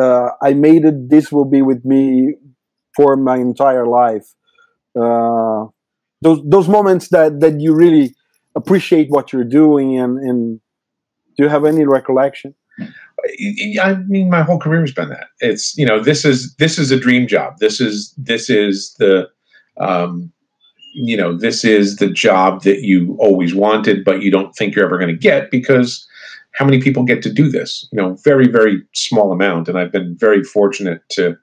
uh, 0.00 0.30
I 0.42 0.54
made 0.54 0.84
it. 0.84 1.08
This 1.08 1.32
will 1.32 1.44
be 1.44 1.62
with 1.62 1.84
me 1.84 2.34
for 2.96 3.16
my 3.16 3.36
entire 3.36 3.86
life. 3.86 4.26
Uh, 4.98 5.66
those 6.22 6.40
those 6.44 6.68
moments 6.68 7.08
that 7.08 7.40
that 7.40 7.60
you 7.60 7.74
really 7.74 8.14
appreciate 8.54 9.08
what 9.10 9.32
you're 9.32 9.44
doing 9.44 9.98
and 9.98 10.18
and 10.18 10.60
Do 11.36 11.42
you 11.42 11.48
have 11.48 11.64
any 11.64 11.84
recollection? 11.84 12.54
I 13.82 13.94
mean, 14.06 14.28
my 14.30 14.42
whole 14.42 14.58
career 14.58 14.80
has 14.80 14.92
been 14.92 15.08
that. 15.08 15.28
It's 15.40 15.76
you 15.76 15.86
know, 15.86 16.00
this 16.02 16.24
is 16.24 16.54
this 16.56 16.78
is 16.78 16.90
a 16.90 16.98
dream 16.98 17.26
job. 17.26 17.58
This 17.58 17.80
is 17.80 18.14
this 18.16 18.50
is 18.50 18.94
the, 18.98 19.28
um, 19.80 20.32
you 20.94 21.16
know, 21.16 21.36
this 21.36 21.64
is 21.64 21.96
the 21.96 22.08
job 22.08 22.62
that 22.62 22.82
you 22.82 23.16
always 23.18 23.54
wanted, 23.54 24.04
but 24.04 24.22
you 24.22 24.30
don't 24.30 24.54
think 24.54 24.74
you're 24.74 24.84
ever 24.84 24.98
going 24.98 25.10
to 25.10 25.16
get 25.16 25.50
because 25.50 26.06
how 26.54 26.64
many 26.64 26.80
people 26.80 27.04
get 27.04 27.22
to 27.22 27.32
do 27.32 27.48
this? 27.48 27.88
You 27.92 28.00
know, 28.00 28.16
very 28.24 28.48
very 28.48 28.82
small 28.94 29.32
amount, 29.32 29.68
and 29.68 29.78
I've 29.78 29.92
been 29.92 30.16
very 30.16 30.42
fortunate 30.42 31.02
to 31.10 31.36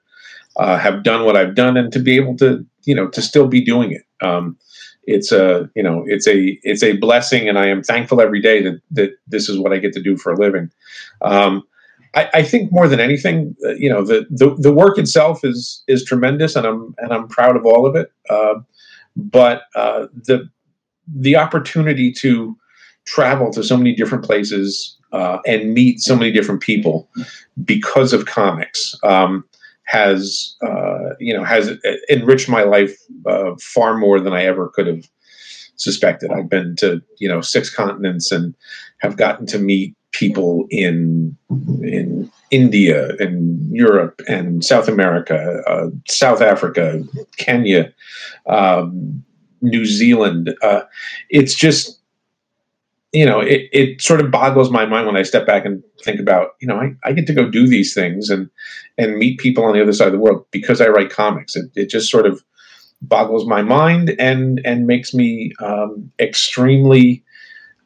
uh, 0.56 0.78
have 0.78 1.02
done 1.02 1.24
what 1.24 1.36
I've 1.36 1.54
done 1.54 1.76
and 1.76 1.92
to 1.92 1.98
be 1.98 2.16
able 2.16 2.36
to 2.38 2.64
you 2.84 2.94
know 2.94 3.08
to 3.08 3.22
still 3.22 3.46
be 3.46 3.64
doing 3.64 3.92
it. 3.92 4.02
Um, 4.24 4.56
it's 5.04 5.32
a 5.32 5.68
you 5.74 5.82
know 5.82 6.04
it's 6.06 6.26
a 6.26 6.58
it's 6.62 6.82
a 6.82 6.96
blessing. 6.96 7.48
And 7.48 7.58
i 7.58 7.66
am 7.66 7.82
thankful 7.82 8.20
every 8.20 8.40
day 8.40 8.62
that 8.62 8.80
that 8.92 9.10
this 9.26 9.48
is 9.48 9.58
what 9.58 9.72
i 9.72 9.78
get 9.78 9.92
to 9.94 10.02
do 10.02 10.16
for 10.16 10.32
a 10.32 10.38
living. 10.38 10.70
Um, 11.22 11.62
I, 12.14 12.28
I, 12.34 12.42
think 12.42 12.70
more 12.70 12.88
than 12.88 13.00
anything 13.00 13.56
uh, 13.64 13.70
you 13.70 13.88
know 13.88 14.04
the, 14.04 14.26
the 14.30 14.54
the 14.58 14.72
work 14.72 14.98
itself 14.98 15.44
is 15.44 15.82
is 15.88 16.04
tremendous. 16.04 16.56
And 16.56 16.66
i'm 16.66 16.94
and 16.98 17.12
i'm 17.12 17.28
proud 17.28 17.56
of 17.56 17.66
all 17.66 17.86
of 17.86 17.96
it. 17.96 18.12
Uh, 18.30 18.54
but 19.16 19.62
uh, 19.74 20.06
the 20.14 20.48
the 21.08 21.36
opportunity 21.36 22.12
to 22.12 22.56
travel 23.04 23.50
to 23.52 23.64
so 23.64 23.76
many 23.76 23.94
different 23.94 24.24
places 24.24 24.96
uh, 25.12 25.38
and 25.46 25.74
meet 25.74 26.00
so 26.00 26.16
many 26.16 26.32
different 26.32 26.60
people 26.60 27.08
because 27.64 28.12
of 28.12 28.26
comics 28.26 28.94
um, 29.02 29.44
has 29.84 30.56
uh, 30.62 31.10
you 31.20 31.34
know 31.34 31.44
has 31.44 31.72
enriched 32.10 32.48
my 32.48 32.62
life 32.62 32.96
uh, 33.26 33.52
far 33.60 33.96
more 33.96 34.20
than 34.20 34.32
I 34.32 34.44
ever 34.44 34.68
could 34.68 34.86
have 34.86 35.08
suspected. 35.76 36.30
I've 36.30 36.48
been 36.48 36.76
to 36.76 37.02
you 37.18 37.28
know 37.28 37.40
six 37.40 37.74
continents 37.74 38.32
and 38.32 38.54
have 38.98 39.16
gotten 39.16 39.46
to 39.46 39.58
meet 39.58 39.94
people 40.12 40.66
in 40.70 41.36
in 41.82 42.30
India 42.50 43.16
and 43.18 43.74
Europe 43.74 44.20
and 44.28 44.64
South 44.64 44.86
America, 44.86 45.62
uh, 45.66 45.88
South 46.06 46.42
Africa, 46.42 47.02
Kenya, 47.38 47.92
um, 48.46 49.24
New 49.62 49.86
Zealand. 49.86 50.54
Uh, 50.62 50.82
it's 51.30 51.54
just 51.54 52.01
you 53.12 53.26
know, 53.26 53.40
it, 53.40 53.68
it 53.72 54.00
sort 54.00 54.20
of 54.20 54.30
boggles 54.30 54.70
my 54.70 54.86
mind 54.86 55.06
when 55.06 55.16
I 55.16 55.22
step 55.22 55.46
back 55.46 55.66
and 55.66 55.82
think 56.02 56.18
about, 56.18 56.52
you 56.60 56.66
know, 56.66 56.76
I, 56.76 56.94
I 57.04 57.12
get 57.12 57.26
to 57.26 57.34
go 57.34 57.48
do 57.48 57.66
these 57.66 57.94
things 57.94 58.30
and 58.30 58.48
and 58.96 59.16
meet 59.16 59.38
people 59.38 59.64
on 59.64 59.74
the 59.74 59.82
other 59.82 59.92
side 59.92 60.06
of 60.06 60.12
the 60.12 60.18
world 60.18 60.46
because 60.50 60.80
I 60.80 60.88
write 60.88 61.10
comics. 61.10 61.54
It, 61.54 61.70
it 61.74 61.90
just 61.90 62.10
sort 62.10 62.26
of 62.26 62.42
boggles 63.02 63.46
my 63.46 63.62
mind 63.62 64.14
and 64.18 64.60
and 64.64 64.86
makes 64.86 65.12
me 65.12 65.52
um, 65.60 66.10
extremely 66.20 67.22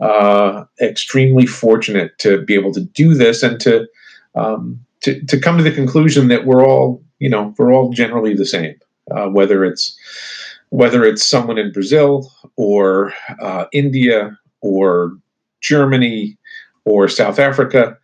uh, 0.00 0.64
extremely 0.80 1.46
fortunate 1.46 2.16
to 2.18 2.42
be 2.42 2.54
able 2.54 2.72
to 2.72 2.82
do 2.82 3.14
this 3.14 3.42
and 3.42 3.58
to 3.60 3.86
um, 4.36 4.78
to 5.00 5.20
to 5.26 5.40
come 5.40 5.56
to 5.58 5.64
the 5.64 5.72
conclusion 5.72 6.28
that 6.28 6.46
we're 6.46 6.64
all 6.64 7.02
you 7.18 7.28
know 7.28 7.52
we're 7.58 7.72
all 7.72 7.90
generally 7.90 8.34
the 8.34 8.46
same, 8.46 8.76
uh, 9.10 9.26
whether 9.26 9.64
it's 9.64 9.98
whether 10.70 11.04
it's 11.04 11.24
someone 11.24 11.58
in 11.58 11.72
Brazil 11.72 12.30
or 12.56 13.12
uh, 13.40 13.64
India 13.72 14.36
or 14.66 15.16
Germany 15.60 16.36
or 16.84 17.08
South 17.08 17.38
Africa. 17.38 17.96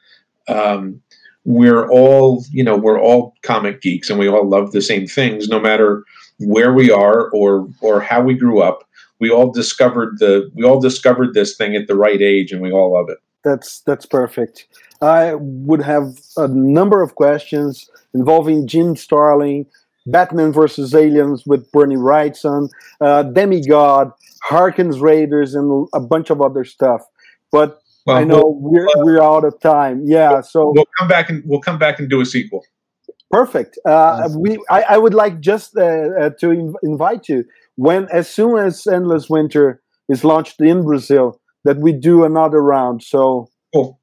Um, 0.48 1.00
we're 1.44 1.88
all, 1.90 2.44
you 2.50 2.62
know, 2.62 2.76
we're 2.76 3.00
all 3.00 3.34
comic 3.42 3.82
geeks 3.82 4.08
and 4.08 4.18
we 4.18 4.28
all 4.28 4.48
love 4.48 4.72
the 4.72 4.80
same 4.80 5.06
things, 5.06 5.48
no 5.48 5.60
matter 5.60 6.04
where 6.38 6.72
we 6.72 6.90
are 6.90 7.30
or 7.30 7.68
or 7.80 8.00
how 8.00 8.20
we 8.22 8.34
grew 8.34 8.62
up. 8.62 8.84
We 9.18 9.30
all 9.30 9.50
discovered 9.50 10.18
the 10.18 10.50
we 10.54 10.64
all 10.64 10.80
discovered 10.80 11.34
this 11.34 11.56
thing 11.56 11.74
at 11.76 11.86
the 11.86 11.96
right 11.96 12.20
age, 12.20 12.52
and 12.52 12.60
we 12.60 12.72
all 12.72 12.92
love 12.92 13.08
it. 13.08 13.18
That's 13.44 13.80
that's 13.80 14.06
perfect. 14.06 14.66
I 15.00 15.34
would 15.34 15.82
have 15.82 16.18
a 16.36 16.46
number 16.48 17.02
of 17.02 17.16
questions 17.16 17.90
involving 18.14 18.68
Jim 18.68 18.94
Starlin, 18.94 19.66
Batman 20.06 20.52
versus 20.52 20.94
Aliens 20.94 21.44
with 21.46 21.70
Bernie 21.72 21.96
Wrightson, 21.96 22.68
uh, 23.00 23.22
Demigod, 23.22 24.12
Harkins 24.42 25.00
Raiders, 25.00 25.54
and 25.54 25.88
a 25.94 26.00
bunch 26.00 26.30
of 26.30 26.40
other 26.40 26.64
stuff. 26.64 27.02
But 27.50 27.80
well, 28.06 28.16
I 28.16 28.24
know 28.24 28.42
we'll, 28.44 28.86
we're 28.94 29.04
we're 29.04 29.22
out 29.22 29.44
of 29.44 29.58
time. 29.60 30.02
Yeah, 30.04 30.40
so 30.40 30.72
we'll 30.74 30.88
come 30.98 31.08
back 31.08 31.30
and 31.30 31.42
we'll 31.46 31.60
come 31.60 31.78
back 31.78 31.98
and 31.98 32.10
do 32.10 32.20
a 32.20 32.26
sequel. 32.26 32.64
Perfect. 33.30 33.78
Uh, 33.86 34.28
we 34.36 34.58
I, 34.68 34.82
I, 34.82 34.98
would 34.98 35.14
like 35.14 35.40
just 35.40 35.74
uh, 35.76 35.80
uh, 35.80 36.30
to 36.40 36.46
inv- 36.48 36.74
invite 36.82 37.30
you 37.30 37.44
when 37.76 38.06
as 38.12 38.28
soon 38.28 38.58
as 38.58 38.86
Endless 38.86 39.30
Winter 39.30 39.80
is 40.10 40.22
launched 40.22 40.60
in 40.60 40.84
Brazil 40.84 41.40
that 41.64 41.78
we 41.78 41.92
do 41.92 42.24
another 42.24 42.62
round. 42.62 43.02
So 43.02 43.48
cool. 43.72 43.98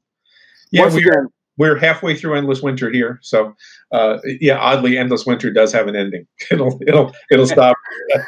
Yeah, 0.72 0.89
we 0.89 1.04
again, 1.04 1.28
we're 1.60 1.78
halfway 1.78 2.16
through 2.16 2.36
Endless 2.36 2.62
Winter 2.62 2.89
here, 2.89 3.20
so 3.22 3.53
uh, 3.91 4.18
yeah, 4.39 4.57
oddly, 4.57 4.97
Endless 4.97 5.26
Winter 5.26 5.51
does 5.51 5.72
have 5.74 5.88
an 5.88 5.95
ending. 5.95 6.26
It'll 6.51 6.80
it'll 6.88 7.14
it'll 7.30 7.45
stop 7.45 7.78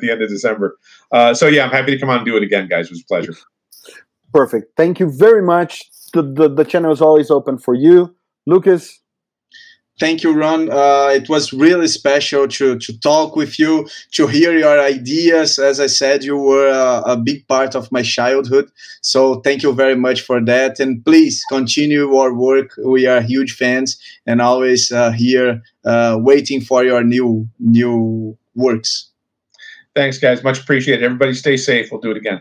the, 0.00 0.08
end 0.10 0.22
of 0.22 0.30
December. 0.30 0.78
Uh, 1.12 1.34
so 1.34 1.46
yeah, 1.46 1.64
I'm 1.64 1.70
happy 1.70 1.92
to 1.92 1.98
come 1.98 2.08
on 2.08 2.16
and 2.16 2.26
do 2.26 2.36
it 2.36 2.42
again, 2.42 2.68
guys. 2.68 2.86
It 2.86 2.92
was 2.92 3.02
a 3.02 3.04
pleasure. 3.04 3.34
Perfect. 4.32 4.72
Thank 4.76 4.98
you 4.98 5.10
very 5.10 5.42
much. 5.42 5.84
The, 6.14 6.22
the, 6.22 6.48
the 6.48 6.64
channel 6.64 6.90
is 6.90 7.02
always 7.02 7.30
open 7.30 7.58
for 7.58 7.74
you, 7.74 8.14
Lucas. 8.46 8.98
Thank 9.98 10.22
you, 10.22 10.32
Ron. 10.32 10.70
Uh, 10.70 11.10
it 11.12 11.28
was 11.28 11.52
really 11.52 11.88
special 11.88 12.46
to, 12.46 12.78
to 12.78 13.00
talk 13.00 13.34
with 13.34 13.58
you, 13.58 13.88
to 14.12 14.28
hear 14.28 14.56
your 14.56 14.80
ideas. 14.80 15.58
As 15.58 15.80
I 15.80 15.88
said, 15.88 16.22
you 16.22 16.36
were 16.36 16.68
a, 16.68 17.12
a, 17.12 17.16
big 17.16 17.46
part 17.48 17.74
of 17.74 17.90
my 17.90 18.02
childhood. 18.02 18.70
So 19.00 19.40
thank 19.40 19.64
you 19.64 19.72
very 19.72 19.96
much 19.96 20.20
for 20.20 20.40
that. 20.44 20.78
And 20.78 21.04
please 21.04 21.44
continue 21.48 22.06
your 22.10 22.32
work. 22.32 22.78
We 22.84 23.06
are 23.06 23.20
huge 23.20 23.56
fans 23.56 24.00
and 24.24 24.40
always 24.40 24.92
uh, 24.92 25.10
here 25.10 25.62
uh, 25.84 26.18
waiting 26.20 26.60
for 26.60 26.84
your 26.84 27.02
new 27.02 27.48
new 27.58 28.38
works. 28.54 29.10
Thanks, 29.96 30.18
guys. 30.18 30.44
Much 30.44 30.60
appreciated. 30.60 31.04
Everybody 31.04 31.34
stay 31.34 31.56
safe. 31.56 31.90
We'll 31.90 32.00
do 32.00 32.12
it 32.12 32.16
again. 32.16 32.40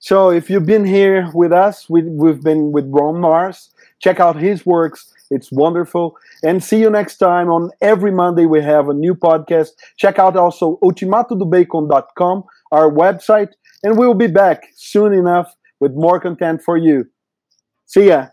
So 0.00 0.30
if 0.30 0.50
you've 0.50 0.66
been 0.66 0.84
here 0.84 1.30
with 1.32 1.52
us, 1.52 1.88
we, 1.88 2.02
we've 2.02 2.42
been 2.42 2.70
with 2.70 2.84
Ron 2.90 3.14
Marz. 3.14 3.70
Check 4.00 4.20
out 4.20 4.36
his 4.36 4.64
works 4.64 5.12
it's 5.30 5.50
wonderful. 5.52 6.16
And 6.42 6.62
see 6.62 6.80
you 6.80 6.90
next 6.90 7.18
time. 7.18 7.48
On 7.48 7.70
every 7.80 8.10
Monday, 8.10 8.46
we 8.46 8.62
have 8.62 8.88
a 8.88 8.94
new 8.94 9.14
podcast. 9.14 9.70
Check 9.96 10.18
out 10.18 10.36
also 10.36 10.78
ultimatodobacon.com, 10.82 12.44
our 12.72 12.90
website, 12.90 13.50
and 13.82 13.98
we'll 13.98 14.14
be 14.14 14.26
back 14.26 14.68
soon 14.74 15.12
enough 15.12 15.54
with 15.80 15.92
more 15.94 16.20
content 16.20 16.62
for 16.62 16.76
you. 16.76 17.06
See 17.86 18.08
ya. 18.08 18.28